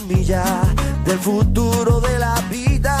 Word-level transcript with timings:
Semilla 0.00 0.44
del 1.04 1.18
futuro 1.18 2.00
de 2.00 2.18
la 2.18 2.34
vida. 2.50 2.96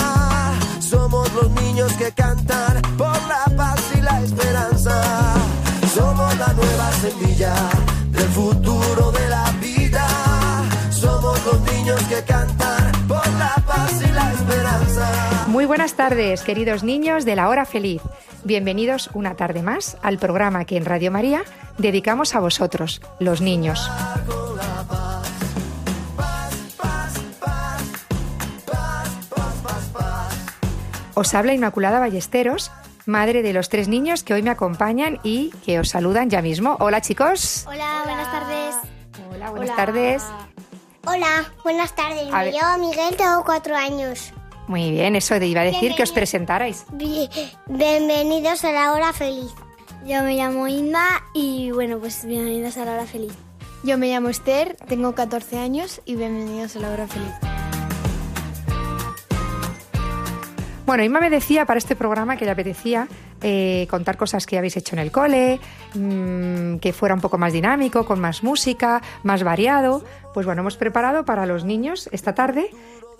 Somos 0.78 1.32
los 1.34 1.50
niños 1.50 1.92
que 1.94 2.12
cantan 2.12 2.80
por 2.96 3.18
la 3.26 3.44
paz 3.56 3.80
y 3.98 4.00
la 4.00 4.22
esperanza. 4.22 4.94
Somos 5.92 6.38
la 6.38 6.52
nueva 6.52 6.92
semilla 7.02 7.54
del 8.10 8.28
futuro 8.28 9.10
de 9.10 9.28
la 9.28 9.44
vida. 9.60 10.06
Somos 10.90 11.44
los 11.44 11.60
niños 11.72 12.00
que 12.04 12.22
cantan 12.22 12.92
por 13.08 13.26
la 13.42 13.54
paz 13.66 13.92
y 14.00 14.12
la 14.12 14.32
esperanza. 14.32 15.46
Muy 15.48 15.64
buenas 15.66 15.94
tardes, 15.94 16.42
queridos 16.42 16.84
niños 16.84 17.24
de 17.24 17.34
la 17.34 17.48
hora 17.48 17.64
feliz. 17.64 18.02
Bienvenidos 18.44 19.10
una 19.14 19.34
tarde 19.34 19.62
más 19.62 19.96
al 20.02 20.18
programa 20.18 20.64
que 20.64 20.76
en 20.76 20.84
Radio 20.84 21.10
María 21.10 21.42
dedicamos 21.76 22.36
a 22.36 22.40
vosotros, 22.40 23.00
los 23.18 23.40
niños. 23.40 23.90
Os 31.14 31.34
habla 31.34 31.54
Inmaculada 31.54 32.00
Ballesteros, 32.00 32.70
madre 33.06 33.42
de 33.42 33.52
los 33.52 33.68
tres 33.68 33.88
niños 33.88 34.22
que 34.24 34.34
hoy 34.34 34.42
me 34.42 34.50
acompañan 34.50 35.20
y 35.22 35.50
que 35.64 35.78
os 35.78 35.88
saludan 35.90 36.28
ya 36.30 36.42
mismo. 36.42 36.76
Hola 36.80 37.00
chicos. 37.00 37.64
Hola, 37.68 38.02
buenas 38.04 38.30
tardes. 38.32 38.74
Hola, 39.32 39.50
buenas 39.50 39.76
tardes. 39.76 40.22
Hola, 41.06 41.52
buenas 41.62 41.94
tardes. 41.94 42.28
A 42.32 42.38
Me 42.38 42.44
ver. 42.46 42.54
llamo 42.54 42.88
Miguel, 42.88 43.16
tengo 43.16 43.44
cuatro 43.44 43.76
años. 43.76 44.32
Muy 44.66 44.90
bien, 44.90 45.14
eso 45.14 45.38
te 45.38 45.46
iba 45.46 45.60
a 45.60 45.64
decir 45.64 45.94
que 45.94 46.02
os 46.02 46.10
presentarais. 46.12 46.86
Bi- 46.92 47.28
Bienvenidos 47.66 48.64
a 48.64 48.72
la 48.72 48.92
hora 48.92 49.12
feliz. 49.12 49.52
Yo 50.06 50.22
me 50.22 50.34
llamo 50.36 50.66
Inma 50.68 51.22
y 51.34 51.70
bueno, 51.70 51.98
pues 51.98 52.24
bienvenidos 52.24 52.76
a 52.78 52.84
la 52.86 52.92
hora 52.92 53.06
feliz. 53.06 53.32
Yo 53.84 53.98
me 53.98 54.08
llamo 54.08 54.30
Esther, 54.30 54.76
tengo 54.88 55.14
14 55.14 55.58
años 55.58 56.00
y 56.06 56.16
bienvenidos 56.16 56.74
a 56.76 56.80
la 56.80 56.90
hora 56.90 57.06
feliz. 57.06 57.32
Bueno, 60.86 61.02
Inma 61.02 61.18
me 61.18 61.30
decía 61.30 61.64
para 61.64 61.78
este 61.78 61.96
programa 61.96 62.36
que 62.36 62.44
le 62.44 62.50
apetecía 62.50 63.08
eh, 63.40 63.86
contar 63.88 64.18
cosas 64.18 64.44
que 64.44 64.58
habéis 64.58 64.76
hecho 64.76 64.94
en 64.94 64.98
el 64.98 65.10
cole, 65.10 65.58
mm, 65.94 66.76
que 66.76 66.92
fuera 66.92 67.14
un 67.14 67.22
poco 67.22 67.38
más 67.38 67.54
dinámico, 67.54 68.04
con 68.04 68.20
más 68.20 68.42
música, 68.42 69.00
más 69.22 69.42
variado. 69.44 70.04
Pues 70.34 70.44
bueno, 70.44 70.60
hemos 70.60 70.76
preparado 70.76 71.24
para 71.24 71.46
los 71.46 71.64
niños 71.64 72.10
esta 72.12 72.34
tarde 72.34 72.70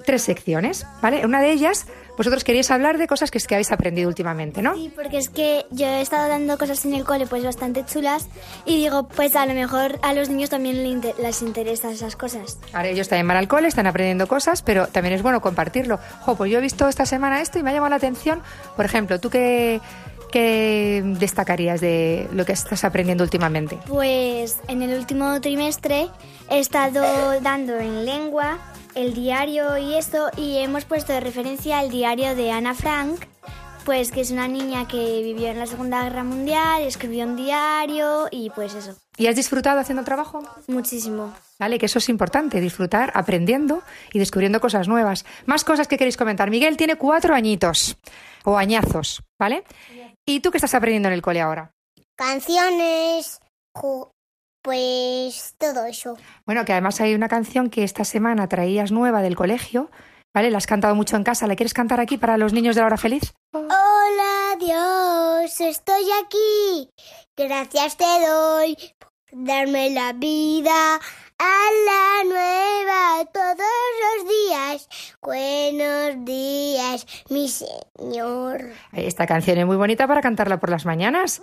tres 0.04 0.22
secciones, 0.22 0.87
¿vale? 1.03 1.25
Una 1.25 1.41
de 1.41 1.50
ellas, 1.53 1.87
vosotros 2.16 2.44
queríais 2.44 2.70
hablar 2.70 2.98
de 2.98 3.06
cosas 3.06 3.31
que, 3.31 3.38
es 3.38 3.47
que 3.47 3.54
habéis 3.54 3.72
aprendido 3.72 4.09
últimamente, 4.09 4.62
¿no? 4.62 4.75
Sí, 4.75 4.92
porque 4.94 5.19
es 5.19 5.28
que 5.28 5.66
yo 5.70 5.87
he 5.87 6.00
estado 6.00 6.28
dando 6.28 6.56
cosas 6.59 6.84
en 6.84 6.94
el 6.94 7.04
cole 7.04 7.26
pues 7.26 7.42
bastante 7.44 7.84
chulas 7.84 8.28
y 8.66 8.76
digo, 8.76 9.09
pues 9.09 9.34
a 9.37 9.47
lo 9.47 9.54
mejor 9.54 9.98
a 10.03 10.12
los 10.14 10.28
niños 10.28 10.50
también 10.50 10.84
inter- 10.87 11.14
les 11.20 11.43
interesan 11.43 11.91
esas 11.93 12.16
cosas. 12.16 12.59
Ahora 12.72 12.88
ellos 12.88 13.09
también 13.09 13.26
van 13.28 13.37
al 13.38 13.48
cole, 13.48 13.66
están 13.69 13.87
aprendiendo 13.87 14.26
cosas, 14.28 14.62
pero 14.62 14.87
también 14.88 15.14
es 15.14 15.22
bueno 15.22 15.41
compartirlo. 15.41 15.98
Jo, 16.20 16.37
pues 16.37 16.50
yo 16.53 16.59
he 16.59 16.62
visto 16.62 16.88
esta 16.88 17.06
semana 17.06 17.41
esto 17.41 17.59
y 17.59 17.62
me 17.62 17.70
ha 17.70 17.72
llamado 17.72 17.91
la 17.91 17.97
atención. 17.97 18.43
Por 18.76 18.84
ejemplo, 18.84 19.19
¿tú 19.19 19.31
qué, 19.31 19.81
qué 20.31 21.03
destacarías 21.19 21.81
de 21.81 22.28
lo 22.32 22.44
que 22.44 22.53
estás 22.53 22.84
aprendiendo 22.84 23.25
últimamente? 23.25 23.78
Pues 23.88 24.59
en 24.69 24.82
el 24.82 24.97
último 24.98 25.41
trimestre 25.41 26.09
he 26.50 26.59
estado 26.59 27.41
dando 27.41 27.76
en 27.78 28.04
lengua 28.04 28.59
el 28.94 29.15
diario 29.15 29.77
y 29.78 29.94
esto 29.94 30.31
y 30.37 30.59
hemos 30.59 30.84
puesto 30.84 31.12
de 31.12 31.21
referencia 31.21 31.81
el 31.82 31.91
diario 31.91 32.34
de 32.34 32.50
Ana 32.53 32.75
Frank, 32.75 33.25
pues 33.84 34.10
que 34.10 34.21
es 34.22 34.31
una 34.31 34.49
niña 34.49 34.88
que 34.88 35.21
vivió 35.22 35.49
en 35.49 35.59
la 35.59 35.66
Segunda 35.66 36.03
Guerra 36.05 36.25
Mundial, 36.25 36.82
escribió 36.82 37.25
un 37.25 37.37
diario 37.37 38.28
y 38.31 38.50
pues 38.50 38.75
eso, 38.75 38.97
¿Y 39.16 39.27
has 39.27 39.37
disfrutado 39.37 39.78
haciendo 39.81 40.00
el 40.00 40.06
trabajo? 40.06 40.43
muchísimo. 40.69 41.32
Vale, 41.59 41.78
que 41.78 41.87
eso 41.87 41.99
es 41.99 42.09
importante, 42.09 42.60
disfrutar 42.60 43.12
aprendiendo 43.15 43.82
y 44.12 44.19
descubriendo 44.19 44.60
cosas 44.60 44.88
nuevas. 44.88 45.25
Más 45.47 45.62
cosas 45.65 45.87
que 45.87 45.97
queréis 45.99 46.16
comentar. 46.16 46.50
Miguel 46.50 46.76
tiene 46.76 46.97
cuatro 46.97 47.34
añitos 47.34 47.97
o 48.44 48.56
añazos, 48.59 49.22
¿vale? 49.38 49.62
¿Y 50.26 50.41
tú 50.41 50.50
qué 50.50 50.59
estás 50.59 50.75
aprendiendo 50.75 51.09
en 51.09 51.15
el 51.15 51.22
cole 51.22 51.41
ahora? 51.41 51.71
Canciones, 52.16 53.41
ju- 53.76 54.11
pues 54.64 55.54
todo 55.58 55.84
eso. 55.84 56.16
Bueno, 56.47 56.64
que 56.64 56.72
además 56.72 56.98
hay 57.02 57.14
una 57.14 57.28
canción 57.28 57.69
que 57.69 57.84
esta 57.84 58.04
semana 58.04 58.48
traías 58.48 58.91
nueva 58.91 59.20
del 59.20 59.36
colegio, 59.36 59.91
¿vale? 60.32 60.50
La 60.50 60.56
has 60.56 60.66
cantado 60.66 60.94
mucho 60.94 61.16
en 61.16 61.22
casa. 61.22 61.47
¿La 61.47 61.54
quieres 61.54 61.75
cantar 61.75 62.00
aquí 62.00 62.16
para 62.16 62.38
los 62.38 62.54
niños 62.54 62.75
de 62.75 62.80
la 62.80 62.86
hora 62.86 62.97
feliz? 62.97 63.34
Hola 63.52 64.56
Dios, 64.58 65.60
estoy 65.60 66.04
aquí. 66.25 66.91
Gracias 67.36 67.98
te 67.98 68.04
doy 68.04 68.75
por 68.98 69.44
darme 69.44 69.91
la 69.91 70.14
vida 70.14 70.94
a 71.38 71.58
la 71.86 72.25
nueva 72.25 73.31
todos 73.34 73.84
los 74.02 74.28
días. 74.28 74.88
Buenos 75.20 76.25
días, 76.25 77.06
mi 77.28 77.50
Señor. 77.50 78.70
Esta 78.94 79.26
canción 79.26 79.58
es 79.58 79.66
muy 79.66 79.76
bonita 79.76 80.08
para 80.08 80.22
cantarla 80.22 80.58
por 80.58 80.70
las 80.70 80.86
mañanas 80.86 81.42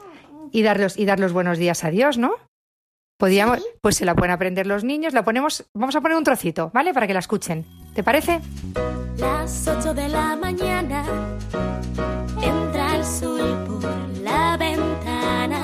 y 0.52 0.64
dar 0.64 0.80
los, 0.80 0.98
y 0.98 1.06
dar 1.06 1.20
los 1.20 1.34
buenos 1.34 1.60
días 1.60 1.84
a 1.84 1.92
Dios, 1.92 2.18
¿no? 2.18 2.34
Podíamos, 3.22 3.60
pues 3.82 3.98
se 3.98 4.04
la 4.04 4.16
pueden 4.16 4.32
aprender 4.32 4.66
los 4.66 4.84
niños, 4.84 5.14
la 5.14 5.24
ponemos, 5.24 5.64
vamos 5.76 5.96
a 5.96 6.02
poner 6.02 6.18
un 6.18 6.24
trocito, 6.24 6.72
¿vale? 6.74 6.92
Para 6.92 7.06
que 7.06 7.14
la 7.14 7.20
escuchen. 7.20 7.68
¿Te 7.94 8.02
parece? 8.02 8.42
Las 9.18 9.68
8 9.68 9.94
de 9.94 10.10
la 10.10 10.36
mañana 10.36 11.06
entra 12.42 12.96
el 12.96 13.06
sol 13.06 13.64
por 13.68 14.24
la 14.24 14.58
ventana 14.58 15.64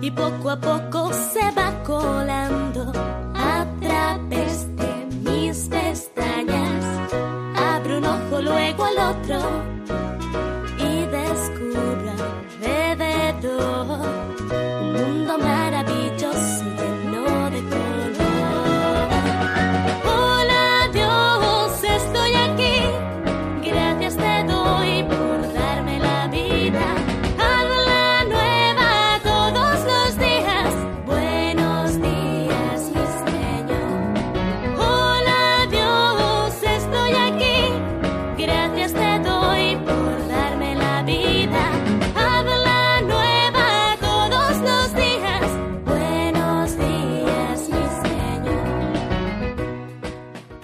y 0.00 0.10
poco 0.10 0.48
a 0.48 0.58
poco 0.58 1.12
se 1.12 1.50
va 1.54 1.59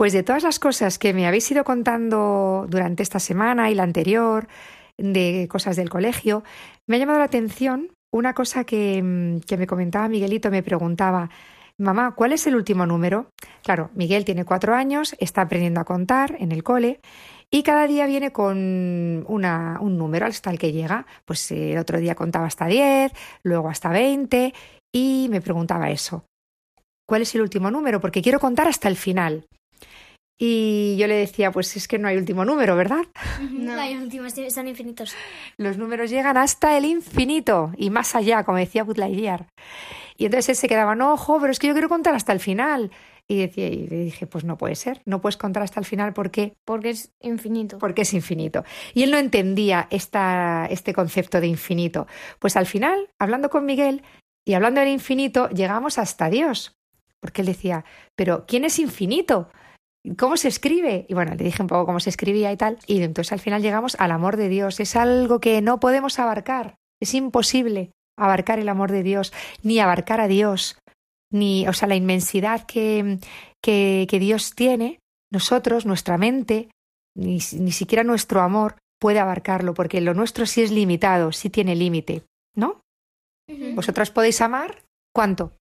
Pues 0.06 0.12
de 0.12 0.23
todas 0.23 0.44
las 0.44 0.61
cosas 0.61 1.00
que 1.00 1.12
me 1.12 1.26
habéis 1.26 1.50
ido 1.50 1.64
contando 1.64 2.67
durante 2.70 3.03
esta 3.03 3.19
semana 3.19 3.73
y 3.73 3.75
la 3.75 3.82
anterior, 3.82 4.47
de 4.97 5.49
cosas 5.50 5.75
del 5.75 5.91
colegio, 5.91 6.44
me 6.87 6.94
ha 6.94 6.99
llamado 7.00 7.19
la 7.19 7.25
atención 7.25 7.91
una 8.14 8.32
cosa 8.32 8.62
que, 8.62 9.03
mm, 9.03 9.41
que 9.41 9.56
me 9.56 9.67
comentaba 9.67 10.06
Miguelito, 10.08 10.49
me 10.49 10.62
preguntaba, 10.62 11.29
mamá, 11.76 12.14
¿cuál 12.14 12.32
es 12.35 12.47
el 12.47 12.55
último 12.55 12.87
número? 12.87 13.31
Claro, 13.64 13.91
Miguel 13.97 14.25
tiene 14.25 14.44
cuatro 14.44 14.76
años, 14.76 15.17
está 15.19 15.41
aprendiendo 15.41 15.81
a 15.81 15.85
contar 15.85 16.37
en 16.38 16.53
el 16.53 16.62
cole 16.62 17.00
y 17.50 17.64
cada 17.64 17.88
día 17.88 18.06
viene 18.06 18.31
con 18.31 19.25
una- 19.26 19.79
un 19.81 19.99
número 19.99 20.26
hasta 20.26 20.50
el 20.53 20.58
que 20.61 20.70
llega. 20.70 21.05
Pues 21.25 21.50
eh, 21.50 21.73
el 21.73 21.79
otro 21.79 21.99
día 21.99 22.14
contaba 22.14 22.47
hasta 22.47 22.67
10, 22.67 23.11
luego 23.43 23.69
hasta 23.69 23.88
20 23.88 24.55
y 24.94 25.26
me 25.32 25.41
preguntaba 25.41 25.91
eso. 25.91 26.26
¿Cuál 27.08 27.23
es 27.23 27.35
el 27.35 27.41
último 27.41 27.73
número? 27.73 28.00
Porque 28.00 28.23
quiero 28.23 28.38
contar 28.38 28.69
hasta 28.69 28.87
el 28.88 28.94
final. 28.97 29.47
Y 30.38 30.96
yo 30.98 31.06
le 31.06 31.14
decía, 31.14 31.50
pues 31.50 31.74
es 31.76 31.88
que 31.88 31.98
no 31.98 32.08
hay 32.08 32.16
último 32.16 32.44
número, 32.44 32.76
¿verdad? 32.76 33.04
No 33.50 33.72
hay 33.80 33.96
últimos, 33.96 34.34
son 34.50 34.68
infinitos. 34.68 35.14
Los 35.56 35.78
números 35.78 36.10
llegan 36.10 36.36
hasta 36.36 36.76
el 36.76 36.84
infinito 36.84 37.72
y 37.76 37.88
más 37.88 38.14
allá, 38.14 38.44
como 38.44 38.58
decía 38.58 38.84
Lightyear. 38.84 39.46
Y 40.18 40.26
entonces 40.26 40.50
él 40.50 40.56
se 40.56 40.68
quedaba, 40.68 40.94
no, 40.94 41.12
ojo, 41.14 41.38
pero 41.40 41.52
es 41.52 41.58
que 41.58 41.68
yo 41.68 41.72
quiero 41.72 41.88
contar 41.88 42.14
hasta 42.14 42.32
el 42.32 42.40
final. 42.40 42.90
Y, 43.28 43.38
decía, 43.38 43.66
y 43.66 43.88
le 43.88 44.04
dije, 44.04 44.26
pues 44.26 44.44
no 44.44 44.56
puede 44.56 44.76
ser, 44.76 45.02
no 45.04 45.20
puedes 45.20 45.36
contar 45.36 45.62
hasta 45.62 45.80
el 45.80 45.86
final 45.86 46.12
porque, 46.12 46.54
Porque 46.64 46.90
es 46.90 47.10
infinito. 47.20 47.78
porque 47.78 48.02
es 48.02 48.14
infinito. 48.14 48.64
Y 48.94 49.02
él 49.02 49.10
no 49.10 49.18
entendía 49.18 49.88
esta, 49.90 50.66
este 50.70 50.94
concepto 50.94 51.40
de 51.40 51.48
infinito. 51.48 52.06
Pues 52.38 52.56
al 52.56 52.66
final, 52.66 53.08
hablando 53.18 53.50
con 53.50 53.64
Miguel 53.64 54.02
y 54.44 54.54
hablando 54.54 54.80
del 54.80 54.90
infinito, 54.90 55.48
llegamos 55.48 55.98
hasta 55.98 56.30
Dios. 56.30 56.76
Porque 57.20 57.40
él 57.40 57.48
decía, 57.48 57.84
pero 58.14 58.44
¿quién 58.46 58.64
es 58.64 58.78
infinito? 58.78 59.50
¿Cómo 60.19 60.37
se 60.37 60.49
escribe? 60.49 61.06
Y 61.08 61.14
bueno, 61.14 61.35
le 61.35 61.44
dije 61.44 61.62
un 61.62 61.69
poco 61.69 61.87
cómo 61.87 62.00
se 62.00 62.11
escribía 62.11 62.53
y 62.53 62.56
tal. 62.56 62.79
Y 62.87 63.03
entonces 63.03 63.32
al 63.32 63.41
final 63.41 63.62
llegamos 63.62 63.97
al 63.99 64.12
amor 64.12 64.37
de 64.37 64.49
Dios. 64.49 64.79
Es 64.81 64.97
algo 64.97 65.41
que 65.41 65.61
no 65.62 65.81
podemos 65.81 66.19
abarcar. 66.19 66.76
Es 67.00 67.14
imposible 67.14 67.93
abarcar 68.19 68.58
el 68.58 68.69
amor 68.69 68.93
de 68.93 69.03
Dios, 69.03 69.32
ni 69.62 69.79
abarcar 69.79 70.20
a 70.20 70.29
Dios, 70.29 70.79
ni, 71.31 71.69
o 71.69 71.73
sea, 71.73 71.88
la 71.88 71.97
inmensidad 71.97 72.64
que, 72.67 73.19
que, 73.62 74.06
que 74.08 74.19
Dios 74.19 74.55
tiene, 74.55 75.00
nosotros, 75.31 75.87
nuestra 75.87 76.17
mente, 76.17 76.70
ni, 77.14 77.38
ni 77.58 77.73
siquiera 77.73 78.05
nuestro 78.05 78.41
amor 78.41 78.76
puede 78.99 79.19
abarcarlo, 79.19 79.75
porque 79.75 80.00
lo 80.00 80.14
nuestro 80.14 80.47
sí 80.47 80.62
es 80.62 80.70
limitado, 80.70 81.32
sí 81.32 81.50
tiene 81.50 81.76
límite, 81.76 82.25
¿no? 82.55 82.81
¿Vosotras 83.75 84.11
podéis 84.11 84.41
amar? 84.41 84.82
¿Cuánto? 85.14 85.53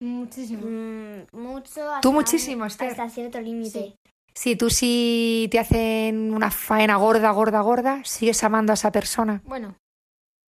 Muchísimo. 0.00 0.62
Mm, 0.64 1.26
mucho. 1.32 1.72
Tú 1.74 1.80
hasta- 1.90 2.10
muchísimo, 2.10 2.64
Esther. 2.66 2.90
Hasta 2.90 3.08
cierto 3.10 3.40
límite. 3.40 3.94
Si 4.34 4.54
tú 4.54 4.70
sí 4.70 5.48
te 5.50 5.58
hacen 5.58 6.32
una 6.32 6.50
faena 6.50 6.96
gorda, 6.96 7.30
gorda, 7.32 7.60
gorda, 7.60 8.02
¿sigues 8.04 8.44
amando 8.44 8.72
a 8.72 8.74
esa 8.74 8.92
persona? 8.92 9.42
Bueno, 9.44 9.74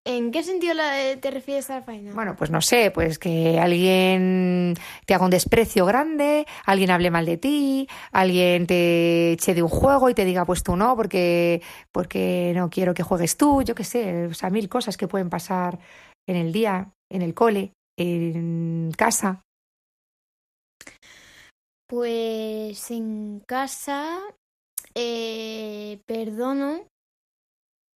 ¿en 0.06 0.30
qué 0.30 0.44
sentido 0.44 0.76
la- 0.76 1.18
te 1.20 1.32
refieres 1.32 1.72
a 1.72 1.78
la 1.78 1.82
faena? 1.82 2.14
Bueno, 2.14 2.36
pues 2.36 2.52
no 2.52 2.62
sé, 2.62 2.92
pues 2.92 3.18
que 3.18 3.60
alguien 3.60 4.76
te 5.08 5.16
haga 5.16 5.26
un 5.26 5.32
desprecio 5.32 5.88
grande, 5.88 6.46
alguien 6.66 6.92
hable 6.92 7.10
mal 7.10 7.26
de 7.26 7.38
ti, 7.38 7.88
alguien 8.12 8.68
te 8.68 9.32
eche 9.32 9.56
de 9.56 9.64
un 9.64 9.70
juego 9.70 10.08
y 10.10 10.14
te 10.14 10.26
diga 10.26 10.46
pues 10.46 10.62
tú 10.62 10.76
no, 10.76 10.96
porque, 10.96 11.64
porque 11.92 12.54
no 12.56 12.70
quiero 12.70 12.94
que 12.94 13.02
juegues 13.02 13.38
tú, 13.38 13.64
yo 13.64 13.74
qué 13.74 13.84
sé, 13.84 14.28
o 14.28 14.34
sea, 14.36 14.52
mil 14.52 14.70
cosas 14.70 14.98
que 14.98 15.08
pueden 15.08 15.32
pasar 15.32 15.80
en 16.28 16.36
el 16.36 16.52
día, 16.52 16.92
en 17.12 17.24
el 17.24 17.34
cole, 17.34 17.74
en 18.00 18.92
casa. 18.98 19.44
Pues 21.88 22.92
en 22.92 23.42
casa 23.48 24.20
eh, 24.94 26.00
perdono, 26.06 26.86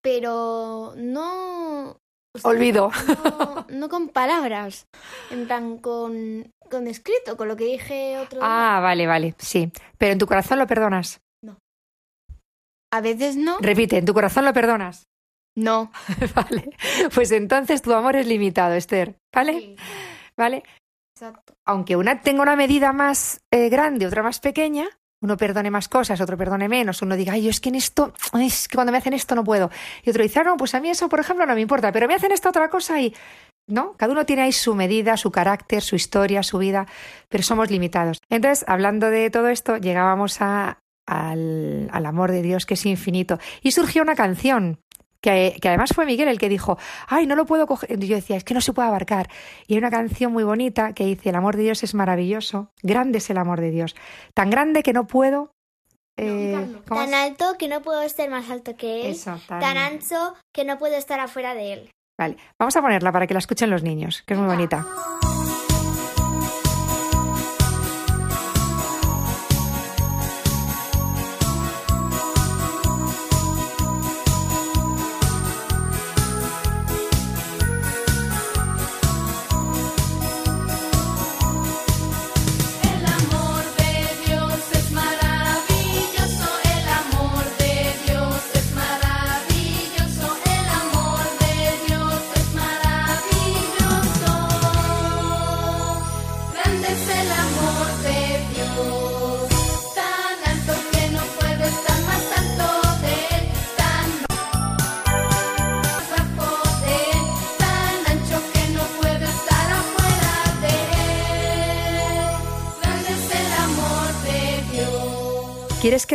pero 0.02 0.94
no... 0.96 1.92
o 1.92 2.40
sea, 2.40 2.50
Olvido. 2.50 2.90
No, 3.08 3.68
no 3.70 3.90
con 3.90 4.10
palabras, 4.10 4.88
en 5.30 5.46
plan 5.46 5.78
con, 5.78 6.50
con 6.72 6.88
escrito, 6.88 7.38
con 7.38 7.48
lo 7.48 7.56
que 7.56 7.66
dije 7.66 8.18
otro 8.18 8.40
día. 8.40 8.78
Ah, 8.78 8.80
vale, 8.80 9.06
vale, 9.06 9.36
sí. 9.38 9.72
Pero 9.98 10.14
en 10.14 10.20
tu 10.20 10.26
corazón 10.26 10.60
lo 10.60 10.68
perdonas. 10.68 11.20
A 12.92 13.02
veces 13.02 13.36
no. 13.36 13.58
Repite, 13.60 13.98
en 13.98 14.06
tu 14.06 14.14
corazón 14.14 14.46
lo 14.46 14.54
perdonas. 14.54 15.06
No. 15.56 15.92
Vale. 16.36 16.70
Pues 17.14 17.32
entonces 17.32 17.82
tu 17.82 17.94
amor 17.94 18.16
es 18.16 18.28
limitado, 18.28 18.74
Esther. 18.74 19.16
¿Vale? 19.34 19.54
Sí, 19.60 19.76
¿Vale? 20.36 20.64
exacto. 21.16 21.56
aunque 21.66 21.96
una 21.96 22.22
tenga 22.22 22.42
una 22.42 22.56
medida 22.56 22.92
más 22.92 23.42
eh, 23.52 23.70
grande, 23.70 24.08
otra 24.08 24.24
más 24.24 24.40
pequeña, 24.40 24.88
uno 25.22 25.38
perdone 25.38 25.72
más 25.72 25.88
cosas, 25.88 26.20
otro 26.20 26.38
perdone 26.38 26.68
menos, 26.68 27.02
uno 27.02 27.16
diga, 27.16 27.34
ay, 27.34 27.44
yo 27.44 27.50
es 27.50 27.62
que 27.62 27.70
en 27.70 27.76
esto, 27.76 28.14
ay, 28.34 28.48
es 28.48 28.68
que 28.68 28.76
cuando 28.76 28.92
me 28.92 28.98
hacen 28.98 29.14
esto 29.14 29.36
no 29.36 29.44
puedo. 29.44 29.70
Y 30.04 30.10
otro 30.10 30.22
dice, 30.22 30.40
ah, 30.40 30.44
no, 30.44 30.58
pues 30.58 30.76
a 30.76 30.82
mí 30.82 30.90
eso, 30.90 31.08
por 31.08 31.20
ejemplo, 31.20 31.46
no 31.46 31.56
me 31.56 31.62
importa, 31.62 31.92
pero 31.92 32.08
me 32.08 32.16
hacen 32.16 32.32
esta 32.32 32.50
otra 32.50 32.70
cosa 32.70 33.00
y... 33.00 33.14
¿No? 33.66 33.94
Cada 33.94 34.12
uno 34.12 34.26
tiene 34.26 34.42
ahí 34.42 34.52
su 34.52 34.76
medida, 34.76 35.16
su 35.16 35.32
carácter, 35.32 35.82
su 35.82 35.96
historia, 35.96 36.44
su 36.44 36.58
vida, 36.58 36.86
pero 37.30 37.44
somos 37.44 37.72
limitados. 37.72 38.20
Entonces, 38.30 38.66
hablando 38.68 39.10
de 39.10 39.30
todo 39.30 39.48
esto, 39.48 39.78
llegábamos 39.78 40.42
a, 40.42 40.80
al, 41.08 41.90
al 41.94 42.06
amor 42.06 42.32
de 42.32 42.42
Dios 42.42 42.66
que 42.66 42.74
es 42.74 42.86
infinito. 42.86 43.40
Y 43.62 43.72
surgió 43.72 44.02
una 44.02 44.16
canción 44.16 44.80
que, 45.24 45.58
que 45.60 45.70
además 45.70 45.90
fue 45.96 46.06
Miguel 46.06 46.28
el 46.28 46.38
que 46.38 46.50
dijo, 46.50 46.78
ay, 47.08 47.26
no 47.26 47.36
lo 47.36 47.46
puedo 47.46 47.66
coger. 47.66 47.98
Yo 47.98 48.16
decía, 48.16 48.36
es 48.36 48.44
que 48.44 48.54
no 48.54 48.62
se 48.62 48.74
puede 48.74 48.90
abarcar. 48.90 49.30
Y 49.66 49.74
hay 49.74 49.78
una 49.80 49.90
canción 49.90 50.32
muy 50.34 50.44
bonita 50.44 50.94
que 50.94 51.06
dice, 51.06 51.30
el 51.30 51.36
amor 51.36 51.56
de 51.58 51.64
Dios 51.64 51.82
es 51.82 51.96
maravilloso, 51.96 52.70
grande 52.84 53.18
es 53.18 53.30
el 53.32 53.38
amor 53.38 53.62
de 53.62 53.72
Dios, 53.72 53.96
tan 54.36 54.50
grande 54.52 54.84
que 54.84 54.94
no 54.94 55.08
puedo... 55.08 55.52
eh, 56.18 56.76
¿cómo 56.88 57.02
Tan 57.02 57.14
alto 57.14 57.56
que 57.58 57.68
no 57.68 57.82
puedo 57.82 58.02
estar 58.04 58.30
más 58.30 58.50
alto 58.52 58.76
que 58.76 59.06
él. 59.08 59.12
Eso, 59.14 59.40
tan- 59.48 59.60
Tan 59.62 59.78
ancho 59.78 60.36
que 60.54 60.66
no 60.66 60.78
puedo 60.78 60.96
estar 60.96 61.20
afuera 61.20 61.56
de 61.56 61.74
él. 61.74 61.90
Vale, 62.20 62.38
vamos 62.60 62.76
a 62.76 62.82
ponerla 62.82 63.12
para 63.12 63.26
que 63.26 63.34
la 63.34 63.40
escuchen 63.40 63.70
los 63.72 63.82
niños, 63.82 64.22
que 64.28 64.34
es 64.36 64.40
muy 64.40 64.48
bonita. 64.48 64.86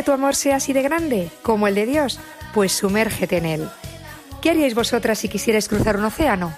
Tu 0.09 0.13
amor 0.13 0.35
sea 0.35 0.55
así 0.55 0.73
de 0.73 0.81
grande, 0.81 1.29
como 1.43 1.67
el 1.67 1.75
de 1.75 1.85
Dios? 1.85 2.19
Pues 2.55 2.71
sumérgete 2.71 3.37
en 3.37 3.45
él. 3.45 3.69
¿Qué 4.41 4.49
haríais 4.49 4.73
vosotras 4.73 5.19
si 5.19 5.29
quisierais 5.29 5.69
cruzar 5.69 5.97
un 5.97 6.05
océano? 6.05 6.51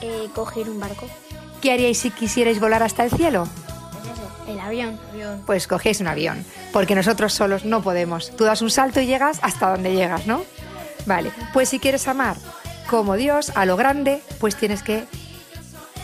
Eh, 0.00 0.28
coger 0.34 0.70
un 0.70 0.80
barco. 0.80 1.06
¿Qué 1.60 1.72
haríais 1.72 1.98
si 1.98 2.10
quisierais 2.10 2.58
volar 2.58 2.82
hasta 2.82 3.04
el 3.04 3.10
cielo? 3.10 3.46
El 4.48 4.58
avión. 4.60 4.98
Pues 5.44 5.66
cogéis 5.66 6.00
un 6.00 6.06
avión, 6.06 6.42
porque 6.72 6.94
nosotros 6.94 7.34
solos 7.34 7.66
no 7.66 7.82
podemos. 7.82 8.34
Tú 8.34 8.44
das 8.44 8.62
un 8.62 8.70
salto 8.70 9.02
y 9.02 9.04
llegas 9.04 9.38
hasta 9.42 9.68
donde 9.68 9.92
llegas, 9.92 10.26
¿no? 10.26 10.42
Vale, 11.04 11.32
pues 11.52 11.68
si 11.68 11.80
quieres 11.80 12.08
amar 12.08 12.38
como 12.88 13.16
Dios, 13.16 13.52
a 13.54 13.66
lo 13.66 13.76
grande, 13.76 14.22
pues 14.40 14.56
tienes 14.56 14.82
que 14.82 15.04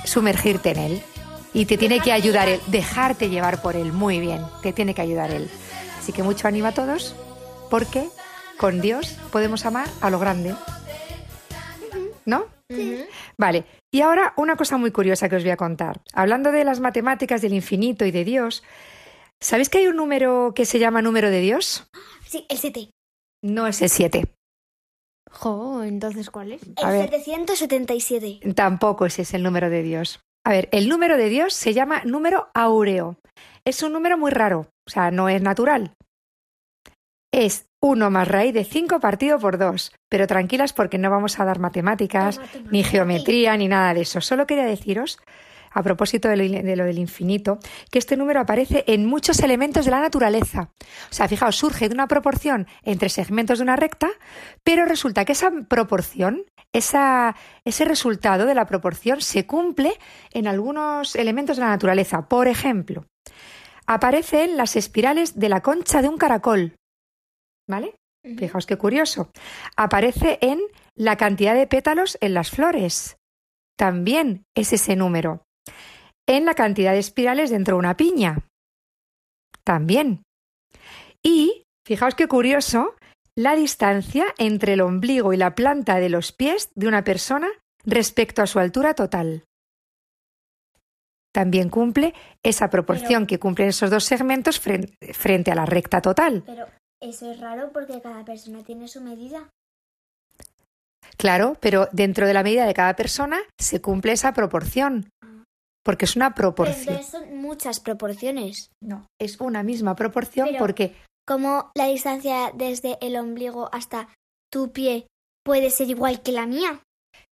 sumergirte 0.04 0.72
en 0.72 0.76
Él. 0.76 1.02
Y 1.54 1.64
te 1.64 1.78
tiene 1.78 2.00
que 2.00 2.12
ayudar 2.12 2.50
Él, 2.50 2.60
dejarte 2.66 3.30
llevar 3.30 3.62
por 3.62 3.76
Él, 3.76 3.94
muy 3.94 4.20
bien, 4.20 4.42
te 4.62 4.74
tiene 4.74 4.92
que 4.92 5.00
ayudar 5.00 5.30
Él. 5.30 5.48
Así 6.08 6.14
que 6.14 6.22
mucho 6.22 6.48
ánimo 6.48 6.68
a 6.68 6.72
todos, 6.72 7.14
porque 7.68 8.08
con 8.56 8.80
Dios 8.80 9.18
podemos 9.30 9.66
amar 9.66 9.86
a 10.00 10.08
lo 10.08 10.18
grande. 10.18 10.54
¿No? 12.24 12.46
Vale, 13.36 13.66
y 13.92 14.00
ahora 14.00 14.32
una 14.38 14.56
cosa 14.56 14.78
muy 14.78 14.90
curiosa 14.90 15.28
que 15.28 15.36
os 15.36 15.42
voy 15.42 15.50
a 15.50 15.58
contar. 15.58 16.00
Hablando 16.14 16.50
de 16.50 16.64
las 16.64 16.80
matemáticas, 16.80 17.42
del 17.42 17.52
infinito 17.52 18.06
y 18.06 18.10
de 18.10 18.24
Dios, 18.24 18.62
¿sabéis 19.38 19.68
que 19.68 19.76
hay 19.76 19.88
un 19.88 19.96
número 19.96 20.54
que 20.54 20.64
se 20.64 20.78
llama 20.78 21.02
número 21.02 21.28
de 21.28 21.40
Dios? 21.40 21.86
Sí, 22.24 22.46
el 22.48 22.56
7. 22.56 22.88
No 23.44 23.66
es 23.66 23.82
el 23.82 23.90
7, 23.90 24.24
Jo, 25.30 25.82
entonces 25.84 26.30
¿cuál 26.30 26.52
es? 26.52 26.62
A 26.82 26.90
El 26.90 27.00
ver. 27.00 27.10
777. 27.10 28.54
tampoco 28.54 29.04
ese 29.04 29.20
es 29.20 29.34
el 29.34 29.42
número 29.42 29.68
de 29.68 29.82
Dios. 29.82 30.20
A 30.46 30.52
ver, 30.52 30.70
el 30.72 30.88
número 30.88 31.18
de 31.18 31.28
Dios 31.28 31.52
se 31.52 31.74
llama 31.74 32.00
número 32.06 32.48
áureo. 32.54 33.18
Es 33.66 33.82
un 33.82 33.92
número 33.92 34.16
muy 34.16 34.30
raro, 34.30 34.70
o 34.88 34.90
sea, 34.90 35.10
no 35.10 35.28
es 35.28 35.42
natural. 35.42 35.92
Es 37.30 37.66
1 37.80 38.10
más 38.10 38.26
raíz 38.26 38.54
de 38.54 38.64
5 38.64 39.00
partido 39.00 39.38
por 39.38 39.58
2. 39.58 39.92
Pero 40.08 40.26
tranquilas 40.26 40.72
porque 40.72 40.96
no 40.96 41.10
vamos 41.10 41.38
a 41.38 41.44
dar 41.44 41.58
matemáticas, 41.58 42.40
ni 42.70 42.82
geometría, 42.82 43.54
ni 43.58 43.68
nada 43.68 43.92
de 43.92 44.00
eso. 44.00 44.22
Solo 44.22 44.46
quería 44.46 44.64
deciros 44.64 45.18
a 45.70 45.82
propósito 45.82 46.28
de 46.28 46.36
lo, 46.38 46.44
de 46.44 46.74
lo 46.74 46.84
del 46.86 46.98
infinito, 46.98 47.58
que 47.90 47.98
este 47.98 48.16
número 48.16 48.40
aparece 48.40 48.82
en 48.86 49.04
muchos 49.04 49.40
elementos 49.40 49.84
de 49.84 49.90
la 49.90 50.00
naturaleza. 50.00 50.70
O 51.10 51.12
sea, 51.12 51.28
fijaos, 51.28 51.56
surge 51.56 51.90
de 51.90 51.94
una 51.94 52.08
proporción 52.08 52.66
entre 52.82 53.10
segmentos 53.10 53.58
de 53.58 53.64
una 53.64 53.76
recta, 53.76 54.08
pero 54.64 54.86
resulta 54.86 55.26
que 55.26 55.32
esa 55.32 55.50
proporción, 55.68 56.44
esa, 56.72 57.36
ese 57.66 57.84
resultado 57.84 58.46
de 58.46 58.54
la 58.54 58.64
proporción 58.64 59.20
se 59.20 59.46
cumple 59.46 59.92
en 60.32 60.46
algunos 60.46 61.14
elementos 61.14 61.58
de 61.58 61.64
la 61.64 61.68
naturaleza. 61.68 62.26
Por 62.26 62.48
ejemplo, 62.48 63.04
aparece 63.88 64.44
en 64.44 64.56
las 64.56 64.76
espirales 64.76 65.38
de 65.38 65.48
la 65.48 65.62
concha 65.62 66.02
de 66.02 66.08
un 66.08 66.18
caracol. 66.18 66.76
¿Vale? 67.66 67.96
Fijaos 68.22 68.66
qué 68.66 68.76
curioso. 68.76 69.30
Aparece 69.76 70.38
en 70.42 70.60
la 70.94 71.16
cantidad 71.16 71.54
de 71.54 71.66
pétalos 71.66 72.18
en 72.20 72.34
las 72.34 72.50
flores. 72.50 73.16
También 73.76 74.44
es 74.54 74.72
ese 74.72 74.94
número. 74.94 75.42
En 76.26 76.44
la 76.44 76.54
cantidad 76.54 76.92
de 76.92 76.98
espirales 76.98 77.50
dentro 77.50 77.76
de 77.76 77.78
una 77.78 77.96
piña. 77.96 78.46
También. 79.64 80.22
Y, 81.22 81.64
fijaos 81.86 82.14
qué 82.14 82.28
curioso, 82.28 82.94
la 83.34 83.56
distancia 83.56 84.26
entre 84.36 84.74
el 84.74 84.82
ombligo 84.82 85.32
y 85.32 85.38
la 85.38 85.54
planta 85.54 85.98
de 85.98 86.10
los 86.10 86.32
pies 86.32 86.70
de 86.74 86.88
una 86.88 87.04
persona 87.04 87.48
respecto 87.84 88.42
a 88.42 88.46
su 88.46 88.58
altura 88.58 88.94
total. 88.94 89.44
También 91.34 91.68
cumple 91.68 92.14
esa 92.44 92.70
proporción 92.70 93.26
que 93.26 93.38
cumplen 93.38 93.68
esos 93.68 93.90
dos 93.90 94.04
segmentos 94.04 94.60
fren- 94.64 94.92
frente 95.12 95.50
a 95.50 95.54
la 95.54 95.66
recta 95.66 96.00
total. 96.00 96.42
Pero 96.46 96.66
eso 97.00 97.30
es 97.30 97.38
raro 97.40 97.70
porque 97.72 98.00
cada 98.00 98.24
persona 98.24 98.62
tiene 98.64 98.88
su 98.88 99.00
medida. 99.00 99.48
Claro, 101.16 101.56
pero 101.60 101.88
dentro 101.92 102.26
de 102.26 102.34
la 102.34 102.42
medida 102.42 102.66
de 102.66 102.74
cada 102.74 102.94
persona 102.94 103.38
se 103.60 103.80
cumple 103.80 104.12
esa 104.12 104.32
proporción. 104.32 105.08
Porque 105.84 106.04
es 106.04 106.16
una 106.16 106.34
Pero 106.34 106.54
proporción. 106.54 106.96
entonces 106.96 107.06
son 107.10 107.36
muchas 107.38 107.80
proporciones. 107.80 108.70
No, 108.82 109.06
es 109.20 109.40
una 109.40 109.62
misma 109.62 109.94
proporción 109.96 110.48
Pero- 110.48 110.58
porque 110.58 110.94
Como 111.26 111.70
la 111.74 111.86
distancia 111.88 112.52
desde 112.54 112.96
el 113.02 113.16
ombligo 113.16 113.68
hasta 113.72 114.08
tu 114.50 114.72
pie 114.72 115.06
puede 115.44 115.68
ser 115.70 115.88
igual 115.90 116.22
que 116.22 116.32
la 116.32 116.46
mía. 116.46 116.80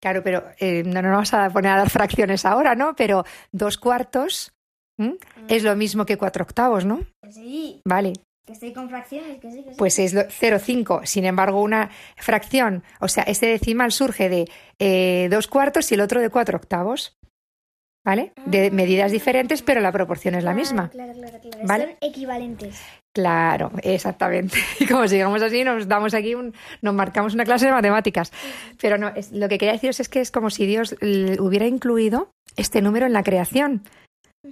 Claro, 0.06 0.22
pero 0.22 0.44
eh, 0.60 0.84
no 0.86 1.02
nos 1.02 1.10
vamos 1.10 1.34
a 1.34 1.50
poner 1.50 1.72
a 1.72 1.78
dar 1.78 1.90
fracciones 1.90 2.44
ahora, 2.44 2.76
¿no? 2.76 2.94
Pero 2.94 3.24
dos 3.50 3.76
cuartos 3.76 4.52
¿m? 4.98 5.16
es 5.48 5.64
lo 5.64 5.74
mismo 5.74 6.06
que 6.06 6.16
cuatro 6.16 6.44
octavos, 6.44 6.84
¿no? 6.84 7.00
Sí, 7.28 7.80
Vale, 7.84 8.12
que 8.46 8.52
estoy 8.52 8.72
con 8.72 8.88
fracciones, 8.88 9.40
que 9.40 9.50
sí, 9.50 9.64
que 9.64 9.70
sí. 9.70 9.76
pues 9.76 9.98
es 9.98 10.14
lo- 10.14 10.22
0,5. 10.28 11.04
Sin 11.06 11.24
embargo, 11.24 11.60
una 11.60 11.90
fracción, 12.16 12.84
o 13.00 13.08
sea, 13.08 13.24
este 13.24 13.46
decimal 13.46 13.90
surge 13.90 14.28
de 14.28 14.48
eh, 14.78 15.26
dos 15.28 15.48
cuartos 15.48 15.90
y 15.90 15.96
el 15.96 16.02
otro 16.02 16.20
de 16.20 16.30
cuatro 16.30 16.56
octavos. 16.56 17.16
¿Vale? 18.04 18.32
De 18.44 18.70
medidas 18.70 19.10
diferentes, 19.10 19.62
pero 19.62 19.80
la 19.80 19.90
proporción 19.90 20.36
es 20.36 20.44
la 20.44 20.54
misma. 20.54 20.90
Claro, 20.90 21.14
claro, 21.14 21.40
claro. 21.40 21.58
¿Vale? 21.66 21.84
Son 21.86 21.96
equivalentes. 22.00 22.80
Claro, 23.16 23.70
exactamente. 23.82 24.58
Y 24.78 24.86
como 24.86 25.08
sigamos 25.08 25.40
así, 25.40 25.64
nos 25.64 25.88
damos 25.88 26.12
aquí 26.12 26.34
un, 26.34 26.52
nos 26.82 26.92
marcamos 26.92 27.32
una 27.32 27.44
clase 27.44 27.64
de 27.64 27.72
matemáticas. 27.72 28.30
Pero 28.78 28.98
no, 28.98 29.08
es- 29.08 29.32
lo 29.32 29.48
que 29.48 29.56
quería 29.56 29.72
deciros 29.72 30.00
es 30.00 30.10
que 30.10 30.20
es 30.20 30.30
como 30.30 30.50
si 30.50 30.66
Dios 30.66 30.94
hubiera 31.00 31.66
incluido 31.66 32.28
este 32.56 32.82
número 32.82 33.06
en 33.06 33.14
la 33.14 33.22
creación. 33.22 33.84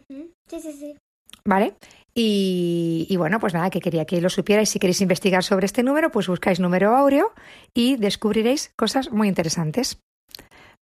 Sí, 0.09 0.30
sí, 0.49 0.73
sí. 0.73 0.97
¿vale? 1.44 1.75
Y, 2.14 3.06
y 3.11 3.16
bueno, 3.18 3.38
pues 3.38 3.52
nada, 3.52 3.68
que 3.68 3.80
quería 3.80 4.06
que 4.06 4.23
lo 4.23 4.30
supierais. 4.30 4.71
Si 4.71 4.78
queréis 4.78 5.02
investigar 5.02 5.44
sobre 5.44 5.66
este 5.66 5.83
número, 5.83 6.11
pues 6.11 6.26
buscáis 6.26 6.59
número 6.59 6.97
áureo 6.97 7.35
y 7.75 7.97
descubriréis 7.97 8.73
cosas 8.78 9.11
muy 9.11 9.28
interesantes. 9.28 9.99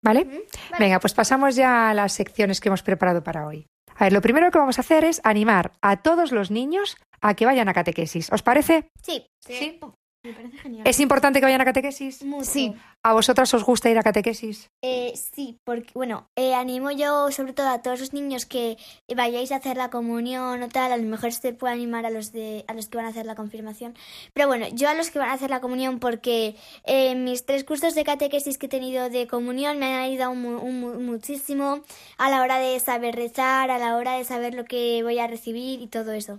¿Vale? 0.05 0.47
Venga, 0.79 1.01
pues 1.01 1.15
pasamos 1.15 1.57
ya 1.57 1.91
a 1.91 1.95
las 1.95 2.13
secciones 2.13 2.61
que 2.61 2.69
hemos 2.69 2.83
preparado 2.85 3.25
para 3.25 3.45
hoy. 3.47 3.67
A 3.97 4.05
ver, 4.05 4.13
lo 4.13 4.21
primero 4.21 4.51
que 4.51 4.59
vamos 4.59 4.79
a 4.79 4.83
hacer 4.83 5.05
es 5.05 5.21
animar 5.25 5.73
a 5.81 6.03
todos 6.03 6.33
los 6.33 6.51
niños 6.51 6.97
a 7.21 7.35
que 7.35 7.47
vayan 7.47 7.69
a 7.69 7.75
catequesis. 7.75 8.33
¿Os 8.33 8.43
parece? 8.43 8.91
Sí. 9.03 9.27
Sí. 9.41 9.81
Me 10.25 10.33
parece 10.33 10.57
genial. 10.59 10.87
¿Es 10.87 11.01
importante 11.01 11.41
que 11.41 11.47
vayan 11.47 11.61
a 11.61 11.65
catequesis? 11.65 12.23
Mucho. 12.25 12.45
Sí. 12.45 12.75
¿A 13.03 13.13
vosotras 13.13 13.53
os 13.55 13.65
gusta 13.65 13.91
ir 13.91 13.99
a 13.99 14.05
catequesis? 14.05 14.69
Eh, 14.85 15.13
sí, 15.17 15.59
porque, 15.65 15.91
bueno, 15.95 16.29
eh, 16.37 16.55
animo 16.55 16.93
yo 16.93 17.33
sobre 17.33 17.53
todo 17.53 17.69
a 17.69 17.83
todos 17.83 17.99
los 17.99 18.13
niños 18.13 18.47
que 18.47 18.77
vayáis 19.17 19.51
a 19.51 19.57
hacer 19.57 19.77
la 19.77 19.91
comunión 19.91 20.63
o 20.63 20.69
tal, 20.69 20.93
a 20.93 20.97
lo 20.97 21.03
mejor 21.03 21.33
se 21.33 21.53
puede 21.53 21.75
animar 21.75 22.07
a 22.07 22.11
los, 22.11 22.31
de, 22.31 22.65
a 22.69 22.75
los 22.75 22.87
que 22.89 22.99
van 22.99 23.07
a 23.07 23.09
hacer 23.09 23.27
la 23.27 23.35
confirmación. 23.35 23.95
Pero 24.33 24.47
bueno, 24.47 24.67
yo 24.73 24.89
a 24.89 24.95
los 24.95 25.11
que 25.11 25.19
van 25.19 25.31
a 25.31 25.33
hacer 25.33 25.51
la 25.51 25.61
comunión 25.61 25.99
porque 25.99 26.55
eh, 26.85 27.17
mis 27.17 27.45
tres 27.45 27.65
cursos 27.65 27.97
de 27.97 28.05
catequesis 28.05 28.59
que 28.59 28.67
he 28.67 28.69
tenido 28.69 29.11
de 29.11 29.27
comunión 29.27 29.81
me 29.81 29.87
han 29.87 30.03
ayudado 30.03 30.35
mu- 30.37 30.71
mu- 30.71 31.01
muchísimo 31.01 31.83
a 32.19 32.31
la 32.31 32.41
hora 32.43 32.59
de 32.59 32.79
saber 32.79 33.17
rezar, 33.17 33.73
a 33.73 33.79
la 33.79 33.97
hora 33.97 34.13
de 34.19 34.25
saber 34.25 34.55
lo 34.55 34.65
que 34.65 35.03
voy 35.03 35.19
a 35.19 35.27
recibir 35.27 35.81
y 35.83 35.89
todo 35.89 36.13
eso. 36.13 36.39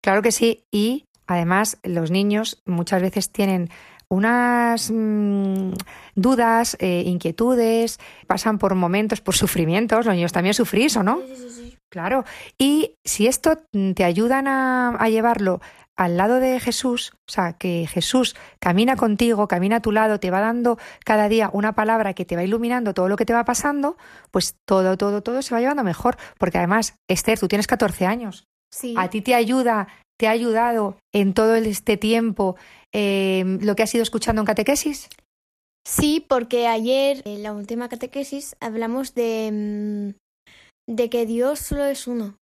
Claro 0.00 0.22
que 0.22 0.32
sí. 0.32 0.64
Y 0.72 1.04
además 1.26 1.78
los 1.82 2.10
niños 2.10 2.62
muchas 2.64 3.02
veces 3.02 3.30
tienen 3.30 3.70
unas 4.08 4.90
mm, 4.92 5.72
dudas, 6.14 6.76
eh, 6.80 7.02
inquietudes, 7.06 7.98
pasan 8.26 8.58
por 8.58 8.74
momentos, 8.74 9.20
por 9.20 9.34
sufrimientos. 9.34 10.06
Los 10.06 10.14
niños 10.14 10.32
también 10.32 10.54
sufrís, 10.54 10.96
¿o 10.96 11.02
no? 11.02 11.20
Sí, 11.26 11.36
sí, 11.36 11.50
sí. 11.50 11.78
Claro. 11.88 12.24
Y 12.58 12.96
si 13.04 13.26
esto 13.26 13.58
te 13.94 14.04
ayudan 14.04 14.48
a, 14.48 14.90
a 14.96 15.08
llevarlo 15.08 15.60
al 15.96 16.16
lado 16.16 16.40
de 16.40 16.58
Jesús, 16.58 17.12
o 17.28 17.30
sea, 17.30 17.52
que 17.52 17.86
Jesús 17.88 18.34
camina 18.58 18.96
contigo, 18.96 19.46
camina 19.46 19.76
a 19.76 19.80
tu 19.80 19.92
lado, 19.92 20.18
te 20.18 20.30
va 20.30 20.40
dando 20.40 20.76
cada 21.04 21.28
día 21.28 21.50
una 21.52 21.74
palabra 21.74 22.14
que 22.14 22.24
te 22.24 22.34
va 22.34 22.42
iluminando 22.42 22.94
todo 22.94 23.08
lo 23.08 23.16
que 23.16 23.24
te 23.24 23.32
va 23.32 23.44
pasando, 23.44 23.96
pues 24.30 24.56
todo, 24.64 24.96
todo, 24.96 25.22
todo 25.22 25.40
se 25.42 25.54
va 25.54 25.60
llevando 25.60 25.84
mejor. 25.84 26.16
Porque 26.38 26.58
además, 26.58 26.98
Esther, 27.08 27.38
tú 27.38 27.48
tienes 27.48 27.66
14 27.66 28.06
años. 28.06 28.48
Sí. 28.70 28.94
¿A 28.98 29.08
ti 29.08 29.20
te 29.20 29.36
ayuda, 29.36 29.86
te 30.18 30.26
ha 30.26 30.30
ayudado 30.30 30.96
en 31.12 31.34
todo 31.34 31.54
este 31.56 31.96
tiempo 31.96 32.56
eh, 32.92 33.58
lo 33.60 33.74
que 33.74 33.82
has 33.82 33.94
ido 33.94 34.02
escuchando 34.02 34.42
en 34.42 34.46
catequesis? 34.46 35.08
Sí, 35.86 36.24
porque 36.26 36.66
ayer 36.66 37.22
en 37.24 37.42
la 37.42 37.52
última 37.52 37.88
catequesis 37.88 38.56
hablamos 38.60 39.14
de, 39.14 39.50
mm, 39.52 40.94
de 40.94 41.10
que 41.10 41.26
Dios 41.26 41.58
solo 41.58 41.84
es 41.84 42.06
uno. 42.06 42.36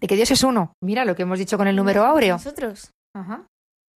De 0.00 0.08
que 0.08 0.16
Dios 0.16 0.30
es 0.30 0.42
uno. 0.42 0.72
Mira 0.82 1.04
lo 1.04 1.14
que 1.14 1.22
hemos 1.22 1.38
dicho 1.38 1.56
con 1.56 1.68
el 1.68 1.76
número 1.76 2.04
áureo. 2.04 2.34
Nosotros. 2.34 2.90
Ajá. 3.14 3.46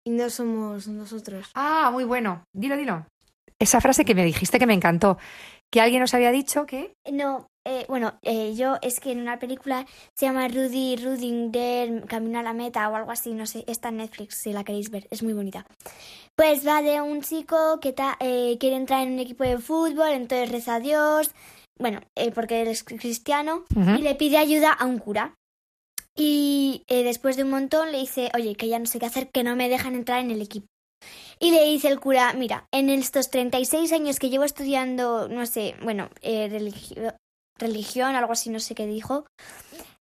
Y 0.06 0.10
no 0.10 0.30
somos 0.30 0.88
nosotros. 0.88 1.50
Ah, 1.54 1.90
muy 1.92 2.04
bueno. 2.04 2.44
Dilo, 2.54 2.76
dilo. 2.76 3.06
Esa 3.58 3.82
frase 3.82 4.06
que 4.06 4.14
me 4.14 4.24
dijiste 4.24 4.58
que 4.58 4.66
me 4.66 4.72
encantó. 4.72 5.18
Que 5.70 5.82
alguien 5.82 6.00
nos 6.00 6.14
había 6.14 6.30
dicho 6.30 6.64
que. 6.64 6.94
No, 7.12 7.46
eh, 7.66 7.84
bueno, 7.88 8.18
eh, 8.22 8.54
yo 8.54 8.76
es 8.82 9.00
que 9.00 9.12
en 9.12 9.20
una 9.20 9.38
película 9.38 9.86
se 10.16 10.26
llama 10.26 10.48
Rudy 10.48 10.96
Rudinger 10.96 12.04
Camino 12.06 12.38
a 12.38 12.42
la 12.42 12.52
Meta 12.52 12.88
o 12.88 12.94
algo 12.96 13.10
así, 13.10 13.32
no 13.34 13.46
sé, 13.46 13.64
está 13.66 13.88
en 13.90 13.98
Netflix 13.98 14.36
si 14.36 14.52
la 14.52 14.64
queréis 14.64 14.90
ver, 14.90 15.06
es 15.10 15.22
muy 15.22 15.32
bonita. 15.32 15.66
Pues 16.36 16.66
va 16.66 16.80
de 16.82 17.00
un 17.00 17.22
chico 17.22 17.80
que 17.80 17.92
ta- 17.92 18.16
eh, 18.20 18.56
quiere 18.58 18.76
entrar 18.76 19.02
en 19.06 19.12
un 19.14 19.18
equipo 19.18 19.44
de 19.44 19.58
fútbol, 19.58 20.10
entonces 20.10 20.50
reza 20.50 20.76
a 20.76 20.80
Dios, 20.80 21.30
bueno, 21.78 22.00
eh, 22.16 22.30
porque 22.30 22.62
él 22.62 22.68
es 22.68 22.82
cristiano, 22.84 23.64
y 23.98 24.02
le 24.02 24.14
pide 24.14 24.38
ayuda 24.38 24.72
a 24.72 24.86
un 24.86 24.98
cura. 24.98 25.34
Y 26.16 26.82
eh, 26.88 27.02
después 27.04 27.36
de 27.36 27.44
un 27.44 27.50
montón 27.50 27.92
le 27.92 27.98
dice, 27.98 28.30
oye, 28.34 28.54
que 28.54 28.68
ya 28.68 28.78
no 28.78 28.86
sé 28.86 28.98
qué 28.98 29.06
hacer, 29.06 29.28
que 29.32 29.42
no 29.44 29.56
me 29.56 29.68
dejan 29.68 29.94
entrar 29.94 30.20
en 30.20 30.30
el 30.30 30.42
equipo. 30.42 30.66
Y 31.38 31.50
le 31.52 31.64
dice 31.64 31.88
el 31.88 32.00
cura, 32.00 32.32
mira, 32.34 32.66
en 32.72 32.90
estos 32.90 33.30
36 33.30 33.92
años 33.92 34.18
que 34.18 34.28
llevo 34.28 34.44
estudiando, 34.44 35.28
no 35.28 35.46
sé, 35.46 35.74
bueno, 35.82 36.10
eh, 36.20 36.48
religio- 36.50 37.14
religión, 37.60 38.16
algo 38.16 38.32
así, 38.32 38.50
no 38.50 38.58
sé 38.60 38.74
qué 38.74 38.86
dijo, 38.86 39.24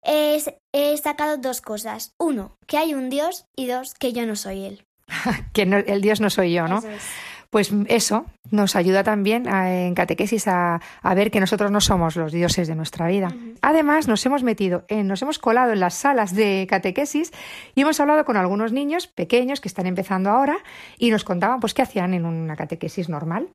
es- 0.01 0.51
he 0.73 0.97
sacado 0.97 1.37
dos 1.37 1.61
cosas. 1.61 2.13
Uno, 2.19 2.57
que 2.67 2.77
hay 2.77 2.93
un 2.93 3.09
Dios 3.09 3.45
y 3.55 3.67
dos, 3.67 3.93
que 3.93 4.13
yo 4.13 4.25
no 4.25 4.35
soy 4.35 4.65
él. 4.65 4.85
que 5.53 5.65
no- 5.65 5.77
el 5.77 6.01
Dios 6.01 6.21
no 6.21 6.29
soy 6.29 6.53
yo, 6.53 6.67
¿no? 6.67 6.79
Eso 6.79 6.89
es. 6.89 7.03
Pues 7.51 7.71
eso 7.87 8.27
nos 8.51 8.75
ayuda 8.75 9.03
también 9.03 9.47
a- 9.47 9.73
en 9.73 9.95
catequesis 9.95 10.47
a, 10.47 10.79
a 11.01 11.13
ver 11.15 11.31
que 11.31 11.39
nosotros 11.39 11.71
no 11.71 11.81
somos 11.81 12.15
los 12.15 12.31
dioses 12.31 12.67
de 12.67 12.75
nuestra 12.75 13.07
vida. 13.07 13.33
Además, 13.63 14.07
nos 14.07 14.23
hemos 14.27 14.43
metido, 14.43 14.85
en, 14.87 15.07
nos 15.07 15.23
hemos 15.23 15.39
colado 15.39 15.73
en 15.73 15.79
las 15.79 15.95
salas 15.95 16.35
de 16.35 16.67
catequesis 16.69 17.31
y 17.73 17.81
hemos 17.81 17.99
hablado 17.99 18.23
con 18.23 18.37
algunos 18.37 18.71
niños 18.71 19.07
pequeños 19.07 19.61
que 19.61 19.67
están 19.67 19.87
empezando 19.87 20.29
ahora 20.29 20.57
y 20.99 21.09
nos 21.09 21.23
contaban 21.23 21.59
pues 21.59 21.73
qué 21.73 21.81
hacían 21.81 22.13
en 22.13 22.25
una 22.27 22.55
catequesis 22.55 23.09
normal. 23.09 23.49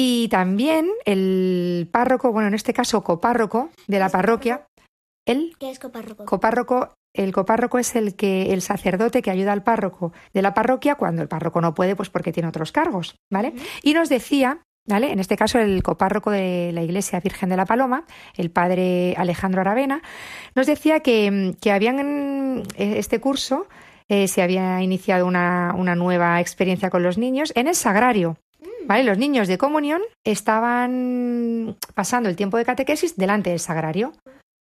Y 0.00 0.28
también 0.28 0.88
el 1.06 1.88
párroco, 1.90 2.30
bueno, 2.30 2.46
en 2.46 2.54
este 2.54 2.72
caso 2.72 3.02
copárroco 3.02 3.70
de 3.88 3.98
la 3.98 4.08
parroquia, 4.08 4.64
él 5.26 5.56
¿Qué 5.58 5.72
es 5.72 5.80
copárroco? 5.80 6.24
Copárroco, 6.24 6.94
el 7.12 7.32
copárroco 7.32 7.80
es 7.80 7.96
el 7.96 8.14
que 8.14 8.52
el 8.52 8.62
sacerdote 8.62 9.22
que 9.22 9.32
ayuda 9.32 9.52
al 9.52 9.64
párroco 9.64 10.12
de 10.32 10.40
la 10.40 10.54
parroquia 10.54 10.94
cuando 10.94 11.20
el 11.20 11.26
párroco 11.26 11.60
no 11.60 11.74
puede, 11.74 11.96
pues 11.96 12.10
porque 12.10 12.30
tiene 12.30 12.48
otros 12.48 12.70
cargos, 12.70 13.16
¿vale? 13.28 13.54
Y 13.82 13.92
nos 13.92 14.08
decía, 14.08 14.60
¿vale? 14.86 15.10
En 15.10 15.18
este 15.18 15.36
caso 15.36 15.58
el 15.58 15.82
copárroco 15.82 16.30
de 16.30 16.70
la 16.72 16.84
Iglesia 16.84 17.18
Virgen 17.18 17.48
de 17.48 17.56
la 17.56 17.66
Paloma, 17.66 18.04
el 18.36 18.52
padre 18.52 19.16
Alejandro 19.18 19.62
Aravena, 19.62 20.00
nos 20.54 20.68
decía 20.68 21.00
que, 21.00 21.56
que 21.60 21.72
habían 21.72 22.62
eh, 22.76 22.98
este 22.98 23.18
curso 23.18 23.66
eh, 24.08 24.28
se 24.28 24.42
había 24.42 24.80
iniciado 24.80 25.26
una, 25.26 25.74
una 25.76 25.96
nueva 25.96 26.40
experiencia 26.40 26.88
con 26.88 27.02
los 27.02 27.18
niños 27.18 27.52
en 27.56 27.66
el 27.66 27.74
sagrario. 27.74 28.36
¿Vale? 28.86 29.04
Los 29.04 29.18
niños 29.18 29.48
de 29.48 29.58
comunión 29.58 30.00
estaban 30.24 31.76
pasando 31.94 32.28
el 32.28 32.36
tiempo 32.36 32.56
de 32.56 32.64
catequesis 32.64 33.16
delante 33.16 33.50
del 33.50 33.60
sagrario. 33.60 34.12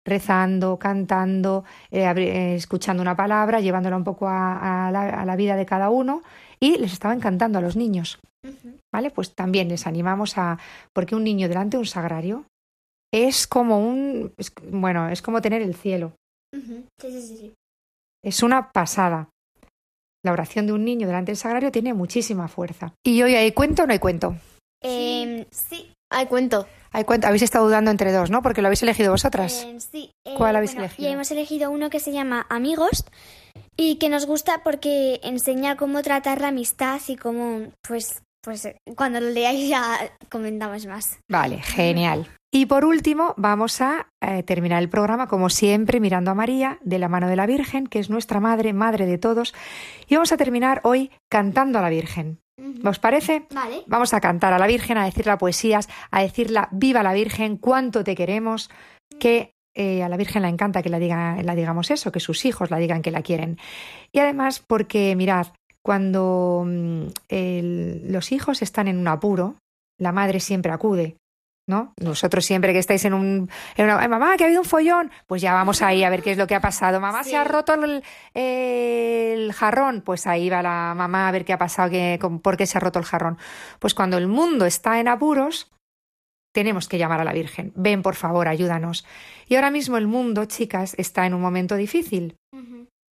rezando, 0.05 0.79
cantando, 0.79 1.65
eh, 1.91 2.05
eh, 2.15 2.55
escuchando 2.55 3.01
una 3.01 3.17
palabra, 3.17 3.59
llevándola 3.59 3.97
un 3.97 4.05
poco 4.05 4.29
a, 4.29 4.87
a 4.87 4.91
la, 4.91 5.01
a 5.21 5.25
la 5.25 5.35
vida 5.35 5.57
de 5.57 5.65
cada 5.65 5.89
uno 5.89 6.23
y 6.61 6.77
les 6.77 6.93
estaba 6.93 7.13
encantando 7.13 7.59
a 7.59 7.61
los 7.61 7.75
niños. 7.75 8.17
¿Vale? 8.93 9.11
Pues 9.11 9.35
también 9.35 9.67
les 9.67 9.85
animamos 9.85 10.37
a. 10.37 10.59
Porque 10.93 11.13
un 11.15 11.25
niño 11.25 11.49
delante 11.49 11.75
de 11.75 11.79
un 11.81 11.85
sagrario 11.85 12.45
es 13.13 13.47
como 13.47 13.79
un. 13.85 14.31
es- 14.37 14.53
bueno, 14.71 15.09
es 15.09 15.21
como 15.21 15.41
tener 15.41 15.61
el 15.61 15.75
cielo. 15.75 16.13
Sí, 17.01 17.11
sí, 17.11 17.21
sí. 17.21 17.53
Es 18.23 18.41
una 18.43 18.71
pasada. 18.71 19.27
La 20.27 20.33
oración 20.33 20.67
de 20.67 20.73
un 20.73 20.83
niño 20.83 21.07
delante 21.07 21.31
del 21.31 21.37
sagrario 21.37 21.71
tiene 21.71 21.93
muchísima 21.93 22.49
fuerza. 22.49 22.93
¿Y 23.01 23.23
hoy 23.23 23.35
hay 23.35 23.53
cuento 23.53 23.83
o 23.83 23.87
no 23.87 23.93
hay 23.93 23.99
cuento? 23.99 24.35
Em, 24.83 25.45
sí. 25.51 25.89
Hay 26.11 26.25
cuento. 26.25 26.67
Hay 26.91 27.05
cuento. 27.05 27.27
Habéis 27.27 27.43
estado 27.43 27.63
dudando 27.63 27.91
entre 27.91 28.11
dos, 28.11 28.29
¿no? 28.29 28.41
Porque 28.41 28.61
lo 28.61 28.67
habéis 28.67 28.83
elegido 28.83 29.11
vosotras. 29.11 29.63
Em, 29.63 29.79
sí. 29.79 30.11
eh, 30.25 30.33
¿Cuál 30.35 30.57
habéis 30.57 30.71
bueno, 30.73 30.87
elegido? 30.87 31.07
Y 31.07 31.13
hemos 31.13 31.31
elegido 31.31 31.71
uno 31.71 31.89
que 31.89 32.01
se 32.01 32.11
llama 32.11 32.45
Amigos 32.49 33.05
y 33.77 33.95
que 33.99 34.09
nos 34.09 34.25
gusta 34.25 34.63
porque 34.65 35.21
enseña 35.23 35.77
cómo 35.77 36.01
tratar 36.01 36.41
la 36.41 36.49
amistad 36.49 36.99
y 37.07 37.15
cómo, 37.15 37.71
pues, 37.87 38.21
pues 38.47 38.63
eh, 38.63 38.79
cuando 38.95 39.19
lo 39.19 39.29
leáis 39.29 39.67
ya 39.67 40.09
comentamos 40.29 40.85
más. 40.85 41.19
Vale, 41.29 41.57
genial. 41.61 42.29
Y 42.49 42.65
por 42.65 42.85
último, 42.85 43.33
vamos 43.35 43.81
a 43.81 44.07
eh, 44.21 44.41
terminar 44.43 44.81
el 44.81 44.87
programa, 44.87 45.27
como 45.27 45.49
siempre, 45.49 45.99
mirando 45.99 46.31
a 46.31 46.33
María, 46.33 46.79
de 46.81 46.97
la 46.97 47.09
mano 47.09 47.27
de 47.27 47.35
la 47.35 47.45
Virgen, 47.45 47.87
que 47.87 47.99
es 47.99 48.09
nuestra 48.09 48.39
madre, 48.39 48.71
madre 48.71 49.05
de 49.05 49.17
todos. 49.17 49.53
Y 50.07 50.15
vamos 50.15 50.31
a 50.31 50.37
terminar 50.37 50.79
hoy 50.85 51.11
cantando 51.29 51.77
a 51.77 51.81
la 51.81 51.89
Virgen. 51.89 52.39
¿Os 52.85 52.99
parece? 52.99 53.47
Vale. 53.53 53.83
Vamos 53.85 54.13
a 54.13 54.21
cantar 54.21 54.53
a 54.53 54.59
la 54.59 54.67
Virgen, 54.67 54.97
a 54.97 55.03
decirla 55.03 55.37
poesías, 55.37 55.89
a 56.09 56.21
decirla 56.21 56.69
viva 56.71 57.03
la 57.03 57.11
Virgen, 57.11 57.57
cuánto 57.57 58.05
te 58.05 58.15
queremos, 58.15 58.69
que 59.19 59.51
eh, 59.75 60.03
a 60.03 60.09
la 60.09 60.15
Virgen 60.15 60.43
le 60.43 60.47
encanta 60.47 60.81
que 60.81 60.89
la, 60.89 60.99
diga, 60.99 61.43
la 61.43 61.53
digamos 61.53 61.91
eso, 61.91 62.13
que 62.13 62.21
sus 62.21 62.45
hijos 62.45 62.71
la 62.71 62.77
digan 62.77 63.01
que 63.01 63.11
la 63.11 63.23
quieren. 63.23 63.59
Y 64.13 64.19
además 64.19 64.63
porque, 64.65 65.15
mirad, 65.17 65.47
cuando 65.87 66.63
mm, 66.67 67.01
el- 67.29 68.11
los 68.11 68.31
hijos 68.33 68.61
están 68.61 68.87
en 68.89 68.97
un 68.99 69.07
apuro, 69.07 69.55
la 69.99 70.11
madre 70.11 70.39
siempre 70.41 70.71
acude. 70.71 71.15
¿No? 71.69 71.91
Nosotros 71.99 72.45
siempre 72.45 72.71
que 72.71 72.79
estáis 72.79 73.03
en 73.03 73.13
un... 73.13 73.49
En 73.75 73.85
una, 73.85 73.99
"Ay, 73.99 74.07
mamá, 74.07 74.37
que 74.37 74.45
ha 74.45 74.47
habido 74.47 74.61
un 74.61 74.65
follón, 74.67 75.11
pues 75.27 75.41
ya 75.41 75.53
vamos 75.53 75.81
ahí 75.81 76.01
a 76.05 76.09
ver 76.09 76.23
qué 76.23 76.31
es 76.31 76.37
lo 76.37 76.47
que 76.47 76.55
ha 76.55 76.61
pasado. 76.61 77.01
Mamá, 77.01 77.25
se 77.25 77.35
ha 77.35 77.43
roto 77.43 77.73
el, 77.73 78.01
el 78.33 79.51
jarrón, 79.51 80.01
pues 80.01 80.27
ahí 80.27 80.49
va 80.49 80.61
la 80.61 80.93
mamá 80.95 81.27
a 81.27 81.31
ver 81.33 81.43
qué 81.43 81.51
ha 81.51 81.57
pasado, 81.57 81.89
qué- 81.89 82.17
por 82.41 82.55
qué 82.55 82.65
se 82.65 82.77
ha 82.77 82.81
roto 82.81 82.99
el 82.99 83.05
jarrón. 83.05 83.37
Pues 83.79 83.93
cuando 83.93 84.17
el 84.17 84.27
mundo 84.29 84.65
está 84.65 84.97
en 85.01 85.09
apuros, 85.09 85.69
tenemos 86.53 86.87
que 86.87 86.97
llamar 86.97 87.19
a 87.19 87.25
la 87.25 87.33
Virgen. 87.33 87.73
Ven, 87.75 88.01
por 88.01 88.15
favor, 88.15 88.47
ayúdanos. 88.47 89.05
Y 89.49 89.55
ahora 89.55 89.69
mismo 89.69 89.97
el 89.97 90.07
mundo, 90.07 90.45
chicas, 90.45 90.95
está 90.97 91.25
en 91.25 91.33
un 91.33 91.41
momento 91.41 91.75
difícil. 91.75 92.35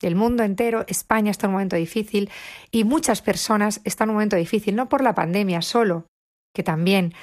El 0.06 0.16
mundo 0.16 0.44
entero, 0.44 0.86
España 0.88 1.32
está 1.32 1.48
en 1.48 1.50
un 1.50 1.54
momento 1.54 1.76
difícil 1.76 2.30
y 2.70 2.84
muchas 2.84 3.24
personas 3.24 3.82
están 3.86 4.06
en 4.06 4.10
un 4.12 4.16
momento 4.18 4.36
difícil, 4.36 4.76
no 4.76 4.88
por 4.88 5.02
la 5.02 5.16
pandemia 5.16 5.64
solo, 5.64 6.06
que 6.54 6.62
también, 6.62 7.14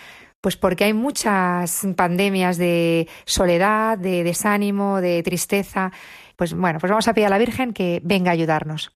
pues 0.41 0.57
porque 0.57 0.85
hay 0.85 0.93
muchas 0.93 1.87
pandemias 1.97 2.59
de 2.59 3.09
soledad, 3.25 3.99
de 3.99 4.25
desánimo, 4.25 5.01
de 5.01 5.23
tristeza. 5.23 5.93
Pues 6.35 6.55
bueno, 6.55 6.81
pues 6.81 6.91
vamos 6.91 7.07
a 7.07 7.15
pedir 7.15 7.29
a 7.29 7.31
la 7.31 7.39
Virgen 7.39 7.73
que 7.73 8.01
venga 8.03 8.33
a 8.33 8.35
ayudarnos. 8.35 8.91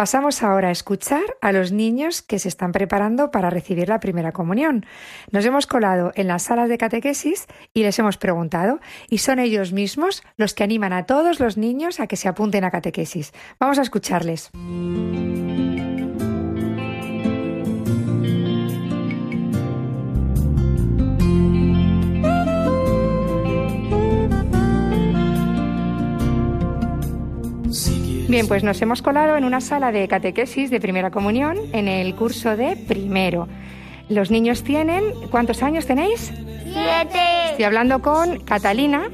Pasamos 0.00 0.42
ahora 0.42 0.68
a 0.68 0.70
escuchar 0.70 1.20
a 1.42 1.52
los 1.52 1.72
niños 1.72 2.22
que 2.22 2.38
se 2.38 2.48
están 2.48 2.72
preparando 2.72 3.30
para 3.30 3.50
recibir 3.50 3.90
la 3.90 4.00
primera 4.00 4.32
comunión. 4.32 4.86
Nos 5.30 5.44
hemos 5.44 5.66
colado 5.66 6.10
en 6.14 6.26
las 6.26 6.44
salas 6.44 6.70
de 6.70 6.78
catequesis 6.78 7.46
y 7.74 7.82
les 7.82 7.98
hemos 7.98 8.16
preguntado, 8.16 8.80
y 9.10 9.18
son 9.18 9.38
ellos 9.38 9.74
mismos 9.74 10.22
los 10.38 10.54
que 10.54 10.64
animan 10.64 10.94
a 10.94 11.04
todos 11.04 11.38
los 11.38 11.58
niños 11.58 12.00
a 12.00 12.06
que 12.06 12.16
se 12.16 12.28
apunten 12.28 12.64
a 12.64 12.70
catequesis. 12.70 13.34
Vamos 13.58 13.78
a 13.78 13.82
escucharles. 13.82 14.50
Bien, 28.30 28.46
pues 28.46 28.62
nos 28.62 28.80
hemos 28.80 29.02
colado 29.02 29.36
en 29.36 29.42
una 29.42 29.60
sala 29.60 29.90
de 29.90 30.06
catequesis 30.06 30.70
de 30.70 30.78
primera 30.78 31.10
comunión 31.10 31.58
en 31.72 31.88
el 31.88 32.14
curso 32.14 32.56
de 32.56 32.76
primero. 32.76 33.48
Los 34.08 34.30
niños 34.30 34.62
tienen, 34.62 35.02
¿cuántos 35.32 35.64
años 35.64 35.84
tenéis? 35.84 36.32
Siete. 36.62 37.50
Estoy 37.50 37.64
hablando 37.64 38.00
con 38.00 38.38
Catalina. 38.38 39.10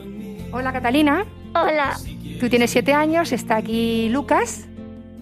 Hola 0.53 0.71
Catalina, 0.71 1.25
Hola. 1.55 1.97
tú 2.39 2.51
tienes 2.51 2.71
siete 2.71 2.93
años, 2.93 3.33
está 3.33 3.57
aquí 3.57 4.11
Lucas. 4.11 4.67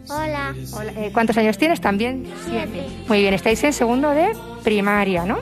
Hola. 0.09 0.57
Hola, 0.73 0.93
eh, 0.97 1.11
¿Cuántos 1.13 1.39
años 1.39 1.57
tienes? 1.57 1.81
También 1.81 2.27
siete. 2.49 2.89
Muy 3.07 3.21
bien, 3.21 3.33
estáis 3.33 3.63
en 3.63 3.73
segundo 3.73 4.11
de 4.11 4.33
primaria, 4.65 5.25
¿no? 5.25 5.39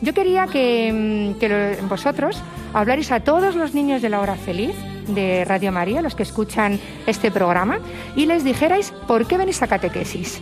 Yo 0.00 0.14
quería 0.14 0.46
que, 0.46 1.34
mm, 1.34 1.38
que 1.38 1.76
vosotros 1.82 2.42
hablarais 2.72 3.12
a 3.12 3.20
todos 3.20 3.56
los 3.56 3.74
niños 3.74 4.00
de 4.00 4.08
la 4.08 4.20
hora 4.20 4.36
feliz 4.36 4.74
de 5.14 5.44
Radio 5.44 5.72
María, 5.72 6.02
los 6.02 6.14
que 6.14 6.22
escuchan 6.22 6.78
este 7.06 7.30
programa, 7.30 7.78
y 8.16 8.26
les 8.26 8.44
dijerais 8.44 8.92
por 9.06 9.26
qué 9.26 9.36
venís 9.36 9.62
a 9.62 9.66
catequesis. 9.66 10.40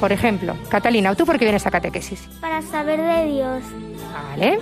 Por 0.00 0.12
ejemplo, 0.12 0.54
Catalina, 0.68 1.14
¿tú 1.14 1.24
por 1.24 1.38
qué 1.38 1.44
vienes 1.44 1.66
a 1.66 1.70
catequesis? 1.70 2.20
Para 2.40 2.60
saber 2.62 3.00
de 3.00 3.32
Dios. 3.32 3.62
Vale, 4.12 4.58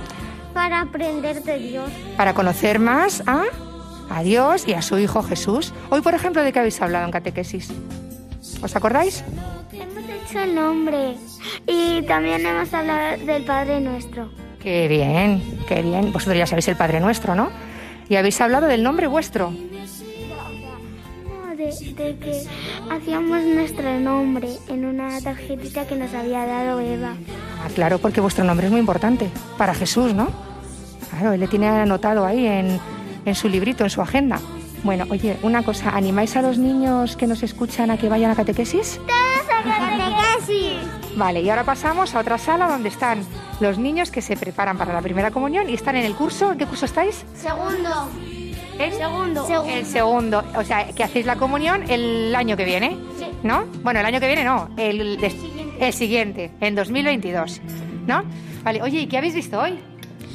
Para 0.52 0.80
aprender 0.82 1.42
de 1.42 1.58
Dios. 1.58 1.90
para 2.16 2.34
conocer 2.34 2.78
más 2.78 3.22
a, 3.26 3.44
a 4.10 4.22
Dios 4.22 4.68
y 4.68 4.74
a 4.74 4.82
su 4.82 4.98
Hijo 4.98 5.22
Jesús. 5.22 5.72
Hoy, 5.88 6.02
por 6.02 6.14
ejemplo, 6.14 6.42
¿de 6.42 6.52
qué 6.52 6.58
habéis 6.58 6.80
hablado 6.82 7.06
en 7.06 7.10
catequesis? 7.10 7.72
¿Os 8.62 8.76
acordáis? 8.76 9.24
Hemos 9.72 10.04
hecho 10.28 10.40
el 10.40 10.54
nombre. 10.54 11.14
Y 11.66 12.02
también 12.02 12.44
hemos 12.44 12.72
hablado 12.74 13.24
del 13.24 13.44
Padre 13.44 13.80
Nuestro. 13.80 14.30
Qué 14.62 14.88
bien, 14.88 15.42
qué 15.66 15.80
bien. 15.80 16.12
Vosotros 16.12 16.36
ya 16.36 16.46
sabéis 16.46 16.68
el 16.68 16.76
Padre 16.76 17.00
Nuestro, 17.00 17.34
¿no? 17.34 17.50
Y 18.10 18.16
habéis 18.16 18.38
hablado 18.40 18.66
del 18.66 18.82
nombre 18.82 19.06
vuestro. 19.06 19.52
No, 19.52 19.56
de, 21.56 21.72
de 21.94 22.18
que 22.18 22.42
hacíamos 22.90 23.44
nuestro 23.44 24.00
nombre 24.00 24.48
en 24.66 24.84
una 24.84 25.20
tarjetita 25.20 25.86
que 25.86 25.94
nos 25.94 26.12
había 26.12 26.44
dado 26.44 26.80
Eva. 26.80 27.14
Ah, 27.64 27.68
claro, 27.72 27.98
porque 27.98 28.20
vuestro 28.20 28.44
nombre 28.44 28.66
es 28.66 28.72
muy 28.72 28.80
importante 28.80 29.30
para 29.56 29.74
Jesús, 29.74 30.12
¿no? 30.12 30.28
Claro, 31.10 31.34
él 31.34 31.40
le 31.40 31.46
tiene 31.46 31.68
anotado 31.68 32.26
ahí 32.26 32.48
en, 32.48 32.80
en 33.24 33.34
su 33.36 33.48
librito, 33.48 33.84
en 33.84 33.90
su 33.90 34.02
agenda. 34.02 34.40
Bueno, 34.82 35.06
oye, 35.08 35.36
una 35.42 35.62
cosa, 35.62 35.90
¿animáis 35.90 36.34
a 36.34 36.42
los 36.42 36.58
niños 36.58 37.16
que 37.16 37.28
nos 37.28 37.44
escuchan 37.44 37.92
a 37.92 37.96
que 37.96 38.08
vayan 38.08 38.32
a 38.32 38.34
catequesis? 38.34 38.98
¡Catequesis! 39.06 40.19
Vale, 41.16 41.40
y 41.42 41.50
ahora 41.50 41.64
pasamos 41.64 42.14
a 42.14 42.20
otra 42.20 42.38
sala 42.38 42.68
donde 42.68 42.88
están 42.88 43.24
los 43.60 43.78
niños 43.78 44.10
que 44.10 44.22
se 44.22 44.36
preparan 44.36 44.78
para 44.78 44.92
la 44.92 45.02
primera 45.02 45.30
comunión 45.30 45.68
y 45.68 45.74
están 45.74 45.96
en 45.96 46.04
el 46.04 46.14
curso. 46.14 46.52
¿En 46.52 46.58
qué 46.58 46.66
curso 46.66 46.86
estáis? 46.86 47.24
Segundo. 47.34 48.08
¿En? 48.78 48.92
Segundo. 48.94 49.46
El 49.68 49.84
segundo, 49.84 50.42
o 50.56 50.64
sea, 50.64 50.86
que 50.92 51.04
hacéis 51.04 51.26
la 51.26 51.36
comunión 51.36 51.84
el 51.90 52.34
año 52.34 52.56
que 52.56 52.64
viene, 52.64 52.96
Sí. 53.18 53.26
¿no? 53.42 53.66
Bueno, 53.82 54.00
el 54.00 54.06
año 54.06 54.20
que 54.20 54.26
viene 54.26 54.42
no, 54.44 54.70
el, 54.78 55.18
des- 55.20 55.36
el 55.78 55.92
siguiente, 55.92 56.50
en 56.60 56.74
2022, 56.74 57.60
¿no? 58.06 58.22
Vale, 58.62 58.82
oye, 58.82 59.00
¿y 59.00 59.06
qué 59.06 59.18
habéis 59.18 59.34
visto 59.34 59.60
hoy? 59.60 59.78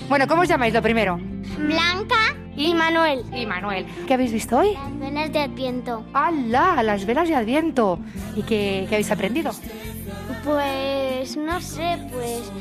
Bueno, 0.10 0.28
¿cómo 0.28 0.44
os 0.44 0.48
llamáis 0.48 0.74
lo 0.76 0.82
primero? 0.84 1.18
Blanca 1.58 2.16
y 2.56 2.74
Manuel. 2.74 3.24
Y 3.36 3.46
Manuel. 3.46 3.86
¿Qué 4.08 4.14
habéis 4.14 4.32
visto 4.32 4.58
hoy? 4.58 4.74
Las 4.74 5.00
velas 5.00 5.32
de 5.34 5.40
Adviento. 5.40 6.06
¡Hala! 6.14 6.84
Las 6.84 7.06
velas 7.06 7.28
de 7.28 7.36
Adviento. 7.36 8.00
¿Y 8.36 8.44
qué, 8.44 8.86
qué 8.90 8.96
habéis 8.96 9.12
aprendido? 9.12 9.52
Pues 10.44 11.38
no 11.38 11.60
sé, 11.60 11.98
pues 12.12 12.52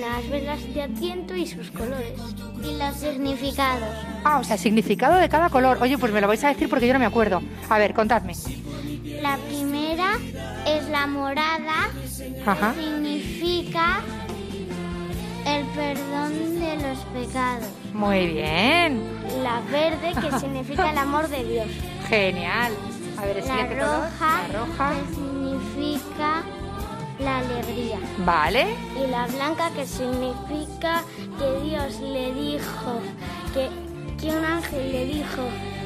las 0.00 0.28
velas 0.30 0.74
de 0.74 0.82
Adviento 0.82 1.34
y 1.34 1.46
sus 1.46 1.70
colores. 1.70 2.12
Y 2.62 2.76
los 2.76 2.96
significados. 2.96 3.88
Ah, 4.24 4.38
o 4.38 4.44
sea, 4.44 4.56
el 4.56 4.60
significado 4.60 5.16
de 5.16 5.28
cada 5.28 5.48
color. 5.48 5.78
Oye, 5.80 5.96
pues 5.98 6.12
me 6.12 6.20
lo 6.20 6.28
vais 6.28 6.44
a 6.44 6.48
decir 6.48 6.68
porque 6.68 6.86
yo 6.86 6.92
no 6.92 6.98
me 6.98 7.06
acuerdo. 7.06 7.40
A 7.68 7.78
ver, 7.78 7.94
contadme. 7.94 8.34
La 9.22 9.36
primera 9.38 10.18
es 10.66 10.88
la 10.88 11.06
morada. 11.06 11.90
Ajá. 12.44 12.74
Significa 12.74 14.02
El 15.46 15.64
perdón 15.68 16.60
de 16.60 16.76
los 16.76 16.98
pecados. 17.14 17.68
Muy 17.94 18.26
bien. 18.28 19.02
La 19.42 19.60
verde, 19.70 20.12
que 20.20 20.38
significa 20.40 20.90
el 20.90 20.98
amor 20.98 21.28
de 21.28 21.44
Dios. 21.44 21.66
Genial. 22.08 22.72
A 23.18 23.24
ver, 23.24 23.36
La 23.36 23.42
siguiente 23.42 23.74
color. 23.78 23.96
roja, 24.04 24.42
La 24.52 24.58
roja. 24.58 24.92
que 24.94 25.14
significa 25.14 26.42
la 27.18 27.38
alegría. 27.38 27.98
Vale. 28.24 28.66
Y 29.02 29.10
la 29.10 29.26
blanca, 29.26 29.70
que 29.76 29.86
significa 29.86 31.02
que 31.38 31.60
Dios 31.68 32.00
le 32.00 32.32
dijo, 32.32 33.00
que, 33.52 33.68
que 34.20 34.34
un 34.34 34.44
ángel 34.44 34.92
le 34.92 35.04
dijo 35.06 35.42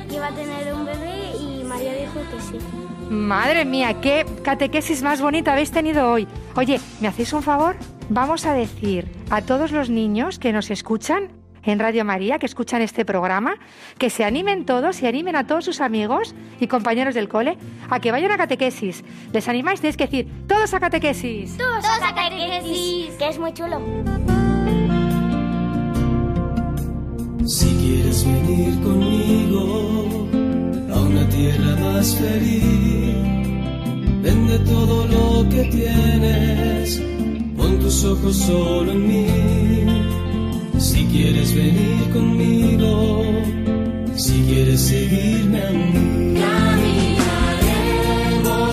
que 0.08 0.14
iba 0.16 0.26
a 0.26 0.30
tener 0.32 0.72
un 0.74 0.84
bebé 0.84 1.32
y 1.40 1.64
María 1.64 1.94
dijo 1.94 2.20
que 2.30 2.40
sí. 2.40 2.58
Madre 3.10 3.64
mía, 3.64 4.00
qué 4.00 4.24
catequesis 4.42 5.02
más 5.02 5.20
bonita 5.20 5.52
habéis 5.52 5.70
tenido 5.70 6.10
hoy. 6.10 6.26
Oye, 6.56 6.80
¿me 7.00 7.08
hacéis 7.08 7.32
un 7.32 7.42
favor? 7.42 7.76
Vamos 8.08 8.46
a 8.46 8.52
decir 8.52 9.10
a 9.30 9.42
todos 9.42 9.72
los 9.72 9.88
niños 9.90 10.38
que 10.38 10.52
nos 10.52 10.70
escuchan 10.70 11.30
en 11.62 11.78
Radio 11.78 12.04
María, 12.04 12.38
que 12.38 12.46
escuchan 12.46 12.82
este 12.82 13.04
programa, 13.04 13.54
que 13.98 14.10
se 14.10 14.24
animen 14.24 14.66
todos 14.66 15.02
y 15.02 15.06
animen 15.06 15.36
a 15.36 15.46
todos 15.46 15.64
sus 15.64 15.80
amigos 15.80 16.34
y 16.60 16.66
compañeros 16.66 17.14
del 17.14 17.28
cole 17.28 17.56
a 17.88 18.00
que 18.00 18.12
vayan 18.12 18.30
a 18.32 18.36
catequesis. 18.36 19.02
¿Les 19.32 19.48
animáis? 19.48 19.80
Tenéis 19.80 19.96
que 19.96 20.04
decir, 20.04 20.28
todos 20.46 20.74
a 20.74 20.80
catequesis. 20.80 21.56
Todos 21.56 21.84
a 21.84 22.14
catequesis, 22.14 23.14
que 23.16 23.28
es 23.28 23.38
muy 23.38 23.52
chulo. 23.54 23.80
Si 27.46 27.66
quieres 27.76 28.26
venir 28.26 28.82
conmigo 28.82 30.28
a 30.94 31.00
una 31.00 31.28
tierra 31.28 31.76
más 31.76 32.14
feliz, 32.16 32.64
vende 34.22 34.58
todo 34.60 35.06
lo 35.06 35.48
que 35.50 35.64
tienes, 35.64 37.02
pon 37.64 37.78
tus 37.78 38.04
ojos 38.04 38.36
solo 38.36 38.92
en 38.92 39.08
mí. 39.08 39.26
Si 40.78 41.06
quieres 41.06 41.54
venir 41.54 42.10
conmigo, 42.12 43.22
si 44.16 44.42
quieres 44.44 44.80
seguirme 44.80 45.62
a 45.62 45.70
mí, 45.70 46.34
caminaremos 46.40 47.18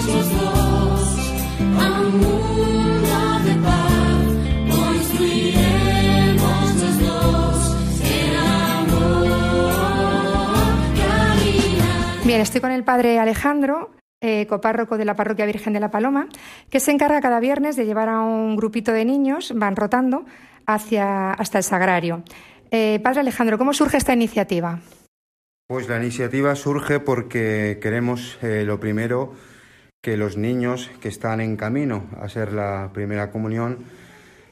los 0.08 0.30
dos 0.40 1.02
a 1.80 2.02
un 2.02 2.14
mundo 2.26 3.18
de 3.46 3.54
paz, 3.68 4.24
construiremos 4.78 6.68
los 6.82 6.96
dos 7.08 7.56
el 8.20 8.34
amor, 8.82 9.74
caminar. 11.02 12.26
Bien, 12.26 12.42
estoy 12.42 12.62
con 12.62 12.72
el 12.72 12.84
padre 12.84 13.20
Alejandro, 13.20 13.92
eh, 14.22 14.46
copárroco 14.48 14.98
de 14.98 15.06
la 15.06 15.16
Parroquia 15.16 15.46
Virgen 15.46 15.74
de 15.74 15.80
la 15.80 15.92
Paloma, 15.92 16.30
que 16.70 16.80
se 16.80 16.92
encarga 16.92 17.20
cada 17.22 17.40
viernes 17.40 17.76
de 17.76 17.86
llevar 17.86 18.08
a 18.08 18.22
un 18.22 18.56
grupito 18.56 18.94
de 18.94 19.04
niños, 19.04 19.52
van 19.56 19.76
rotando, 19.76 20.26
hacia, 20.66 21.34
hasta 21.34 21.58
el 21.58 21.64
sagrario. 21.64 22.24
Eh, 22.70 23.00
padre 23.04 23.22
Alejandro, 23.22 23.58
¿cómo 23.58 23.74
surge 23.74 23.98
esta 23.98 24.14
iniciativa? 24.14 24.80
Pues 25.68 25.90
la 25.90 25.98
iniciativa 25.98 26.56
surge 26.56 27.00
porque 27.00 27.80
queremos, 27.82 28.38
eh, 28.42 28.64
lo 28.66 28.80
primero, 28.80 29.34
que 30.02 30.18
los 30.18 30.38
niños 30.38 30.90
que 31.02 31.08
están 31.08 31.42
en 31.42 31.56
camino 31.58 32.06
a 32.20 32.28
ser 32.28 32.54
la 32.54 32.92
primera 32.94 33.32
comunión, 33.32 33.86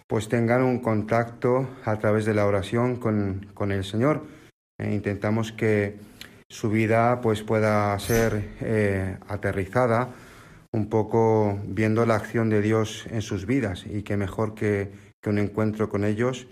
pues 0.07 0.29
tengan 0.29 0.63
un 0.63 0.79
contacto 0.79 1.69
a 1.85 1.97
través 1.97 2.25
de 2.25 2.33
la 2.33 2.45
oración 2.45 2.97
con, 2.97 3.47
con 3.53 3.71
el 3.71 3.83
Señor. 3.83 4.25
Eh, 4.79 4.93
intentamos 4.93 5.51
que 5.51 5.97
su 6.49 6.69
vida 6.69 7.21
pues 7.21 7.43
pueda 7.43 7.97
ser 7.99 8.55
eh, 8.61 9.17
aterrizada 9.27 10.09
un 10.71 10.89
poco 10.89 11.59
viendo 11.65 12.05
la 12.05 12.15
acción 12.15 12.49
de 12.49 12.61
Dios 12.61 13.05
en 13.11 13.21
sus 13.21 13.45
vidas 13.45 13.85
y 13.85 14.03
que 14.03 14.17
mejor 14.17 14.55
que, 14.55 14.91
que 15.21 15.29
un 15.29 15.37
encuentro 15.37 15.89
con 15.89 16.03
ellos 16.03 16.47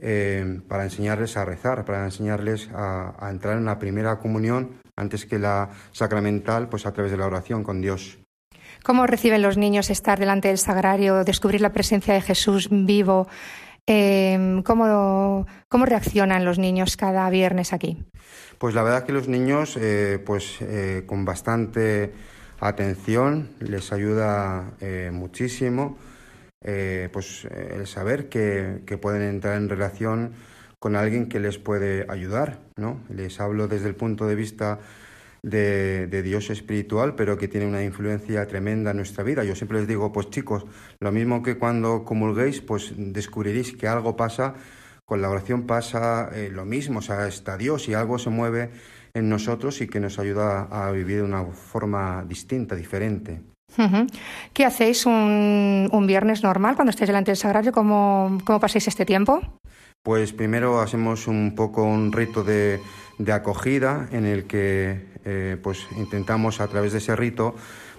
eh, 0.00 0.60
para 0.68 0.84
enseñarles 0.84 1.36
a 1.36 1.44
rezar, 1.44 1.84
para 1.84 2.04
enseñarles 2.04 2.68
a, 2.72 3.14
a 3.18 3.30
entrar 3.30 3.56
en 3.56 3.64
la 3.64 3.78
primera 3.78 4.18
comunión 4.18 4.76
antes 4.96 5.26
que 5.26 5.38
la 5.38 5.70
sacramental, 5.92 6.68
pues 6.68 6.86
a 6.86 6.92
través 6.92 7.10
de 7.10 7.18
la 7.18 7.26
oración 7.26 7.64
con 7.64 7.80
Dios. 7.80 8.18
¿Cómo 8.84 9.06
reciben 9.06 9.42
los 9.42 9.56
niños 9.56 9.90
estar 9.90 10.18
delante 10.18 10.48
del 10.48 10.58
sagrario, 10.58 11.24
descubrir 11.24 11.60
la 11.60 11.72
presencia 11.72 12.14
de 12.14 12.20
Jesús 12.20 12.68
vivo? 12.70 13.28
Eh, 13.90 14.60
¿cómo, 14.64 15.46
¿Cómo 15.68 15.86
reaccionan 15.86 16.44
los 16.44 16.58
niños 16.58 16.98
cada 16.98 17.28
viernes 17.30 17.72
aquí? 17.72 18.04
Pues 18.58 18.74
la 18.74 18.82
verdad 18.82 19.04
que 19.04 19.12
los 19.12 19.28
niños, 19.28 19.78
eh, 19.80 20.22
pues 20.24 20.60
eh, 20.60 21.04
con 21.06 21.24
bastante 21.24 22.12
atención, 22.60 23.50
les 23.60 23.90
ayuda 23.92 24.72
eh, 24.80 25.10
muchísimo, 25.12 25.96
pues 27.12 27.44
el 27.44 27.86
saber 27.86 28.28
que, 28.28 28.82
que 28.84 28.98
pueden 28.98 29.22
entrar 29.22 29.56
en 29.56 29.68
relación 29.68 30.32
con 30.80 30.96
alguien 30.96 31.28
que 31.28 31.38
les 31.38 31.56
puede 31.56 32.04
ayudar, 32.10 32.58
¿no? 32.76 33.00
Les 33.08 33.40
hablo 33.40 33.68
desde 33.68 33.88
el 33.88 33.94
punto 33.94 34.26
de 34.26 34.34
vista 34.34 34.80
de, 35.42 36.06
de 36.06 36.22
Dios 36.22 36.50
espiritual, 36.50 37.14
pero 37.14 37.36
que 37.38 37.48
tiene 37.48 37.66
una 37.66 37.82
influencia 37.82 38.46
tremenda 38.46 38.90
en 38.90 38.98
nuestra 38.98 39.24
vida. 39.24 39.44
Yo 39.44 39.54
siempre 39.54 39.78
les 39.78 39.88
digo, 39.88 40.12
pues 40.12 40.30
chicos, 40.30 40.66
lo 41.00 41.12
mismo 41.12 41.42
que 41.42 41.58
cuando 41.58 42.04
comulguéis, 42.04 42.60
pues 42.60 42.92
descubriréis 42.96 43.76
que 43.76 43.88
algo 43.88 44.16
pasa, 44.16 44.54
con 45.04 45.22
la 45.22 45.30
oración 45.30 45.62
pasa 45.66 46.30
eh, 46.34 46.50
lo 46.52 46.64
mismo, 46.64 46.98
o 46.98 47.02
sea, 47.02 47.26
está 47.26 47.56
Dios 47.56 47.88
y 47.88 47.94
algo 47.94 48.18
se 48.18 48.30
mueve 48.30 48.70
en 49.14 49.28
nosotros 49.28 49.80
y 49.80 49.88
que 49.88 50.00
nos 50.00 50.18
ayuda 50.18 50.68
a 50.70 50.90
vivir 50.90 51.18
de 51.18 51.22
una 51.22 51.44
forma 51.44 52.24
distinta, 52.28 52.74
diferente. 52.74 53.40
¿Qué 54.52 54.64
hacéis 54.64 55.06
un, 55.06 55.88
un 55.92 56.06
viernes 56.06 56.42
normal 56.42 56.74
cuando 56.74 56.90
estáis 56.90 57.08
delante 57.08 57.30
del 57.30 57.36
sagrario? 57.36 57.70
¿Cómo, 57.70 58.38
cómo 58.44 58.58
pasáis 58.60 58.88
este 58.88 59.04
tiempo? 59.04 59.40
Pues 60.02 60.32
primero 60.32 60.80
hacemos 60.80 61.26
un 61.26 61.54
poco 61.54 61.84
un 61.84 62.12
rito 62.12 62.42
de, 62.44 62.80
de 63.18 63.32
acogida 63.32 64.08
en 64.12 64.24
el 64.26 64.44
que 64.44 65.06
eh, 65.24 65.56
pues 65.62 65.86
intentamos 65.96 66.60
a 66.60 66.68
través 66.68 66.92
de 66.92 66.98
ese 66.98 67.16
rito 67.16 67.54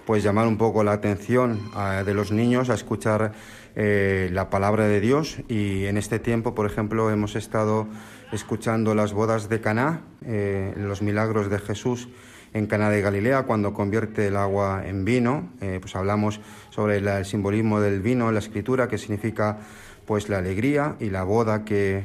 pues 0.06 0.22
llamar 0.24 0.46
un 0.48 0.56
poco 0.58 0.82
la 0.82 0.92
atención 0.92 1.60
a- 1.74 2.02
de 2.02 2.14
los 2.14 2.32
niños 2.32 2.70
a 2.70 2.74
escuchar 2.74 3.32
eh, 3.76 4.28
la 4.32 4.50
palabra 4.50 4.86
de 4.88 4.98
Dios. 5.00 5.38
Y 5.48 5.84
en 5.84 5.96
este 5.96 6.18
tiempo 6.18 6.54
por 6.54 6.66
ejemplo 6.66 7.10
hemos 7.10 7.36
estado 7.36 7.86
escuchando 8.32 8.94
las 8.94 9.12
bodas 9.12 9.48
de 9.48 9.60
Caná, 9.60 10.00
eh, 10.24 10.74
los 10.76 11.02
milagros 11.02 11.50
de 11.50 11.58
Jesús 11.58 12.08
en 12.52 12.66
Caná 12.66 12.90
de 12.90 13.00
Galilea 13.02 13.44
cuando 13.44 13.72
convierte 13.74 14.26
el 14.26 14.36
agua 14.36 14.82
en 14.84 15.04
vino, 15.04 15.50
pues 15.80 15.94
hablamos 15.94 16.40
sobre 16.70 16.96
el 16.96 17.24
simbolismo 17.24 17.80
del 17.80 18.00
vino 18.00 18.26
en 18.26 18.34
la 18.34 18.40
escritura 18.40 18.88
que 18.88 18.98
significa 18.98 19.58
pues 20.04 20.28
la 20.28 20.38
alegría 20.38 20.96
y 20.98 21.10
la 21.10 21.22
boda 21.22 21.64
que 21.64 22.02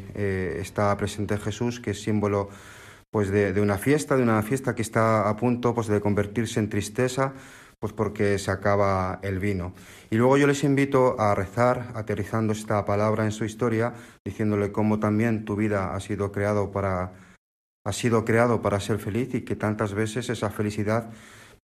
está 0.62 0.96
presente 0.98 1.38
Jesús, 1.40 1.80
que 1.80 1.92
es 1.92 2.04
símbolo 2.04 2.50
pues 3.16 3.32
de, 3.32 3.62
una 3.62 3.78
fiesta, 3.78 4.18
de 4.18 4.24
una 4.24 4.44
fiesta 4.44 4.76
que 4.76 4.82
está 4.82 5.30
a 5.30 5.38
punto 5.38 5.74
pues 5.74 5.88
de 5.88 6.02
convertirse 6.02 6.60
en 6.60 6.68
tristeza, 6.68 7.32
pues 7.80 7.94
porque 7.94 8.38
se 8.38 8.52
acaba 8.52 9.20
el 9.24 9.40
vino. 9.40 9.74
Y 10.10 10.18
luego 10.18 10.36
yo 10.36 10.48
les 10.48 10.66
invito 10.66 11.18
a 11.18 11.34
rezar, 11.34 11.94
aterrizando 11.96 12.52
esta 12.52 12.84
palabra 12.84 13.24
en 13.24 13.32
su 13.32 13.46
historia, 13.46 13.94
diciéndole 14.26 14.74
cómo 14.74 15.00
también 15.00 15.46
tu 15.46 15.56
vida 15.56 15.96
ha 15.96 16.00
sido 16.02 16.34
creado 16.34 16.74
para 16.74 17.14
ha 17.86 17.94
sido 17.94 18.26
creado 18.26 18.62
para 18.62 18.82
ser 18.82 19.00
feliz 19.00 19.34
y 19.34 19.44
que 19.44 19.56
tantas 19.56 19.94
veces 19.94 20.28
esa 20.30 20.50
felicidad 20.50 21.10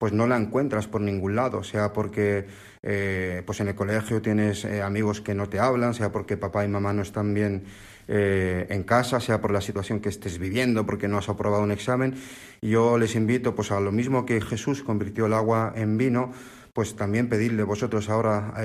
pues 0.01 0.13
no 0.13 0.25
la 0.25 0.35
encuentras 0.35 0.87
por 0.87 0.99
ningún 0.99 1.35
lado, 1.35 1.63
sea 1.63 1.93
porque 1.93 2.47
eh, 2.81 3.43
pues 3.45 3.59
en 3.59 3.67
el 3.67 3.75
colegio 3.75 4.19
tienes 4.19 4.65
eh, 4.65 4.81
amigos 4.81 5.21
que 5.21 5.35
no 5.35 5.47
te 5.47 5.59
hablan, 5.59 5.93
sea 5.93 6.11
porque 6.11 6.37
papá 6.37 6.65
y 6.65 6.67
mamá 6.67 6.91
no 6.91 7.03
están 7.03 7.35
bien 7.35 7.65
eh, 8.07 8.65
en 8.71 8.81
casa, 8.81 9.19
sea 9.19 9.39
por 9.39 9.51
la 9.51 9.61
situación 9.61 9.99
que 9.99 10.09
estés 10.09 10.39
viviendo, 10.39 10.87
porque 10.87 11.07
no 11.07 11.19
has 11.19 11.29
aprobado 11.29 11.61
un 11.61 11.71
examen. 11.71 12.15
Yo 12.63 12.97
les 12.97 13.13
invito 13.13 13.53
pues 13.53 13.69
a 13.69 13.79
lo 13.79 13.91
mismo 13.91 14.25
que 14.25 14.41
Jesús 14.41 14.81
convirtió 14.81 15.27
el 15.27 15.33
agua 15.33 15.71
en 15.75 15.99
vino, 15.99 16.31
pues 16.73 16.95
también 16.95 17.29
pedirle 17.29 17.61
vosotros 17.61 18.09
ahora 18.09 18.55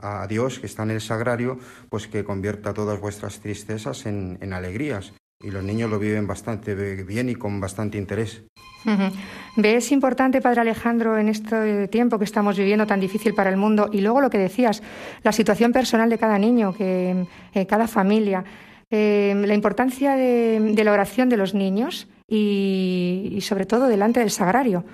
a 0.00 0.24
Dios 0.28 0.60
que 0.60 0.66
está 0.66 0.84
en 0.84 0.92
el 0.92 1.00
sagrario, 1.00 1.58
pues 1.88 2.06
que 2.06 2.22
convierta 2.22 2.72
todas 2.72 3.00
vuestras 3.00 3.40
tristezas 3.40 4.06
en 4.06 4.52
alegrías. 4.52 5.12
Y 5.42 5.50
los 5.50 5.64
niños 5.64 5.90
lo 5.90 5.98
viven 5.98 6.28
bastante 6.28 6.74
bien 7.02 7.28
y 7.28 7.34
con 7.34 7.60
bastante 7.60 7.98
interés. 7.98 8.44
¿Ves 9.56 9.92
importante, 9.92 10.40
Padre 10.40 10.62
Alejandro, 10.62 11.16
en 11.16 11.28
este 11.28 11.88
tiempo 11.88 12.18
que 12.18 12.24
estamos 12.24 12.58
viviendo 12.58 12.86
tan 12.86 12.98
difícil 12.98 13.34
para 13.34 13.50
el 13.50 13.56
mundo? 13.56 13.88
Y 13.92 14.00
luego 14.00 14.20
lo 14.20 14.30
que 14.30 14.38
decías, 14.38 14.82
la 15.22 15.32
situación 15.32 15.72
personal 15.72 16.10
de 16.10 16.18
cada 16.18 16.38
niño, 16.38 16.74
que 16.74 17.26
eh, 17.54 17.66
cada 17.66 17.86
familia, 17.86 18.44
eh, 18.90 19.34
la 19.46 19.54
importancia 19.54 20.16
de, 20.16 20.72
de 20.74 20.84
la 20.84 20.92
oración 20.92 21.28
de 21.28 21.36
los 21.36 21.54
niños 21.54 22.08
y, 22.26 23.30
y 23.32 23.40
sobre 23.42 23.64
todo 23.66 23.86
delante 23.86 24.20
del 24.20 24.30
sagrario. 24.30 24.84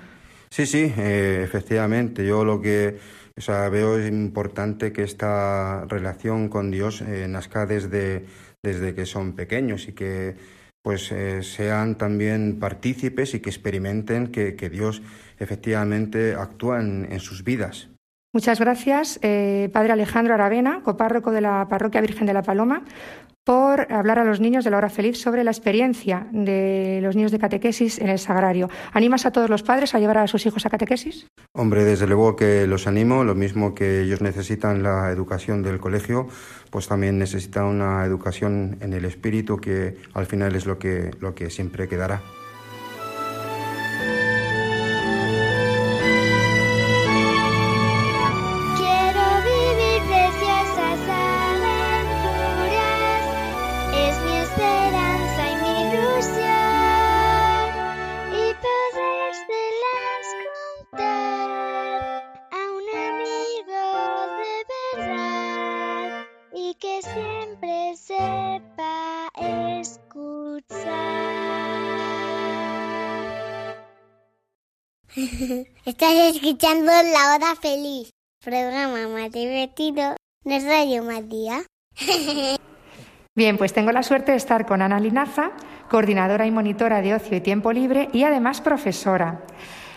Sí, 0.49 0.65
sí, 0.65 0.93
eh, 0.95 1.41
efectivamente. 1.43 2.25
Yo 2.25 2.45
lo 2.45 2.61
que 2.61 2.99
o 3.37 3.41
sea, 3.41 3.69
veo 3.69 3.97
es 3.97 4.07
importante 4.07 4.91
que 4.91 5.03
esta 5.03 5.85
relación 5.87 6.49
con 6.49 6.69
Dios 6.69 7.01
eh, 7.01 7.27
nazca 7.27 7.65
desde, 7.65 8.25
desde 8.61 8.93
que 8.93 9.05
son 9.05 9.33
pequeños 9.33 9.87
y 9.87 9.93
que 9.93 10.35
pues 10.81 11.11
eh, 11.11 11.43
sean 11.43 11.97
también 11.97 12.59
partícipes 12.59 13.33
y 13.33 13.39
que 13.39 13.49
experimenten 13.49 14.27
que, 14.27 14.55
que 14.55 14.69
Dios 14.69 15.01
efectivamente 15.39 16.35
actúa 16.35 16.79
en, 16.79 17.07
en 17.11 17.19
sus 17.19 17.43
vidas. 17.43 17.89
Muchas 18.33 18.61
gracias, 18.61 19.19
eh, 19.23 19.69
Padre 19.73 19.91
Alejandro 19.91 20.33
Aravena, 20.33 20.81
copárroco 20.83 21.31
de 21.31 21.41
la 21.41 21.67
Parroquia 21.67 21.99
Virgen 21.99 22.25
de 22.25 22.33
la 22.33 22.41
Paloma, 22.41 22.85
por 23.43 23.91
hablar 23.91 24.19
a 24.19 24.23
los 24.23 24.39
niños 24.39 24.63
de 24.63 24.71
la 24.71 24.77
hora 24.77 24.89
feliz 24.89 25.19
sobre 25.19 25.43
la 25.43 25.51
experiencia 25.51 26.27
de 26.31 26.99
los 27.01 27.17
niños 27.17 27.33
de 27.33 27.39
catequesis 27.39 27.99
en 27.99 28.07
el 28.07 28.19
sagrario. 28.19 28.69
¿Animas 28.93 29.25
a 29.25 29.31
todos 29.31 29.49
los 29.49 29.63
padres 29.63 29.95
a 29.95 29.99
llevar 29.99 30.19
a 30.19 30.27
sus 30.27 30.45
hijos 30.45 30.65
a 30.65 30.69
catequesis? 30.69 31.27
Hombre, 31.51 31.83
desde 31.83 32.07
luego 32.07 32.37
que 32.37 32.67
los 32.67 32.87
animo, 32.87 33.25
lo 33.25 33.35
mismo 33.35 33.75
que 33.75 34.03
ellos 34.03 34.21
necesitan 34.21 34.81
la 34.81 35.11
educación 35.11 35.61
del 35.61 35.81
colegio, 35.81 36.29
pues 36.69 36.87
también 36.87 37.17
necesitan 37.19 37.65
una 37.65 38.05
educación 38.05 38.77
en 38.79 38.93
el 38.93 39.03
espíritu 39.03 39.57
que 39.57 39.97
al 40.13 40.25
final 40.25 40.55
es 40.55 40.65
lo 40.65 40.79
que, 40.79 41.11
lo 41.19 41.35
que 41.35 41.49
siempre 41.49 41.89
quedará. 41.89 42.21
Escuchando 76.31 76.85
La 76.85 77.35
Hora 77.35 77.55
Feliz, 77.61 78.09
programa 78.41 79.09
más 79.09 79.31
divertido 79.31 80.15
de 80.45 80.59
Radio 80.59 81.03
María. 81.03 81.63
Bien, 83.35 83.57
pues 83.57 83.73
tengo 83.73 83.91
la 83.91 84.01
suerte 84.01 84.31
de 84.31 84.37
estar 84.37 84.65
con 84.65 84.81
Ana 84.81 85.01
Linaza, 85.01 85.51
coordinadora 85.89 86.45
y 86.45 86.51
monitora 86.51 87.01
de 87.01 87.15
ocio 87.15 87.35
y 87.35 87.41
tiempo 87.41 87.73
libre 87.73 88.07
y 88.13 88.23
además 88.23 88.61
profesora. 88.61 89.41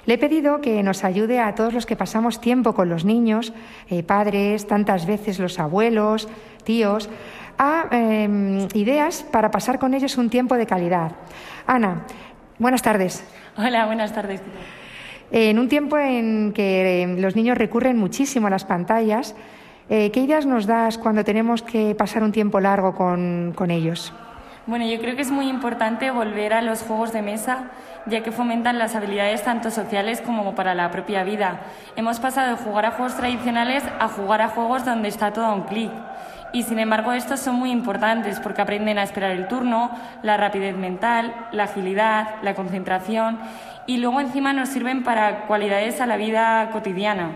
Le 0.06 0.14
he 0.14 0.18
pedido 0.18 0.60
que 0.60 0.82
nos 0.82 1.04
ayude 1.04 1.38
a 1.38 1.54
todos 1.54 1.72
los 1.72 1.86
que 1.86 1.94
pasamos 1.94 2.40
tiempo 2.40 2.74
con 2.74 2.88
los 2.88 3.04
niños, 3.04 3.52
eh, 3.88 4.02
padres, 4.02 4.66
tantas 4.66 5.06
veces 5.06 5.38
los 5.38 5.60
abuelos, 5.60 6.28
tíos, 6.64 7.08
a 7.58 7.86
eh, 7.92 8.68
ideas 8.74 9.24
para 9.30 9.52
pasar 9.52 9.78
con 9.78 9.94
ellos 9.94 10.18
un 10.18 10.30
tiempo 10.30 10.56
de 10.56 10.66
calidad. 10.66 11.12
Ana, 11.64 12.04
buenas 12.58 12.82
tardes. 12.82 13.22
Hola, 13.56 13.86
buenas 13.86 14.12
tardes. 14.12 14.40
En 15.36 15.58
un 15.58 15.68
tiempo 15.68 15.98
en 15.98 16.52
que 16.52 17.02
eh, 17.02 17.06
los 17.18 17.34
niños 17.34 17.58
recurren 17.58 17.98
muchísimo 17.98 18.46
a 18.46 18.50
las 18.50 18.64
pantallas, 18.64 19.34
eh, 19.90 20.12
¿qué 20.12 20.20
ideas 20.20 20.46
nos 20.46 20.64
das 20.64 20.96
cuando 20.96 21.24
tenemos 21.24 21.60
que 21.60 21.96
pasar 21.96 22.22
un 22.22 22.30
tiempo 22.30 22.60
largo 22.60 22.94
con, 22.94 23.52
con 23.56 23.72
ellos? 23.72 24.12
Bueno, 24.68 24.86
yo 24.86 24.96
creo 25.00 25.16
que 25.16 25.22
es 25.22 25.32
muy 25.32 25.48
importante 25.48 26.12
volver 26.12 26.52
a 26.52 26.62
los 26.62 26.82
juegos 26.82 27.12
de 27.12 27.22
mesa, 27.22 27.72
ya 28.06 28.22
que 28.22 28.30
fomentan 28.30 28.78
las 28.78 28.94
habilidades 28.94 29.42
tanto 29.42 29.72
sociales 29.72 30.20
como 30.20 30.54
para 30.54 30.72
la 30.76 30.92
propia 30.92 31.24
vida. 31.24 31.62
Hemos 31.96 32.20
pasado 32.20 32.56
de 32.56 32.62
jugar 32.62 32.86
a 32.86 32.90
juegos 32.92 33.16
tradicionales 33.16 33.82
a 33.98 34.06
jugar 34.06 34.40
a 34.40 34.50
juegos 34.50 34.84
donde 34.84 35.08
está 35.08 35.32
todo 35.32 35.46
a 35.46 35.54
un 35.54 35.62
clic. 35.62 35.90
Y 36.52 36.62
sin 36.62 36.78
embargo, 36.78 37.12
estos 37.12 37.40
son 37.40 37.56
muy 37.56 37.72
importantes 37.72 38.38
porque 38.38 38.62
aprenden 38.62 38.98
a 38.98 39.02
esperar 39.02 39.32
el 39.32 39.48
turno, 39.48 39.90
la 40.22 40.36
rapidez 40.36 40.76
mental, 40.76 41.34
la 41.50 41.64
agilidad, 41.64 42.36
la 42.42 42.54
concentración 42.54 43.40
y 43.86 43.98
luego 43.98 44.20
encima 44.20 44.52
nos 44.52 44.68
sirven 44.68 45.02
para 45.02 45.46
cualidades 45.46 46.00
a 46.00 46.06
la 46.06 46.16
vida 46.16 46.70
cotidiana. 46.72 47.32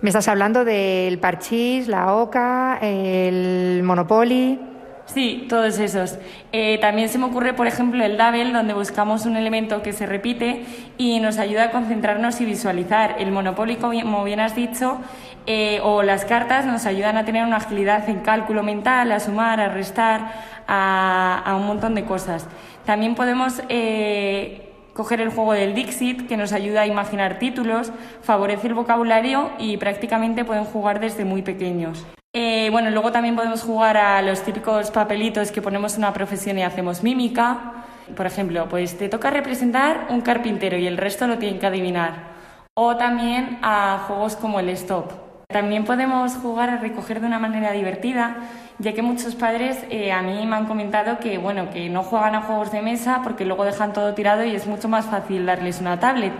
Me 0.00 0.10
estás 0.10 0.28
hablando 0.28 0.64
del 0.64 1.18
parchís, 1.18 1.88
la 1.88 2.14
oca, 2.14 2.78
el 2.80 3.82
monopoly. 3.82 4.60
Sí, 5.06 5.46
todos 5.48 5.78
esos. 5.78 6.18
Eh, 6.52 6.78
también 6.80 7.08
se 7.08 7.18
me 7.18 7.24
ocurre, 7.24 7.54
por 7.54 7.66
ejemplo, 7.66 8.04
el 8.04 8.18
Double, 8.18 8.52
donde 8.52 8.74
buscamos 8.74 9.24
un 9.24 9.36
elemento 9.36 9.82
que 9.82 9.94
se 9.94 10.04
repite 10.04 10.66
y 10.98 11.18
nos 11.18 11.38
ayuda 11.38 11.64
a 11.64 11.70
concentrarnos 11.70 12.40
y 12.42 12.44
visualizar. 12.44 13.16
El 13.18 13.32
Monopoly, 13.32 13.76
como 13.76 14.22
bien 14.22 14.38
has 14.38 14.54
dicho, 14.54 14.98
eh, 15.46 15.80
o 15.82 16.02
las 16.02 16.26
cartas 16.26 16.66
nos 16.66 16.84
ayudan 16.84 17.16
a 17.16 17.24
tener 17.24 17.44
una 17.44 17.56
agilidad 17.56 18.06
en 18.08 18.20
cálculo 18.20 18.62
mental, 18.62 19.10
a 19.10 19.18
sumar, 19.18 19.60
a 19.60 19.68
restar, 19.70 20.30
a, 20.68 21.42
a 21.44 21.56
un 21.56 21.66
montón 21.66 21.94
de 21.94 22.04
cosas. 22.04 22.46
También 22.84 23.14
podemos 23.14 23.62
eh, 23.70 24.67
coger 24.98 25.20
el 25.20 25.28
juego 25.28 25.52
del 25.52 25.76
Dixit, 25.76 26.26
que 26.26 26.36
nos 26.36 26.52
ayuda 26.52 26.80
a 26.80 26.86
imaginar 26.88 27.38
títulos, 27.38 27.92
favorece 28.20 28.66
el 28.66 28.74
vocabulario 28.74 29.52
y 29.56 29.76
prácticamente 29.76 30.44
pueden 30.44 30.64
jugar 30.64 30.98
desde 30.98 31.24
muy 31.24 31.42
pequeños. 31.42 32.04
Eh, 32.34 32.68
bueno, 32.72 32.90
luego 32.90 33.12
también 33.12 33.36
podemos 33.36 33.62
jugar 33.62 33.96
a 33.96 34.20
los 34.22 34.42
típicos 34.42 34.90
papelitos 34.90 35.52
que 35.52 35.62
ponemos 35.62 35.96
una 35.98 36.12
profesión 36.12 36.58
y 36.58 36.64
hacemos 36.64 37.04
mímica. 37.04 37.84
Por 38.16 38.26
ejemplo, 38.26 38.68
pues 38.68 38.98
te 38.98 39.08
toca 39.08 39.30
representar 39.30 40.08
un 40.10 40.20
carpintero 40.20 40.76
y 40.76 40.88
el 40.88 40.96
resto 40.96 41.28
lo 41.28 41.38
tienen 41.38 41.60
que 41.60 41.66
adivinar. 41.66 42.32
O 42.74 42.96
también 42.96 43.60
a 43.62 44.04
juegos 44.08 44.34
como 44.34 44.58
el 44.58 44.68
stop. 44.70 45.27
También 45.50 45.86
podemos 45.86 46.34
jugar 46.34 46.68
a 46.68 46.76
recoger 46.76 47.22
de 47.22 47.26
una 47.26 47.38
manera 47.38 47.72
divertida, 47.72 48.36
ya 48.78 48.92
que 48.92 49.00
muchos 49.00 49.34
padres 49.34 49.78
eh, 49.88 50.12
a 50.12 50.20
mí 50.20 50.44
me 50.44 50.54
han 50.54 50.66
comentado 50.66 51.20
que, 51.20 51.38
bueno, 51.38 51.70
que 51.70 51.88
no 51.88 52.02
juegan 52.02 52.34
a 52.34 52.42
juegos 52.42 52.70
de 52.70 52.82
mesa 52.82 53.22
porque 53.24 53.46
luego 53.46 53.64
dejan 53.64 53.94
todo 53.94 54.12
tirado 54.12 54.44
y 54.44 54.54
es 54.54 54.66
mucho 54.66 54.88
más 54.88 55.06
fácil 55.06 55.46
darles 55.46 55.80
una 55.80 55.98
tablet. 55.98 56.34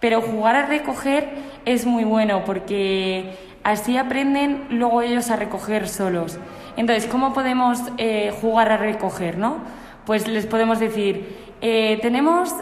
Pero 0.00 0.20
jugar 0.20 0.54
a 0.54 0.66
recoger 0.66 1.30
es 1.64 1.86
muy 1.86 2.04
bueno 2.04 2.44
porque 2.44 3.38
así 3.64 3.96
aprenden 3.96 4.66
luego 4.68 5.00
ellos 5.00 5.30
a 5.30 5.36
recoger 5.36 5.88
solos. 5.88 6.38
Entonces, 6.76 7.06
¿cómo 7.06 7.32
podemos 7.32 7.78
eh, 7.96 8.34
jugar 8.42 8.70
a 8.70 8.76
recoger, 8.76 9.38
no? 9.38 9.60
Pues 10.04 10.28
les 10.28 10.44
podemos 10.44 10.78
decir, 10.78 11.54
eh, 11.62 11.98
tenemos 12.02 12.54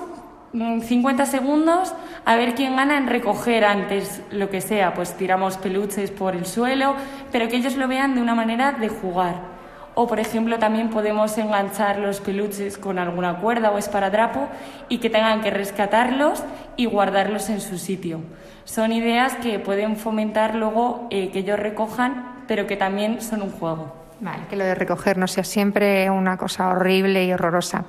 50 0.52 1.26
segundos 1.26 1.94
a 2.24 2.34
ver 2.36 2.54
quién 2.54 2.74
gana 2.74 2.98
en 2.98 3.06
recoger 3.06 3.64
antes 3.64 4.22
lo 4.32 4.50
que 4.50 4.60
sea, 4.60 4.94
pues 4.94 5.16
tiramos 5.16 5.56
peluches 5.56 6.10
por 6.10 6.34
el 6.34 6.44
suelo, 6.44 6.96
pero 7.30 7.48
que 7.48 7.56
ellos 7.56 7.76
lo 7.76 7.86
vean 7.86 8.14
de 8.14 8.20
una 8.20 8.34
manera 8.34 8.72
de 8.72 8.88
jugar. 8.88 9.60
O, 9.94 10.06
por 10.06 10.18
ejemplo, 10.18 10.58
también 10.58 10.90
podemos 10.90 11.36
enganchar 11.38 11.98
los 11.98 12.20
peluches 12.20 12.78
con 12.78 12.98
alguna 12.98 13.38
cuerda 13.38 13.70
o 13.70 13.78
esparadrapo 13.78 14.48
y 14.88 14.98
que 14.98 15.10
tengan 15.10 15.40
que 15.40 15.50
rescatarlos 15.50 16.42
y 16.76 16.86
guardarlos 16.86 17.48
en 17.50 17.60
su 17.60 17.76
sitio. 17.78 18.20
Son 18.64 18.92
ideas 18.92 19.34
que 19.36 19.58
pueden 19.58 19.96
fomentar 19.96 20.54
luego 20.54 21.06
eh, 21.10 21.30
que 21.30 21.40
ellos 21.40 21.58
recojan, 21.58 22.44
pero 22.46 22.66
que 22.66 22.76
también 22.76 23.20
son 23.20 23.42
un 23.42 23.50
juego. 23.50 23.94
Vale, 24.20 24.44
que 24.48 24.56
lo 24.56 24.64
de 24.64 24.74
recoger 24.74 25.16
no 25.16 25.26
sea 25.26 25.44
siempre 25.44 26.10
una 26.10 26.36
cosa 26.36 26.68
horrible 26.68 27.24
y 27.24 27.32
horrorosa. 27.32 27.84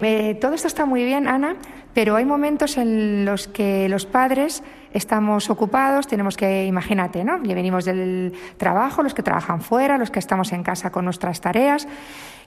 Eh, 0.00 0.34
todo 0.40 0.54
esto 0.54 0.66
está 0.66 0.86
muy 0.86 1.04
bien, 1.04 1.28
Ana, 1.28 1.56
pero 1.92 2.16
hay 2.16 2.24
momentos 2.24 2.78
en 2.78 3.24
los 3.24 3.48
que 3.48 3.88
los 3.88 4.06
padres 4.06 4.62
estamos 4.92 5.50
ocupados, 5.50 6.06
tenemos 6.06 6.36
que, 6.36 6.64
imagínate, 6.66 7.22
¿no? 7.22 7.42
Ya 7.42 7.54
venimos 7.54 7.84
del 7.84 8.32
trabajo, 8.56 9.02
los 9.02 9.14
que 9.14 9.22
trabajan 9.22 9.60
fuera, 9.60 9.98
los 9.98 10.10
que 10.10 10.18
estamos 10.18 10.52
en 10.52 10.62
casa 10.62 10.90
con 10.90 11.04
nuestras 11.04 11.40
tareas, 11.40 11.86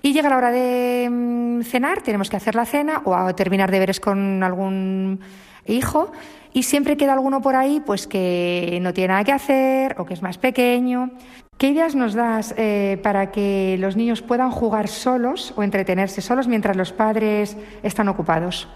y 0.01 0.13
llega 0.13 0.29
la 0.29 0.37
hora 0.37 0.51
de 0.51 1.09
mm, 1.11 1.61
cenar, 1.61 2.01
tenemos 2.01 2.29
que 2.29 2.37
hacer 2.37 2.55
la 2.55 2.65
cena 2.65 3.01
o 3.05 3.15
a 3.15 3.33
terminar 3.35 3.71
deberes 3.71 3.99
con 3.99 4.41
algún 4.43 5.19
hijo, 5.67 6.11
y 6.53 6.63
siempre 6.63 6.97
queda 6.97 7.13
alguno 7.13 7.41
por 7.41 7.55
ahí, 7.55 7.81
pues 7.85 8.07
que 8.07 8.79
no 8.81 8.93
tiene 8.93 9.09
nada 9.09 9.23
que 9.23 9.31
hacer 9.31 9.95
o 9.99 10.05
que 10.05 10.13
es 10.13 10.21
más 10.21 10.37
pequeño. 10.37 11.11
¿Qué 11.57 11.69
ideas 11.69 11.95
nos 11.95 12.13
das 12.13 12.53
eh, 12.57 12.99
para 13.03 13.31
que 13.31 13.77
los 13.79 13.95
niños 13.95 14.21
puedan 14.21 14.51
jugar 14.51 14.87
solos 14.87 15.53
o 15.55 15.63
entretenerse 15.63 16.21
solos 16.21 16.47
mientras 16.47 16.75
los 16.75 16.91
padres 16.91 17.55
están 17.83 18.09
ocupados? 18.09 18.67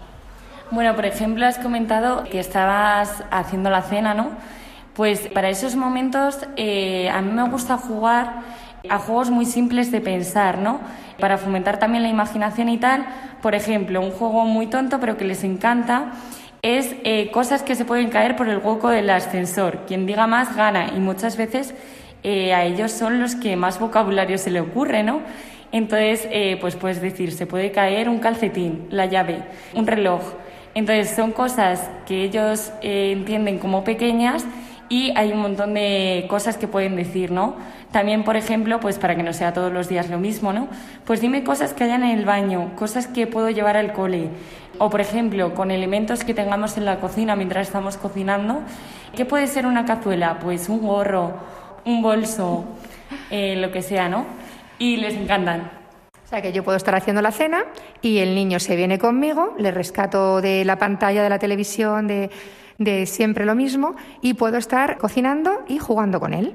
Bueno, 0.70 0.94
por 0.94 1.06
ejemplo, 1.06 1.46
has 1.46 1.58
comentado 1.58 2.24
que 2.24 2.40
estabas 2.40 3.24
haciendo 3.30 3.70
la 3.70 3.82
cena, 3.82 4.14
¿no? 4.14 4.30
Pues 4.94 5.28
para 5.28 5.48
esos 5.48 5.76
momentos 5.76 6.46
eh, 6.56 7.08
a 7.10 7.22
mí 7.22 7.32
me 7.32 7.48
gusta 7.48 7.76
jugar 7.76 8.42
a 8.88 8.98
juegos 8.98 9.30
muy 9.30 9.44
simples 9.44 9.90
de 9.90 10.00
pensar, 10.00 10.58
¿no? 10.58 10.80
Para 11.18 11.38
fomentar 11.38 11.78
también 11.78 12.02
la 12.02 12.08
imaginación 12.08 12.68
y 12.68 12.78
tal. 12.78 13.06
Por 13.42 13.54
ejemplo, 13.54 14.00
un 14.00 14.10
juego 14.10 14.44
muy 14.44 14.66
tonto 14.66 14.98
pero 15.00 15.16
que 15.16 15.24
les 15.24 15.44
encanta 15.44 16.12
es 16.62 16.96
eh, 17.04 17.30
cosas 17.30 17.62
que 17.62 17.74
se 17.74 17.84
pueden 17.84 18.10
caer 18.10 18.34
por 18.36 18.48
el 18.48 18.58
hueco 18.58 18.88
del 18.88 19.10
ascensor. 19.10 19.84
Quien 19.86 20.06
diga 20.06 20.26
más 20.26 20.56
gana 20.56 20.88
y 20.94 21.00
muchas 21.00 21.36
veces 21.36 21.74
eh, 22.22 22.52
a 22.52 22.64
ellos 22.64 22.92
son 22.92 23.20
los 23.20 23.34
que 23.36 23.56
más 23.56 23.78
vocabulario 23.78 24.38
se 24.38 24.50
le 24.50 24.60
ocurre, 24.60 25.02
¿no? 25.02 25.20
Entonces, 25.70 26.26
eh, 26.30 26.56
pues 26.60 26.76
puedes 26.76 27.00
decir, 27.00 27.32
se 27.32 27.46
puede 27.46 27.70
caer 27.72 28.08
un 28.08 28.18
calcetín, 28.18 28.86
la 28.90 29.06
llave, 29.06 29.42
un 29.74 29.86
reloj. 29.86 30.22
Entonces, 30.74 31.14
son 31.14 31.32
cosas 31.32 31.90
que 32.06 32.24
ellos 32.24 32.72
eh, 32.82 33.12
entienden 33.12 33.58
como 33.58 33.84
pequeñas 33.84 34.46
y 34.88 35.12
hay 35.16 35.32
un 35.32 35.40
montón 35.40 35.74
de 35.74 36.26
cosas 36.28 36.56
que 36.56 36.66
pueden 36.66 36.96
decir, 36.96 37.30
¿no? 37.30 37.56
También, 37.92 38.24
por 38.24 38.36
ejemplo, 38.36 38.80
pues 38.80 38.98
para 38.98 39.16
que 39.16 39.22
no 39.22 39.32
sea 39.32 39.52
todos 39.52 39.72
los 39.72 39.88
días 39.88 40.08
lo 40.08 40.18
mismo, 40.18 40.52
¿no? 40.52 40.68
Pues 41.04 41.20
dime 41.20 41.44
cosas 41.44 41.74
que 41.74 41.84
hayan 41.84 42.02
en 42.02 42.18
el 42.18 42.24
baño, 42.24 42.72
cosas 42.76 43.06
que 43.06 43.26
puedo 43.26 43.50
llevar 43.50 43.76
al 43.76 43.92
cole. 43.92 44.30
o 44.80 44.90
por 44.90 45.00
ejemplo 45.00 45.54
con 45.54 45.72
elementos 45.72 46.22
que 46.22 46.34
tengamos 46.34 46.76
en 46.76 46.84
la 46.84 47.00
cocina 47.00 47.34
mientras 47.34 47.66
estamos 47.66 47.96
cocinando. 47.96 48.60
¿Qué 49.16 49.24
puede 49.24 49.48
ser 49.48 49.66
una 49.66 49.84
cazuela? 49.84 50.38
Pues 50.38 50.68
un 50.68 50.86
gorro, 50.86 51.34
un 51.84 52.02
bolso, 52.02 52.64
eh, 53.30 53.56
lo 53.56 53.70
que 53.70 53.82
sea, 53.82 54.08
¿no? 54.08 54.26
Y 54.78 54.96
les 54.96 55.14
encantan. 55.14 55.70
O 56.24 56.28
sea 56.28 56.42
que 56.42 56.52
yo 56.52 56.62
puedo 56.62 56.76
estar 56.76 56.94
haciendo 56.94 57.22
la 57.22 57.32
cena 57.32 57.64
y 58.02 58.18
el 58.18 58.34
niño 58.34 58.60
se 58.60 58.76
viene 58.76 58.98
conmigo, 58.98 59.54
le 59.58 59.70
rescato 59.70 60.42
de 60.42 60.64
la 60.64 60.76
pantalla 60.76 61.22
de 61.22 61.30
la 61.30 61.38
televisión, 61.38 62.06
de, 62.06 62.30
de 62.76 63.06
siempre 63.06 63.46
lo 63.46 63.54
mismo, 63.54 63.96
y 64.20 64.34
puedo 64.34 64.58
estar 64.58 64.98
cocinando 64.98 65.64
y 65.68 65.78
jugando 65.78 66.20
con 66.20 66.34
él, 66.34 66.54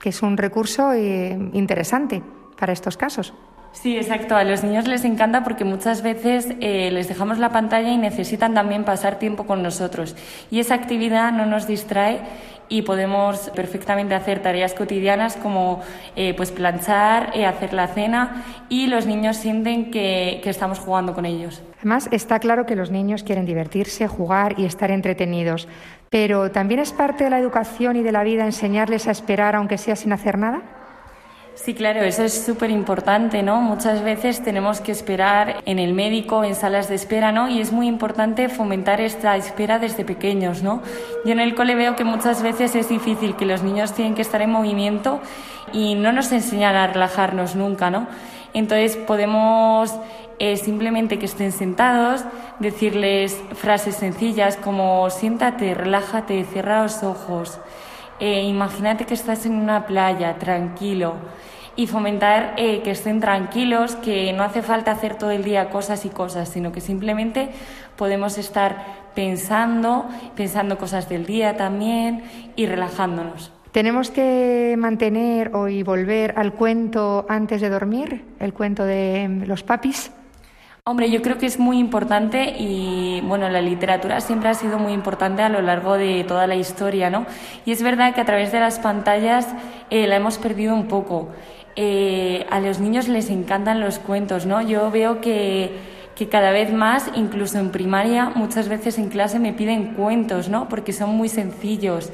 que 0.00 0.08
es 0.08 0.22
un 0.22 0.36
recurso 0.36 0.92
eh, 0.92 1.38
interesante 1.52 2.22
para 2.58 2.72
estos 2.72 2.96
casos. 2.96 3.32
Sí, 3.72 3.96
exacto. 3.96 4.36
A 4.36 4.44
los 4.44 4.62
niños 4.62 4.86
les 4.86 5.04
encanta 5.04 5.42
porque 5.42 5.64
muchas 5.64 6.02
veces 6.02 6.48
eh, 6.60 6.90
les 6.92 7.08
dejamos 7.08 7.38
la 7.38 7.50
pantalla 7.50 7.90
y 7.90 7.96
necesitan 7.96 8.54
también 8.54 8.84
pasar 8.84 9.18
tiempo 9.18 9.46
con 9.46 9.62
nosotros. 9.62 10.14
Y 10.50 10.60
esa 10.60 10.74
actividad 10.74 11.32
no 11.32 11.46
nos 11.46 11.66
distrae 11.66 12.20
y 12.68 12.82
podemos 12.82 13.50
perfectamente 13.54 14.14
hacer 14.14 14.40
tareas 14.40 14.74
cotidianas 14.74 15.36
como 15.36 15.80
eh, 16.16 16.34
pues 16.34 16.50
planchar, 16.50 17.30
eh, 17.34 17.46
hacer 17.46 17.72
la 17.72 17.88
cena 17.88 18.44
y 18.68 18.86
los 18.86 19.06
niños 19.06 19.36
sienten 19.36 19.90
que, 19.90 20.40
que 20.42 20.50
estamos 20.50 20.78
jugando 20.78 21.14
con 21.14 21.26
ellos. 21.26 21.62
Además, 21.78 22.08
está 22.12 22.38
claro 22.38 22.64
que 22.66 22.76
los 22.76 22.90
niños 22.90 23.22
quieren 23.24 23.44
divertirse, 23.44 24.06
jugar 24.06 24.54
y 24.58 24.64
estar 24.64 24.90
entretenidos, 24.90 25.68
pero 26.10 26.50
también 26.50 26.80
es 26.80 26.92
parte 26.92 27.24
de 27.24 27.30
la 27.30 27.38
educación 27.38 27.96
y 27.96 28.02
de 28.02 28.12
la 28.12 28.24
vida 28.24 28.44
enseñarles 28.44 29.08
a 29.08 29.10
esperar 29.10 29.56
aunque 29.56 29.78
sea 29.78 29.96
sin 29.96 30.12
hacer 30.12 30.38
nada. 30.38 30.81
Sí, 31.54 31.74
claro, 31.74 32.00
eso 32.00 32.24
es 32.24 32.44
súper 32.44 32.70
importante, 32.70 33.42
¿no? 33.42 33.60
Muchas 33.60 34.02
veces 34.02 34.42
tenemos 34.42 34.80
que 34.80 34.90
esperar 34.90 35.62
en 35.66 35.78
el 35.78 35.92
médico, 35.92 36.44
en 36.44 36.54
salas 36.54 36.88
de 36.88 36.94
espera, 36.94 37.30
¿no? 37.30 37.48
Y 37.48 37.60
es 37.60 37.72
muy 37.72 37.86
importante 37.86 38.48
fomentar 38.48 39.00
esta 39.00 39.36
espera 39.36 39.78
desde 39.78 40.04
pequeños, 40.04 40.62
¿no? 40.62 40.82
Yo 41.24 41.32
en 41.32 41.40
el 41.40 41.54
cole 41.54 41.74
veo 41.74 41.94
que 41.94 42.04
muchas 42.04 42.42
veces 42.42 42.74
es 42.74 42.88
difícil, 42.88 43.36
que 43.36 43.44
los 43.44 43.62
niños 43.62 43.92
tienen 43.92 44.14
que 44.14 44.22
estar 44.22 44.40
en 44.40 44.50
movimiento 44.50 45.20
y 45.72 45.94
no 45.94 46.10
nos 46.10 46.32
enseñan 46.32 46.74
a 46.74 46.86
relajarnos 46.86 47.54
nunca, 47.54 47.90
¿no? 47.90 48.08
Entonces 48.54 48.96
podemos 48.96 49.94
eh, 50.38 50.56
simplemente 50.56 51.18
que 51.18 51.26
estén 51.26 51.52
sentados, 51.52 52.24
decirles 52.58 53.40
frases 53.54 53.96
sencillas 53.96 54.56
como 54.56 55.08
siéntate, 55.10 55.74
relájate, 55.74 56.44
cierra 56.44 56.82
los 56.82 57.02
ojos. 57.02 57.60
Eh, 58.22 58.44
imagínate 58.44 59.04
que 59.04 59.14
estás 59.14 59.46
en 59.46 59.54
una 59.54 59.84
playa, 59.84 60.38
tranquilo, 60.38 61.16
y 61.74 61.88
fomentar 61.88 62.54
eh, 62.56 62.80
que 62.84 62.92
estén 62.92 63.18
tranquilos, 63.18 63.96
que 63.96 64.32
no 64.32 64.44
hace 64.44 64.62
falta 64.62 64.92
hacer 64.92 65.16
todo 65.16 65.32
el 65.32 65.42
día 65.42 65.70
cosas 65.70 66.04
y 66.04 66.08
cosas, 66.08 66.48
sino 66.48 66.70
que 66.70 66.80
simplemente 66.80 67.48
podemos 67.96 68.38
estar 68.38 69.10
pensando, 69.16 70.06
pensando 70.36 70.78
cosas 70.78 71.08
del 71.08 71.26
día 71.26 71.56
también 71.56 72.22
y 72.54 72.66
relajándonos. 72.66 73.50
¿Tenemos 73.72 74.12
que 74.12 74.76
mantener 74.78 75.50
o 75.56 75.66
y 75.66 75.82
volver 75.82 76.34
al 76.36 76.52
cuento 76.52 77.26
antes 77.28 77.60
de 77.60 77.70
dormir? 77.70 78.24
¿El 78.38 78.54
cuento 78.54 78.84
de 78.84 79.42
los 79.48 79.64
papis? 79.64 80.12
Hombre, 80.84 81.12
yo 81.12 81.22
creo 81.22 81.38
que 81.38 81.46
es 81.46 81.60
muy 81.60 81.78
importante 81.78 82.56
y 82.58 83.20
bueno, 83.20 83.48
la 83.48 83.60
literatura 83.60 84.20
siempre 84.20 84.48
ha 84.48 84.54
sido 84.54 84.80
muy 84.80 84.92
importante 84.92 85.40
a 85.42 85.48
lo 85.48 85.62
largo 85.62 85.96
de 85.96 86.24
toda 86.24 86.48
la 86.48 86.56
historia, 86.56 87.08
¿no? 87.08 87.24
Y 87.64 87.70
es 87.70 87.84
verdad 87.84 88.16
que 88.16 88.20
a 88.20 88.24
través 88.24 88.50
de 88.50 88.58
las 88.58 88.80
pantallas 88.80 89.46
eh, 89.90 90.08
la 90.08 90.16
hemos 90.16 90.38
perdido 90.38 90.74
un 90.74 90.88
poco. 90.88 91.28
Eh, 91.76 92.44
a 92.50 92.58
los 92.58 92.80
niños 92.80 93.06
les 93.06 93.30
encantan 93.30 93.78
los 93.78 94.00
cuentos, 94.00 94.44
¿no? 94.44 94.60
Yo 94.60 94.90
veo 94.90 95.20
que, 95.20 95.70
que 96.16 96.28
cada 96.28 96.50
vez 96.50 96.72
más, 96.72 97.12
incluso 97.14 97.60
en 97.60 97.70
primaria, 97.70 98.32
muchas 98.34 98.68
veces 98.68 98.98
en 98.98 99.08
clase 99.08 99.38
me 99.38 99.52
piden 99.52 99.94
cuentos, 99.94 100.48
¿no? 100.48 100.68
Porque 100.68 100.92
son 100.92 101.10
muy 101.10 101.28
sencillos. 101.28 102.10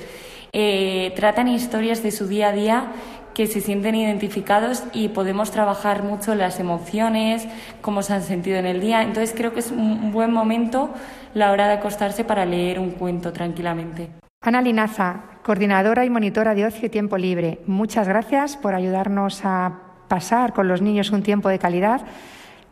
Eh, 0.52 1.12
tratan 1.14 1.48
historias 1.48 2.02
de 2.02 2.10
su 2.10 2.26
día 2.26 2.48
a 2.48 2.52
día 2.52 2.92
que 3.38 3.46
se 3.46 3.60
sienten 3.60 3.94
identificados 3.94 4.82
y 4.92 5.10
podemos 5.10 5.52
trabajar 5.52 6.02
mucho 6.02 6.34
las 6.34 6.58
emociones, 6.58 7.46
cómo 7.80 8.02
se 8.02 8.14
han 8.14 8.24
sentido 8.24 8.56
en 8.56 8.66
el 8.66 8.80
día. 8.80 9.00
Entonces 9.02 9.32
creo 9.32 9.52
que 9.54 9.60
es 9.60 9.70
un 9.70 10.10
buen 10.10 10.32
momento 10.32 10.90
la 11.34 11.52
hora 11.52 11.68
de 11.68 11.74
acostarse 11.74 12.24
para 12.24 12.44
leer 12.44 12.80
un 12.80 12.90
cuento 12.90 13.32
tranquilamente. 13.32 14.10
Ana 14.40 14.60
Linaza, 14.60 15.22
coordinadora 15.44 16.04
y 16.04 16.10
monitora 16.10 16.52
de 16.56 16.66
ocio 16.66 16.86
y 16.86 16.90
tiempo 16.90 17.16
libre, 17.16 17.60
muchas 17.68 18.08
gracias 18.08 18.56
por 18.56 18.74
ayudarnos 18.74 19.44
a 19.44 19.82
pasar 20.08 20.52
con 20.52 20.66
los 20.66 20.82
niños 20.82 21.10
un 21.12 21.22
tiempo 21.22 21.48
de 21.48 21.60
calidad 21.60 22.00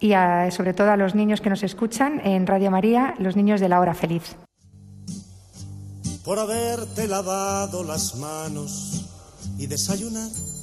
y 0.00 0.14
a, 0.14 0.50
sobre 0.50 0.74
todo 0.74 0.90
a 0.90 0.96
los 0.96 1.14
niños 1.14 1.40
que 1.40 1.48
nos 1.48 1.62
escuchan 1.62 2.20
en 2.24 2.44
Radio 2.44 2.72
María, 2.72 3.14
los 3.18 3.37
niños 3.37 3.61
de 3.61 3.68
la 3.68 3.79
hora 3.79 3.94
feliz. 3.94 4.35
Por 6.24 6.40
haberte 6.40 7.07
lavado 7.07 7.85
las 7.85 8.16
manos 8.16 9.05
y 9.59 9.68
desayunar. 9.68 10.56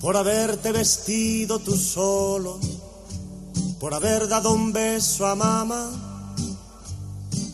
Por 0.00 0.16
haberte 0.16 0.70
vestido 0.70 1.58
tú 1.58 1.76
solo. 1.76 2.60
Por 3.80 3.94
haber 3.94 4.28
dado 4.28 4.52
un 4.52 4.72
beso 4.72 5.26
a 5.26 5.34
mamá. 5.34 5.90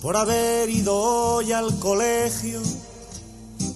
Por 0.03 0.17
haber 0.17 0.69
ido 0.69 0.95
hoy 0.95 1.53
al 1.53 1.79
colegio. 1.79 2.61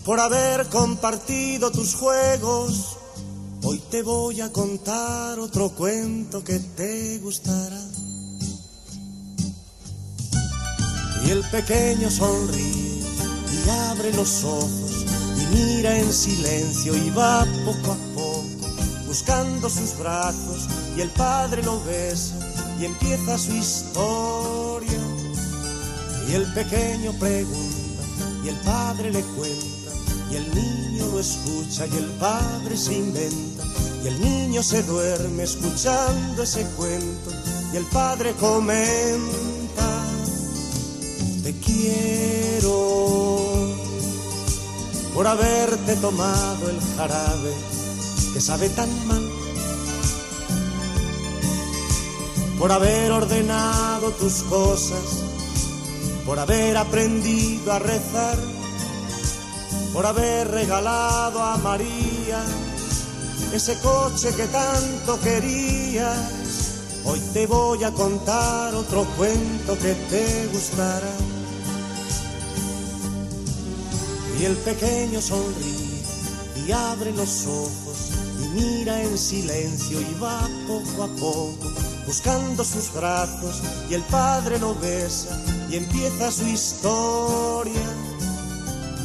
Por 0.05 0.21
haber 0.21 0.67
compartido 0.69 1.71
tus 1.71 1.95
juegos. 1.95 2.99
Hoy 3.63 3.79
te 3.91 4.03
voy 4.03 4.43
a 4.43 4.53
contar 4.53 5.39
otro 5.41 5.71
cuento 5.71 6.45
que 6.45 6.59
te 6.59 7.19
gustará. 7.19 7.81
Y 11.25 11.31
el 11.31 11.43
pequeño 11.51 12.11
sonríe 12.11 13.03
y 13.67 13.71
abre 13.91 14.13
los 14.13 14.45
ojos 14.45 15.05
y 15.37 15.57
mira 15.57 15.99
en 15.99 16.13
silencio 16.13 16.97
y 16.97 17.11
va 17.11 17.47
poco 17.65 17.93
a 17.93 17.97
poco 17.97 18.08
buscando 19.19 19.69
sus 19.69 19.99
brazos 19.99 20.69
y 20.97 21.01
el 21.01 21.11
padre 21.11 21.61
lo 21.65 21.83
besa 21.83 22.37
y 22.79 22.85
empieza 22.85 23.37
su 23.37 23.53
historia. 23.53 25.01
Y 26.29 26.35
el 26.35 26.45
pequeño 26.55 27.13
pregunta 27.15 28.03
y 28.45 28.49
el 28.49 28.55
padre 28.59 29.11
le 29.11 29.23
cuenta 29.23 29.91
y 30.31 30.37
el 30.37 30.55
niño 30.55 31.07
lo 31.09 31.19
escucha 31.19 31.87
y 31.87 31.97
el 31.97 32.11
padre 32.21 32.77
se 32.77 32.95
inventa 32.95 33.65
y 34.05 34.07
el 34.07 34.21
niño 34.21 34.63
se 34.63 34.85
duerme 34.85 35.43
escuchando 35.43 36.45
ese 36.45 36.65
cuento 36.77 37.33
y 37.73 37.77
el 37.77 37.87
padre 37.87 38.35
comenta 38.35 40.05
te 41.43 41.55
quiero 41.59 42.69
por 45.13 45.27
haberte 45.27 45.97
tomado 45.97 46.71
el 46.71 46.81
jarabe 46.97 47.78
que 48.39 48.43
sabe 48.43 48.69
tan 48.69 48.89
mal, 49.09 49.29
por 52.57 52.71
haber 52.71 53.11
ordenado 53.11 54.13
tus 54.13 54.45
cosas, 54.45 55.25
por 56.25 56.39
haber 56.39 56.77
aprendido 56.77 57.73
a 57.73 57.81
rezar, 57.81 58.39
por 59.93 60.07
haber 60.07 60.53
regalado 60.53 61.43
a 61.43 61.57
María 61.57 62.41
ese 63.53 63.77
coche 63.81 64.33
que 64.37 64.47
tanto 64.47 65.19
querías. 65.19 66.31
Hoy 67.07 67.19
te 67.33 67.45
voy 67.49 67.83
a 67.83 67.91
contar 67.91 68.73
otro 68.73 69.05
cuento 69.17 69.77
que 69.79 69.95
te 70.11 70.47
gustará. 70.53 71.15
Y 74.39 74.45
el 74.45 74.57
pequeño 74.59 75.21
sonríe 75.21 76.03
y 76.65 76.71
abre 76.71 77.11
los 77.11 77.47
ojos 77.47 77.88
mira 78.59 79.03
en 79.03 79.17
silencio 79.17 80.01
y 80.01 80.15
va 80.21 80.49
poco 80.67 81.05
a 81.05 81.09
poco 81.17 81.71
buscando 82.07 82.65
sus 82.65 82.93
brazos 82.93 83.63
y 83.89 83.95
el 83.95 84.03
padre 84.03 84.59
lo 84.59 84.75
besa 84.75 85.39
y 85.71 85.77
empieza 85.77 86.31
su 86.31 86.47
historia. 86.47 87.89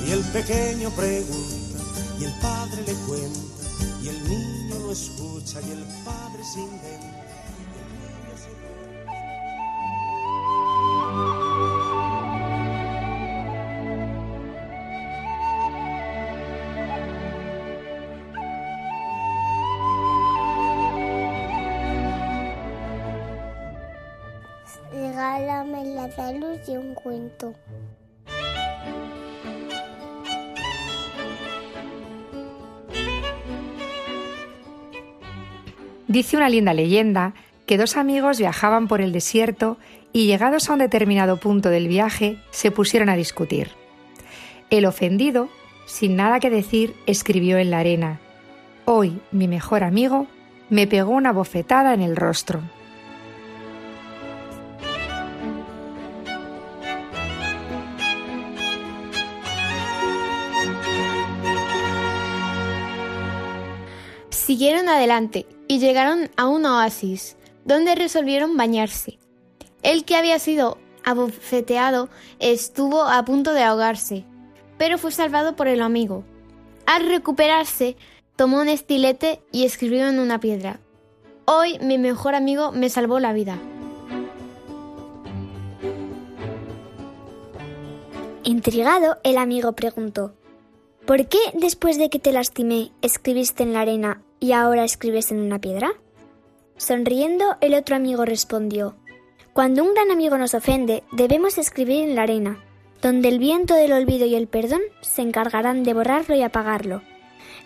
Y 0.07 0.11
el 0.11 0.21
pequeño 0.31 0.89
pregunta 0.91 1.79
y 2.19 2.25
el 2.25 2.33
padre 2.39 2.83
le 2.87 2.93
cuenta 3.07 3.39
y 4.01 4.07
el 4.09 4.29
niño 4.29 4.79
lo 4.79 4.91
escucha 4.91 5.59
y 5.61 5.71
el 5.71 5.83
padre 6.03 6.43
se 6.43 6.59
inventa. 6.59 7.12
Dice 36.07 36.37
una 36.37 36.49
linda 36.49 36.73
leyenda 36.73 37.33
que 37.65 37.77
dos 37.77 37.97
amigos 37.97 38.37
viajaban 38.37 38.87
por 38.87 39.01
el 39.01 39.11
desierto 39.11 39.77
y 40.11 40.27
llegados 40.27 40.69
a 40.69 40.73
un 40.73 40.79
determinado 40.79 41.37
punto 41.37 41.69
del 41.69 41.87
viaje 41.87 42.37
se 42.51 42.69
pusieron 42.69 43.09
a 43.09 43.15
discutir. 43.15 43.71
El 44.69 44.85
ofendido, 44.85 45.49
sin 45.85 46.15
nada 46.15 46.39
que 46.39 46.49
decir, 46.49 46.93
escribió 47.07 47.57
en 47.57 47.71
la 47.71 47.79
arena, 47.79 48.19
Hoy 48.85 49.21
mi 49.31 49.47
mejor 49.47 49.83
amigo 49.83 50.27
me 50.69 50.87
pegó 50.87 51.11
una 51.11 51.31
bofetada 51.31 51.93
en 51.93 52.01
el 52.01 52.15
rostro. 52.15 52.61
Siguieron 64.53 64.87
adelante 64.87 65.47
y 65.67 65.79
llegaron 65.79 66.29
a 66.37 66.45
un 66.45 66.63
oasis, 66.67 67.37
donde 67.65 67.95
resolvieron 67.95 68.55
bañarse. 68.55 69.17
El 69.81 70.05
que 70.05 70.15
había 70.15 70.37
sido 70.37 70.77
abofeteado 71.03 72.07
estuvo 72.37 73.01
a 73.01 73.25
punto 73.25 73.53
de 73.53 73.63
ahogarse, 73.63 74.25
pero 74.77 74.99
fue 74.99 75.11
salvado 75.11 75.55
por 75.55 75.67
el 75.67 75.81
amigo. 75.81 76.23
Al 76.85 77.07
recuperarse, 77.07 77.97
tomó 78.35 78.61
un 78.61 78.67
estilete 78.67 79.41
y 79.51 79.65
escribió 79.65 80.07
en 80.07 80.19
una 80.19 80.39
piedra. 80.39 80.79
Hoy 81.45 81.79
mi 81.79 81.97
mejor 81.97 82.35
amigo 82.35 82.71
me 82.71 82.91
salvó 82.91 83.19
la 83.19 83.33
vida. 83.33 83.57
Intrigado, 88.43 89.17
el 89.23 89.39
amigo 89.39 89.71
preguntó, 89.71 90.35
¿Por 91.05 91.27
qué 91.27 91.39
después 91.53 91.97
de 91.97 92.09
que 92.09 92.17
te 92.17 92.31
lastimé 92.31 92.91
escribiste 93.01 93.63
en 93.63 93.73
la 93.73 93.81
arena 93.81 94.21
y 94.39 94.53
ahora 94.53 94.85
escribes 94.85 95.31
en 95.31 95.41
una 95.41 95.59
piedra? 95.59 95.91
Sonriendo, 96.77 97.57
el 97.59 97.73
otro 97.73 97.97
amigo 97.97 98.23
respondió, 98.23 98.95
Cuando 99.51 99.83
un 99.83 99.93
gran 99.93 100.11
amigo 100.11 100.37
nos 100.37 100.53
ofende, 100.53 101.03
debemos 101.11 101.57
escribir 101.57 102.03
en 102.03 102.15
la 102.15 102.21
arena, 102.21 102.63
donde 103.01 103.27
el 103.27 103.37
viento 103.37 103.73
del 103.73 103.91
olvido 103.91 104.25
y 104.25 104.35
el 104.35 104.47
perdón 104.47 104.79
se 105.01 105.21
encargarán 105.21 105.83
de 105.83 105.93
borrarlo 105.93 106.35
y 106.37 106.41
apagarlo. 106.41 107.01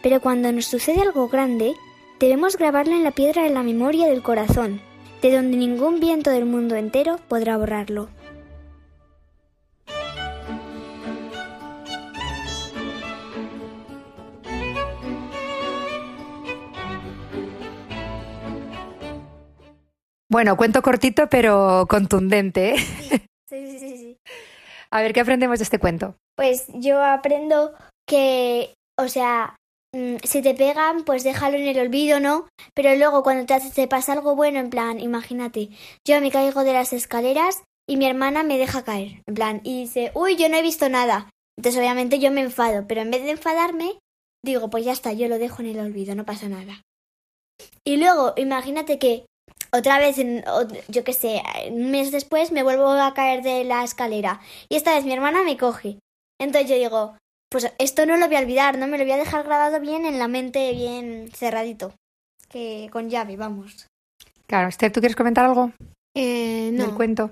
Pero 0.02 0.20
cuando 0.20 0.52
nos 0.52 0.66
sucede 0.66 1.02
algo 1.02 1.28
grande, 1.28 1.76
debemos 2.20 2.58
grabarlo 2.58 2.96
en 2.96 3.04
la 3.04 3.12
piedra 3.12 3.44
de 3.44 3.52
la 3.52 3.62
memoria 3.62 4.08
del 4.08 4.24
corazón, 4.24 4.82
de 5.22 5.36
donde 5.36 5.58
ningún 5.58 6.00
viento 6.00 6.32
del 6.32 6.46
mundo 6.46 6.76
entero 6.76 7.20
podrá 7.28 7.56
borrarlo. 7.58 8.10
Bueno, 20.38 20.56
cuento 20.56 20.84
cortito 20.84 21.30
pero 21.30 21.88
contundente. 21.90 22.76
¿eh? 22.76 23.28
Sí, 23.50 23.72
sí, 23.72 23.80
sí, 23.80 23.98
sí. 23.98 24.18
A 24.92 25.02
ver, 25.02 25.12
¿qué 25.12 25.22
aprendemos 25.22 25.58
de 25.58 25.64
este 25.64 25.80
cuento? 25.80 26.16
Pues 26.36 26.68
yo 26.76 27.04
aprendo 27.04 27.74
que, 28.08 28.76
o 29.00 29.08
sea, 29.08 29.56
mm, 29.96 30.18
si 30.24 30.44
te 30.44 30.54
pegan, 30.54 31.06
pues 31.06 31.24
déjalo 31.24 31.58
en 31.58 31.68
el 31.68 31.80
olvido, 31.80 32.20
¿no? 32.20 32.48
Pero 32.76 32.94
luego 32.96 33.24
cuando 33.24 33.48
te, 33.48 33.56
hace- 33.56 33.72
te 33.72 33.88
pasa 33.88 34.14
algo 34.14 34.36
bueno, 34.36 34.60
en 34.60 34.70
plan, 34.70 35.00
imagínate, 35.00 35.70
yo 36.08 36.22
me 36.22 36.30
caigo 36.30 36.64
de 36.64 36.74
las 36.74 36.94
escaleras 36.94 37.64
y 37.90 37.98
mi 37.98 38.06
hermana 38.06 38.44
me 38.44 38.60
deja 38.60 38.84
caer, 38.84 39.24
en 39.28 39.34
plan, 39.34 39.62
y 39.64 39.82
dice, 39.82 40.12
uy, 40.14 40.36
yo 40.36 40.50
no 40.50 40.58
he 40.58 40.62
visto 40.62 40.88
nada. 40.88 41.32
Entonces 41.58 41.82
obviamente 41.82 42.20
yo 42.20 42.30
me 42.30 42.42
enfado, 42.42 42.86
pero 42.88 43.02
en 43.02 43.10
vez 43.10 43.24
de 43.24 43.32
enfadarme, 43.32 43.98
digo, 44.46 44.70
pues 44.70 44.86
ya 44.86 44.92
está, 44.92 45.14
yo 45.14 45.30
lo 45.30 45.40
dejo 45.40 45.64
en 45.64 45.70
el 45.70 45.80
olvido, 45.80 46.14
no 46.14 46.26
pasa 46.26 46.48
nada. 46.48 46.84
Y 47.84 47.98
luego, 47.98 48.34
imagínate 48.38 49.00
que 49.00 49.26
otra 49.78 50.00
vez, 50.00 50.18
en, 50.18 50.44
o- 50.48 50.68
yo 50.88 51.04
qué 51.04 51.14
sé, 51.14 51.42
un 51.72 51.92
mes 51.92 52.12
después 52.12 52.52
me 52.52 52.64
vuelvo 52.64 52.90
a 52.90 53.14
caer 53.14 53.44
de 53.44 53.64
la 53.64 53.84
escalera 53.84 54.40
y 54.70 54.76
esta 54.76 54.96
vez 54.96 55.06
mi 55.06 55.14
hermana 55.14 55.44
me 55.44 55.58
coge. 55.58 56.00
Entonces 56.40 56.70
yo 56.70 56.76
digo, 56.76 57.18
pues 57.50 57.72
esto 57.80 58.06
no 58.06 58.18
lo 58.18 58.28
voy 58.28 58.36
a 58.36 58.40
olvidar, 58.42 58.78
¿no? 58.78 58.88
Me 58.88 58.98
lo 58.98 59.04
voy 59.04 59.14
a 59.14 59.18
dejar 59.18 59.44
grabado 59.46 59.80
bien 59.80 60.06
en 60.06 60.20
la 60.20 60.28
mente, 60.28 60.72
bien 60.74 61.30
cerradito. 61.34 61.94
Que 62.50 62.90
con 62.92 63.10
llave, 63.10 63.36
vamos. 63.38 63.88
Claro, 64.48 64.70
Esther, 64.70 64.92
¿tú 64.92 65.00
quieres 65.02 65.16
comentar 65.16 65.46
algo 65.46 65.72
Eh, 66.16 66.72
del 66.74 66.88
no, 66.90 66.96
cuento? 66.96 67.32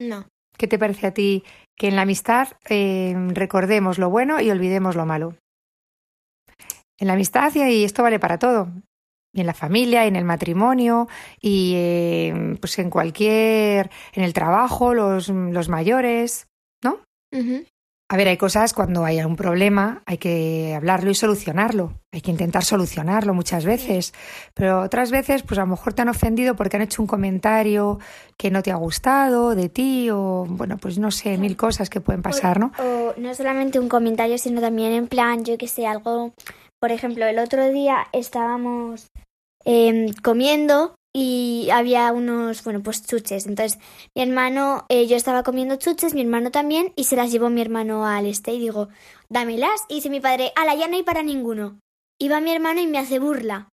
no. 0.00 0.26
¿Qué 0.56 0.66
te 0.66 0.78
parece 0.78 1.06
a 1.06 1.14
ti 1.14 1.44
que 1.76 1.88
en 1.88 1.96
la 1.96 2.02
amistad 2.02 2.48
eh, 2.68 3.14
recordemos 3.28 3.98
lo 3.98 4.10
bueno 4.10 4.40
y 4.40 4.50
olvidemos 4.50 4.96
lo 4.96 5.06
malo? 5.06 5.36
En 6.98 7.06
la 7.06 7.12
amistad, 7.12 7.54
y 7.54 7.84
esto 7.84 8.02
vale 8.02 8.18
para 8.18 8.38
todo. 8.38 8.68
Y 9.32 9.40
en 9.40 9.46
la 9.46 9.54
familia, 9.54 10.04
y 10.04 10.08
en 10.08 10.16
el 10.16 10.24
matrimonio, 10.24 11.06
y 11.40 11.74
eh, 11.76 12.56
pues 12.60 12.78
en 12.78 12.90
cualquier. 12.90 13.90
en 14.14 14.24
el 14.24 14.32
trabajo, 14.32 14.94
los, 14.94 15.28
los 15.28 15.68
mayores. 15.68 16.48
Ujú. 17.32 17.64
A 18.10 18.16
ver, 18.16 18.28
hay 18.28 18.38
cosas 18.38 18.72
cuando 18.72 19.04
hay 19.04 19.20
un 19.20 19.36
problema, 19.36 20.02
hay 20.06 20.16
que 20.16 20.72
hablarlo 20.74 21.10
y 21.10 21.14
solucionarlo. 21.14 21.92
Hay 22.10 22.22
que 22.22 22.30
intentar 22.30 22.64
solucionarlo 22.64 23.34
muchas 23.34 23.66
veces. 23.66 24.14
Pero 24.54 24.80
otras 24.80 25.10
veces, 25.10 25.42
pues 25.42 25.58
a 25.58 25.62
lo 25.64 25.66
mejor 25.66 25.92
te 25.92 26.00
han 26.00 26.08
ofendido 26.08 26.56
porque 26.56 26.78
han 26.78 26.82
hecho 26.82 27.02
un 27.02 27.06
comentario 27.06 27.98
que 28.38 28.50
no 28.50 28.62
te 28.62 28.72
ha 28.72 28.76
gustado 28.76 29.54
de 29.54 29.68
ti, 29.68 30.08
o 30.10 30.46
bueno, 30.48 30.78
pues 30.78 30.98
no 30.98 31.10
sé, 31.10 31.36
mil 31.36 31.54
cosas 31.58 31.90
que 31.90 32.00
pueden 32.00 32.22
pasar, 32.22 32.58
¿no? 32.58 32.72
O 32.78 33.12
no 33.18 33.34
solamente 33.34 33.78
un 33.78 33.90
comentario, 33.90 34.38
sino 34.38 34.62
también 34.62 34.92
en 34.92 35.06
plan, 35.06 35.44
yo 35.44 35.58
que 35.58 35.68
sé, 35.68 35.86
algo. 35.86 36.32
Por 36.80 36.92
ejemplo, 36.92 37.26
el 37.26 37.38
otro 37.38 37.70
día 37.70 38.06
estábamos 38.12 39.08
em, 39.64 40.12
comiendo 40.22 40.94
y 41.14 41.68
había 41.72 42.12
unos, 42.12 42.62
bueno, 42.62 42.82
pues 42.82 43.04
chuches. 43.04 43.46
Entonces, 43.46 43.80
mi 44.14 44.22
hermano, 44.22 44.84
eh, 44.88 45.06
yo 45.06 45.16
estaba 45.16 45.42
comiendo 45.42 45.76
chuches, 45.76 46.14
mi 46.14 46.20
hermano 46.20 46.50
también, 46.50 46.92
y 46.96 47.04
se 47.04 47.16
las 47.16 47.32
llevó 47.32 47.50
mi 47.50 47.60
hermano 47.60 48.06
al 48.06 48.26
este 48.26 48.52
y 48.52 48.60
digo, 48.60 48.88
dámelas. 49.28 49.80
Y 49.88 49.96
dice 49.96 50.10
mi 50.10 50.20
padre, 50.20 50.52
ala, 50.54 50.74
ya 50.74 50.86
no 50.86 50.96
hay 50.96 51.02
para 51.02 51.22
ninguno. 51.22 51.80
Y 52.20 52.28
va 52.28 52.40
mi 52.40 52.52
hermano 52.52 52.80
y 52.80 52.86
me 52.86 52.98
hace 52.98 53.18
burla. 53.18 53.68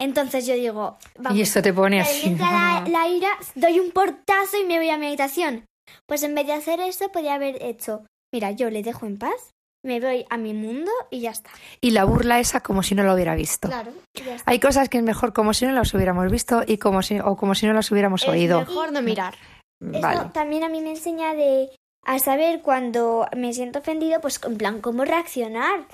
Entonces 0.00 0.46
yo 0.46 0.54
digo, 0.54 0.98
vamos. 1.18 1.38
Y 1.38 1.42
esto 1.42 1.62
te 1.62 1.72
pone 1.72 2.00
así. 2.00 2.34
la, 2.36 2.84
la 2.88 3.08
ira, 3.08 3.30
doy 3.54 3.80
un 3.80 3.90
portazo 3.90 4.58
y 4.60 4.64
me 4.64 4.78
voy 4.78 4.90
a 4.90 4.98
mi 4.98 5.06
habitación. 5.06 5.64
Pues 6.06 6.22
en 6.22 6.34
vez 6.34 6.46
de 6.46 6.52
hacer 6.52 6.80
eso, 6.80 7.10
podría 7.10 7.34
haber 7.34 7.62
hecho, 7.62 8.04
mira, 8.32 8.50
yo 8.50 8.70
le 8.70 8.82
dejo 8.82 9.06
en 9.06 9.18
paz, 9.18 9.52
me 9.86 10.00
voy 10.00 10.26
a 10.28 10.36
mi 10.36 10.52
mundo 10.52 10.90
y 11.10 11.20
ya 11.20 11.30
está. 11.30 11.50
Y 11.80 11.90
la 11.92 12.04
burla 12.04 12.38
esa 12.40 12.60
como 12.60 12.82
si 12.82 12.94
no 12.94 13.02
lo 13.04 13.14
hubiera 13.14 13.34
visto. 13.34 13.68
Claro, 13.68 13.92
y 14.14 14.22
ya 14.22 14.34
está. 14.36 14.50
Hay 14.50 14.60
cosas 14.60 14.88
que 14.88 14.98
es 14.98 15.04
mejor 15.04 15.32
como 15.32 15.54
si 15.54 15.64
no 15.64 15.72
las 15.72 15.94
hubiéramos 15.94 16.30
visto 16.30 16.62
y 16.66 16.78
como 16.78 17.02
si, 17.02 17.18
o 17.20 17.36
como 17.36 17.54
si 17.54 17.66
no 17.66 17.72
las 17.72 17.90
hubiéramos 17.90 18.22
Es 18.24 18.28
oído. 18.28 18.60
mejor 18.60 18.92
no 18.92 19.00
mirar. 19.02 19.34
Eso 19.80 20.00
Vale. 20.00 20.30
también 20.32 20.64
a 20.64 20.68
mí 20.68 20.80
me 20.80 20.90
enseña 20.90 21.34
de 21.34 21.70
a 22.04 22.18
saber 22.18 22.62
cuando 22.62 23.26
me 23.36 23.52
siento 23.52 23.80
ofendido, 23.80 24.20
pues 24.20 24.40
en 24.44 24.56
plan, 24.58 24.80
cómo 24.80 25.04
reaccionar. 25.04 25.86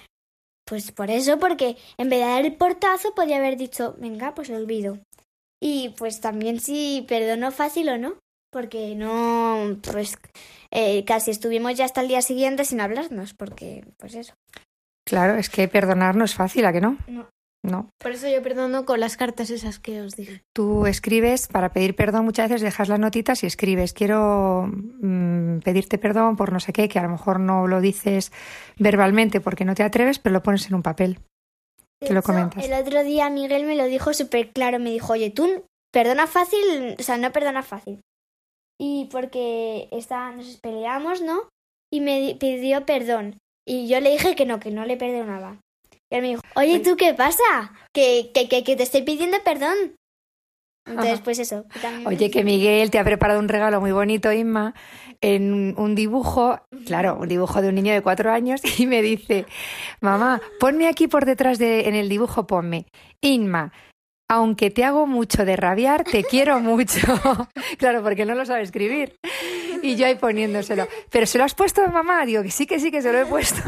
Pues 0.64 0.92
por 0.92 1.10
eso, 1.10 1.38
porque 1.38 1.76
en 1.98 2.08
vez 2.08 2.20
de 2.20 2.26
dar 2.26 2.44
el 2.44 2.54
portazo, 2.54 3.14
podría 3.14 3.38
haber 3.38 3.56
dicho, 3.56 3.96
venga, 3.98 4.34
pues 4.34 4.48
lo 4.48 4.56
olvido. 4.56 4.98
Y 5.60 5.90
pues 5.98 6.20
también 6.20 6.60
si 6.60 7.04
perdono 7.08 7.50
fácil 7.50 7.88
o 7.88 7.98
no, 7.98 8.14
porque 8.52 8.94
no, 8.94 9.76
pues 9.90 10.16
eh, 10.72 11.04
casi 11.04 11.30
estuvimos 11.30 11.76
ya 11.76 11.84
hasta 11.84 12.00
el 12.00 12.08
día 12.08 12.22
siguiente 12.22 12.64
sin 12.64 12.80
hablarnos, 12.80 13.34
porque 13.34 13.84
pues 13.98 14.14
eso. 14.14 14.34
Claro, 15.06 15.36
es 15.36 15.50
que 15.50 15.68
perdonar 15.68 16.16
no 16.16 16.24
es 16.24 16.34
fácil, 16.34 16.64
¿a 16.64 16.72
que 16.72 16.80
no? 16.80 16.96
No. 17.06 17.28
No. 17.64 17.90
Por 17.98 18.10
eso 18.10 18.28
yo 18.28 18.42
perdono 18.42 18.84
con 18.84 18.98
las 18.98 19.16
cartas 19.16 19.50
esas 19.50 19.78
que 19.78 20.00
os 20.00 20.16
dije. 20.16 20.42
Tú 20.52 20.86
escribes, 20.86 21.46
para 21.46 21.72
pedir 21.72 21.94
perdón 21.94 22.24
muchas 22.24 22.48
veces 22.48 22.62
dejas 22.62 22.88
las 22.88 22.98
notitas 22.98 23.44
y 23.44 23.46
escribes, 23.46 23.92
quiero 23.92 24.68
mm, 24.68 25.60
pedirte 25.60 25.96
perdón 25.96 26.34
por 26.34 26.52
no 26.52 26.58
sé 26.58 26.72
qué, 26.72 26.88
que 26.88 26.98
a 26.98 27.04
lo 27.04 27.08
mejor 27.08 27.38
no 27.38 27.68
lo 27.68 27.80
dices 27.80 28.32
verbalmente 28.78 29.40
porque 29.40 29.64
no 29.64 29.76
te 29.76 29.84
atreves, 29.84 30.18
pero 30.18 30.32
lo 30.32 30.42
pones 30.42 30.66
en 30.66 30.74
un 30.74 30.82
papel. 30.82 31.20
De 32.00 32.08
Que 32.08 32.14
lo 32.14 32.22
comentas. 32.22 32.64
El 32.64 32.72
otro 32.72 33.04
día 33.04 33.30
Miguel 33.30 33.64
me 33.64 33.76
lo 33.76 33.84
dijo 33.84 34.12
súper 34.12 34.50
claro, 34.50 34.80
me 34.80 34.90
dijo, 34.90 35.12
oye, 35.12 35.30
tú 35.30 35.64
perdona 35.92 36.26
fácil, 36.26 36.96
o 36.98 37.02
sea, 37.02 37.16
no 37.16 37.30
perdona 37.30 37.62
fácil. 37.62 38.00
Y 38.80 39.08
porque 39.10 39.88
está, 39.92 40.32
nos 40.32 40.56
peleamos, 40.58 41.20
¿no? 41.22 41.48
Y 41.92 42.00
me 42.00 42.20
di- 42.20 42.34
pidió 42.34 42.84
perdón. 42.86 43.38
Y 43.66 43.86
yo 43.88 44.00
le 44.00 44.10
dije 44.10 44.34
que 44.34 44.46
no, 44.46 44.58
que 44.60 44.70
no 44.70 44.84
le 44.86 44.96
perdonaba. 44.96 45.58
Y 46.10 46.16
él 46.16 46.22
me 46.22 46.28
dijo, 46.28 46.42
oye, 46.56 46.80
¿tú 46.80 46.96
qué 46.96 47.14
pasa? 47.14 47.42
Que, 47.94 48.30
que, 48.34 48.48
que, 48.48 48.64
que 48.64 48.76
te 48.76 48.82
estoy 48.82 49.02
pidiendo 49.02 49.36
perdón. 49.44 49.76
Entonces, 50.86 51.14
Ajá. 51.14 51.24
pues 51.24 51.38
eso. 51.38 51.64
también- 51.80 52.08
Oye, 52.08 52.30
que 52.30 52.42
Miguel 52.42 52.90
te 52.90 52.98
ha 52.98 53.04
preparado 53.04 53.38
un 53.38 53.48
regalo 53.48 53.80
muy 53.80 53.92
bonito, 53.92 54.32
Inma, 54.32 54.74
en 55.20 55.78
un 55.78 55.94
dibujo, 55.94 56.58
claro, 56.86 57.18
un 57.20 57.28
dibujo 57.28 57.62
de 57.62 57.68
un 57.68 57.76
niño 57.76 57.92
de 57.92 58.02
cuatro 58.02 58.32
años, 58.32 58.60
y 58.80 58.86
me 58.86 59.00
dice, 59.00 59.46
mamá, 60.00 60.42
ponme 60.58 60.88
aquí 60.88 61.06
por 61.06 61.24
detrás 61.24 61.58
de, 61.60 61.86
en 61.88 61.94
el 61.94 62.08
dibujo, 62.08 62.48
ponme, 62.48 62.86
Inma, 63.20 63.72
aunque 64.32 64.70
te 64.70 64.82
hago 64.82 65.06
mucho 65.06 65.44
de 65.44 65.56
rabiar, 65.56 66.04
te 66.04 66.24
quiero 66.24 66.58
mucho. 66.58 67.00
claro, 67.78 68.02
porque 68.02 68.24
no 68.24 68.34
lo 68.34 68.46
sabe 68.46 68.62
escribir. 68.62 69.18
Y 69.82 69.96
yo 69.96 70.06
ahí 70.06 70.14
poniéndoselo. 70.14 70.88
¿Pero 71.10 71.26
se 71.26 71.36
lo 71.36 71.44
has 71.44 71.54
puesto, 71.54 71.86
mamá? 71.88 72.24
Digo 72.24 72.42
que 72.42 72.50
sí, 72.50 72.66
que 72.66 72.80
sí, 72.80 72.90
que 72.90 73.02
se 73.02 73.12
lo 73.12 73.18
he 73.18 73.26
puesto. 73.26 73.60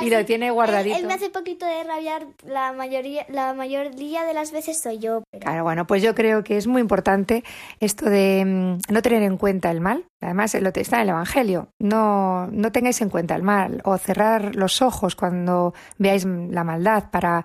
Y 0.00 0.10
lo 0.10 0.24
tiene 0.24 0.50
guardadito. 0.50 0.96
Él, 0.96 1.02
él 1.02 1.08
me 1.08 1.14
hace 1.14 1.30
poquito 1.30 1.66
de 1.66 1.84
rabiar, 1.84 2.26
la 2.46 2.72
mayoría, 2.72 3.26
la 3.28 3.54
mayoría 3.54 4.24
de 4.24 4.34
las 4.34 4.52
veces 4.52 4.80
soy 4.80 4.98
yo. 4.98 5.22
Pero... 5.30 5.42
Claro, 5.42 5.64
bueno, 5.64 5.86
pues 5.86 6.02
yo 6.02 6.14
creo 6.14 6.44
que 6.44 6.56
es 6.56 6.66
muy 6.66 6.80
importante 6.80 7.44
esto 7.80 8.08
de 8.08 8.44
mm, 8.44 8.92
no 8.92 9.02
tener 9.02 9.22
en 9.22 9.36
cuenta 9.36 9.70
el 9.70 9.80
mal. 9.80 10.04
Además, 10.20 10.54
lo 10.54 10.68
está 10.68 10.96
en 10.96 11.02
el 11.02 11.08
Evangelio. 11.10 11.68
No, 11.80 12.46
no 12.46 12.70
tengáis 12.70 13.00
en 13.00 13.10
cuenta 13.10 13.34
el 13.34 13.42
mal 13.42 13.80
o 13.84 13.98
cerrar 13.98 14.54
los 14.54 14.80
ojos 14.80 15.16
cuando 15.16 15.74
veáis 15.98 16.24
la 16.24 16.62
maldad 16.62 17.10
para, 17.10 17.44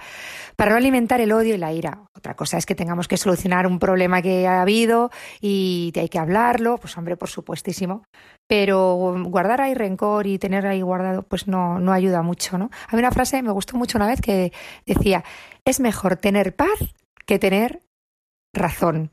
para 0.56 0.72
no 0.72 0.78
alimentar 0.78 1.20
el 1.22 1.32
odio 1.32 1.56
y 1.56 1.58
la 1.58 1.74
ira. 1.74 2.04
Otra 2.16 2.36
cosa 2.36 2.58
es 2.58 2.66
que 2.66 2.76
tengamos 2.76 3.08
que 3.08 3.18
solucionar 3.18 3.66
un 3.66 3.80
problema 3.80 4.22
que 4.22 4.48
ha 4.48 4.62
habido 4.62 5.10
y 5.41 5.91
hay 5.95 6.10
que 6.10 6.20
hablarlo, 6.20 6.78
pues 6.78 6.98
hombre, 6.98 7.18
por 7.18 7.30
supuestísimo. 7.30 8.04
Pero 8.48 8.95
guardar 9.26 9.60
ahí 9.62 9.74
rencor 9.74 10.26
y 10.28 10.39
tener 10.39 10.66
ahí 10.66 10.82
guardado, 10.82 11.24
pues 11.24 11.48
no, 11.48 11.80
no 11.80 11.91
ayuda 11.91 12.22
mucho, 12.22 12.58
¿no? 12.58 12.70
Hay 12.88 12.98
una 13.00 13.12
frase, 13.12 13.41
me 13.41 13.52
gustó 13.52 13.76
mucho 13.78 13.98
una 13.98 14.08
vez 14.08 14.22
que 14.22 14.54
decía, 14.86 15.24
es 15.66 15.80
mejor 15.80 16.16
tener 16.16 16.56
paz 16.56 16.80
que 17.26 17.39
tener 17.39 17.82
razón. 18.56 19.12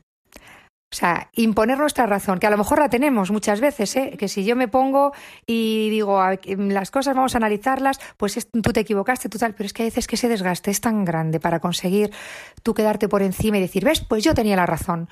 O 0.93 0.95
sea, 0.95 1.29
imponer 1.33 1.77
nuestra 1.77 2.05
razón, 2.05 2.39
que 2.39 2.47
a 2.47 2.49
lo 2.49 2.57
mejor 2.57 2.79
la 2.79 2.87
tenemos 2.87 3.29
muchas 3.29 3.59
veces, 3.59 3.93
¿eh? 3.97 4.15
que 4.17 4.29
si 4.29 4.45
yo 4.45 4.55
me 4.55 4.69
pongo 4.69 5.11
y 5.45 5.89
digo 5.89 6.21
"A- 6.21 6.37
las 6.45 6.89
cosas 6.91 7.15
vamos 7.15 7.33
a 7.35 7.39
analizarlas, 7.39 7.99
pues 8.15 8.37
es- 8.37 8.47
tú 8.49 8.71
te 8.71 8.79
equivocaste, 8.81 9.27
tú 9.27 9.37
tal, 9.37 9.53
pero 9.55 9.65
es 9.65 9.73
que 9.73 9.81
a 9.83 9.85
veces 9.87 10.07
que 10.07 10.15
ese 10.15 10.29
desgaste 10.29 10.71
es 10.71 10.79
tan 10.79 11.03
grande 11.03 11.41
para 11.41 11.59
conseguir 11.59 12.11
tú 12.63 12.73
quedarte 12.73 13.09
por 13.09 13.23
encima 13.23 13.57
y 13.57 13.61
decir, 13.61 13.83
ves, 13.83 13.99
pues 14.07 14.23
yo 14.23 14.33
tenía 14.33 14.55
la 14.55 14.67
razón. 14.67 15.09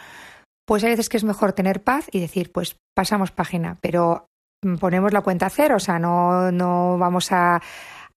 Pues 0.65 0.83
hay 0.83 0.91
veces 0.91 1.09
que 1.09 1.17
es 1.17 1.23
mejor 1.23 1.53
tener 1.53 1.83
paz 1.83 2.07
y 2.11 2.19
decir, 2.19 2.51
pues 2.51 2.77
pasamos 2.95 3.31
página, 3.31 3.77
pero 3.81 4.27
mm, 4.63 4.75
ponemos 4.77 5.11
la 5.13 5.21
cuenta 5.21 5.47
a 5.47 5.49
cero, 5.49 5.75
o 5.75 5.79
sea, 5.79 5.99
no, 5.99 6.51
no 6.51 6.97
vamos 6.97 7.31
a, 7.31 7.61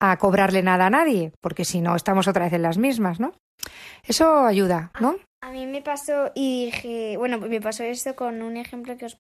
a 0.01 0.17
cobrarle 0.19 0.63
nada 0.63 0.87
a 0.87 0.91
nadie, 0.91 1.33
porque 1.41 1.65
si 1.65 1.81
no 1.81 1.97
estamos 1.97 2.29
otra 2.29 2.45
vez 2.45 2.53
en 2.53 2.63
las 2.63 2.79
mismas, 2.79 3.19
¿no? 3.21 3.33
Eso 4.07 4.45
ayuda, 4.45 4.93
¿no? 5.01 5.17
A 5.43 5.51
mí 5.51 5.67
me 5.67 5.83
pasó 5.83 6.31
y 6.35 6.67
dije, 6.67 7.17
bueno, 7.19 7.39
me 7.39 7.61
pasó 7.61 7.85
esto 7.85 8.15
con 8.17 8.43
un 8.43 8.57
ejemplo 8.57 8.97
que 8.97 9.07
os... 9.07 9.19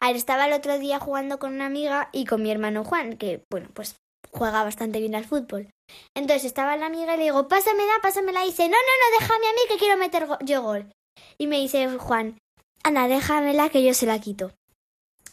A 0.00 0.08
ver, 0.08 0.16
estaba 0.16 0.46
el 0.46 0.52
otro 0.52 0.78
día 0.78 0.98
jugando 0.98 1.38
con 1.38 1.54
una 1.54 1.66
amiga 1.66 2.08
y 2.12 2.24
con 2.24 2.42
mi 2.42 2.50
hermano 2.50 2.84
Juan, 2.84 3.16
que, 3.16 3.44
bueno, 3.50 3.68
pues 3.72 3.96
juega 4.30 4.62
bastante 4.64 5.00
bien 5.00 5.14
al 5.14 5.24
fútbol. 5.24 5.70
Entonces 6.14 6.44
estaba 6.44 6.76
la 6.76 6.86
amiga 6.86 7.14
y 7.14 7.18
le 7.18 7.22
digo, 7.24 7.48
pásamela, 7.48 7.92
pásamela. 8.02 8.42
Y 8.44 8.48
dice, 8.48 8.64
no, 8.68 8.76
no, 8.76 8.76
no, 8.76 9.18
déjame 9.20 9.46
a 9.46 9.52
mí 9.52 9.60
que 9.68 9.78
quiero 9.78 9.96
meter 9.96 10.26
go- 10.26 10.38
yo 10.44 10.62
gol. 10.62 10.90
Y 11.38 11.46
me 11.46 11.58
dice 11.58 11.88
Juan, 11.98 12.38
Ana, 12.82 13.08
déjamela 13.08 13.68
que 13.68 13.84
yo 13.84 13.94
se 13.94 14.06
la 14.06 14.20
quito. 14.20 14.52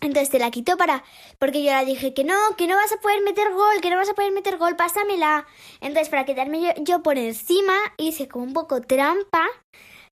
Entonces 0.02 0.30
te 0.30 0.40
la 0.40 0.52
quitó 0.52 0.78
para... 0.78 1.04
Porque 1.40 1.64
yo 1.64 1.72
le 1.76 1.86
dije 1.86 2.14
que 2.14 2.24
no, 2.24 2.36
que 2.58 2.68
no 2.68 2.76
vas 2.76 2.92
a 2.92 3.02
poder 3.02 3.22
meter 3.24 3.52
gol, 3.54 3.82
que 3.82 3.90
no 3.90 3.96
vas 3.96 4.10
a 4.10 4.14
poder 4.14 4.32
meter 4.34 4.58
gol, 4.58 4.76
pásamela. 4.76 5.48
Entonces 5.82 6.10
para 6.10 6.26
quitarme 6.26 6.62
yo, 6.62 6.70
yo 6.84 7.02
por 7.02 7.18
encima 7.18 7.74
hice 7.98 8.28
como 8.28 8.44
un 8.46 8.54
poco 8.54 8.82
trampa 8.82 9.48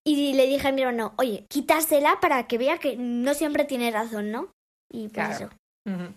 y 0.06 0.34
le 0.34 0.48
dije 0.48 0.68
a 0.68 0.72
mi 0.72 0.82
hermano, 0.82 1.14
oye, 1.18 1.46
quítasela 1.50 2.20
para 2.20 2.48
que 2.48 2.58
vea 2.58 2.78
que 2.78 2.96
no 2.98 3.34
siempre 3.34 3.66
tiene 3.66 3.92
razón, 3.92 4.32
¿no? 4.32 4.50
Y 4.92 5.10
pues 5.10 5.14
Claro. 5.14 5.50
eso. 5.86 6.14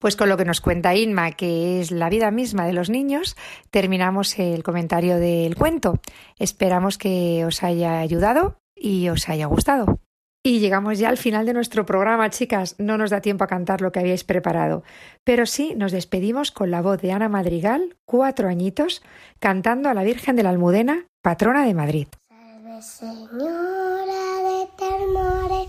Pues 0.00 0.16
con 0.16 0.28
lo 0.28 0.36
que 0.36 0.44
nos 0.44 0.60
cuenta 0.60 0.94
Inma, 0.94 1.32
que 1.32 1.80
es 1.80 1.90
la 1.90 2.10
vida 2.10 2.30
misma 2.30 2.66
de 2.66 2.74
los 2.74 2.90
niños, 2.90 3.36
terminamos 3.70 4.38
el 4.38 4.62
comentario 4.62 5.16
del 5.16 5.56
cuento. 5.56 5.98
Esperamos 6.38 6.98
que 6.98 7.44
os 7.46 7.62
haya 7.62 8.00
ayudado 8.00 8.58
y 8.74 9.08
os 9.08 9.28
haya 9.28 9.46
gustado. 9.46 9.98
Y 10.46 10.58
llegamos 10.58 10.98
ya 10.98 11.08
al 11.08 11.16
final 11.16 11.46
de 11.46 11.54
nuestro 11.54 11.86
programa, 11.86 12.28
chicas. 12.28 12.74
No 12.78 12.98
nos 12.98 13.08
da 13.08 13.22
tiempo 13.22 13.44
a 13.44 13.46
cantar 13.46 13.80
lo 13.80 13.92
que 13.92 14.00
habíais 14.00 14.24
preparado, 14.24 14.82
pero 15.24 15.46
sí 15.46 15.74
nos 15.74 15.90
despedimos 15.90 16.50
con 16.50 16.70
la 16.70 16.82
voz 16.82 17.00
de 17.00 17.12
Ana 17.12 17.30
Madrigal, 17.30 17.96
cuatro 18.04 18.48
añitos, 18.48 19.02
cantando 19.38 19.88
a 19.88 19.94
la 19.94 20.02
Virgen 20.02 20.36
de 20.36 20.42
la 20.42 20.50
Almudena, 20.50 21.06
patrona 21.22 21.64
de 21.64 21.72
Madrid. 21.72 22.08
Salve 22.28 22.82
Señora 22.82 24.24
de 24.48 24.68
Termore, 24.76 25.66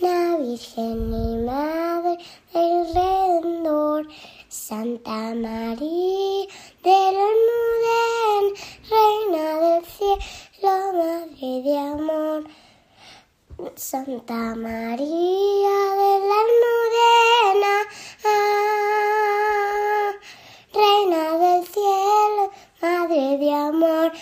la 0.00 0.36
Virgen 0.38 1.14
y 1.14 1.44
Madre 1.46 2.18
del 2.52 2.94
Redentor, 2.94 4.08
Santa 4.48 5.34
María 5.34 6.46
del 6.82 7.16
Almudén, 7.28 8.44
Reina 8.90 9.60
del 9.60 9.84
cielo, 9.84 10.16
Madre 10.62 11.62
de 11.62 11.78
amor. 11.78 12.44
Santa 13.74 14.54
María 14.54 15.76
de 16.00 16.12
la 16.28 16.36
Almudena, 16.44 17.76
ah, 18.24 20.12
Reina 20.72 21.24
del 21.38 21.66
cielo, 21.66 22.50
Madre 22.80 23.38
de 23.38 23.52
amor, 23.52 24.12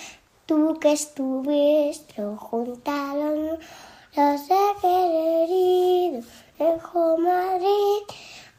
tú 0.47 0.79
que 0.81 0.93
estuviste 0.93 2.23
junto 2.37 2.91
a 2.91 3.15
los 3.15 3.61
querido 4.81 6.23
en 6.59 6.81
Madrid, 7.23 8.03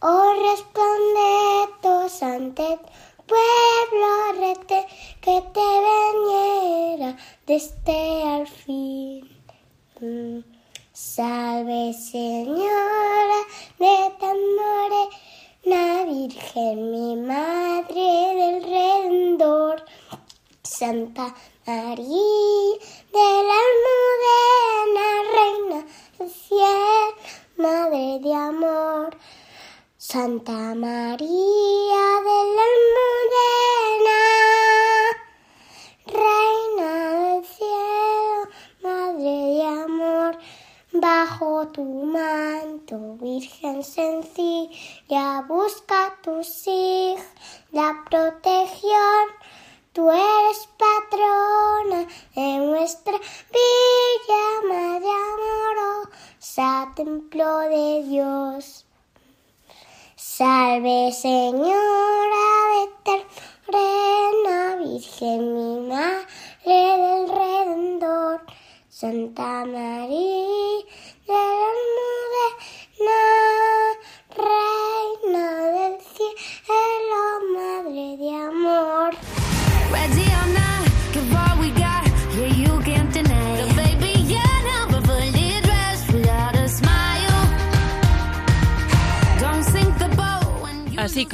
oh 0.02 0.34
resplandetos 0.48 2.24
ante 2.24 2.78
tu 2.78 3.06
pueblo 3.28 4.40
rete 4.40 4.86
que 5.22 5.42
te 5.54 5.68
veniera 5.90 7.18
desde 7.46 8.24
al 8.24 8.48
fin. 8.48 9.30
Salve 10.92 11.94
Señora 11.94 13.42
de 13.80 14.12
Tamore, 14.20 15.10
la 15.64 16.06
Virgen 16.06 16.92
mi 16.92 17.16
Madre 17.16 18.08
del 18.40 18.64
Redentor, 18.64 19.84
Santa 20.64 21.36
María 21.68 22.78
de 23.14 23.30
la 23.48 23.58
Almudena, 23.68 25.08
Reina 25.36 25.86
del 26.18 26.30
cielo, 26.30 27.16
Madre 27.58 28.20
de 28.22 28.34
amor. 28.34 29.18
Santa 29.98 30.76
María 30.76 32.06
de 32.28 32.40
la 32.56 32.64
Almudena, 32.72 34.20
bajo 41.36 41.68
tu 41.68 41.84
manto, 41.84 43.18
Virgen 43.20 43.84
sencilla, 43.84 45.44
busca 45.48 46.18
tus 46.24 46.68
hijos 46.68 47.26
la 47.72 48.04
protección. 48.10 49.26
Tú 49.92 50.10
eres 50.12 50.70
patrona 50.78 52.08
de 52.36 52.58
nuestra 52.66 53.14
villa, 53.14 54.44
Madre 54.70 55.10
amorosa, 55.34 56.94
templo 56.96 57.60
de 57.60 58.04
Dios. 58.04 58.86
Salve 60.16 61.12
Señora 61.12 62.46
de 62.74 63.20
Terrena, 63.68 64.76
Virgen 64.78 65.54
mi 65.54 65.88
Madre 65.88 66.18
del 66.66 67.30
Redentor, 67.30 68.42
Santa 68.90 69.66
María 69.66 69.95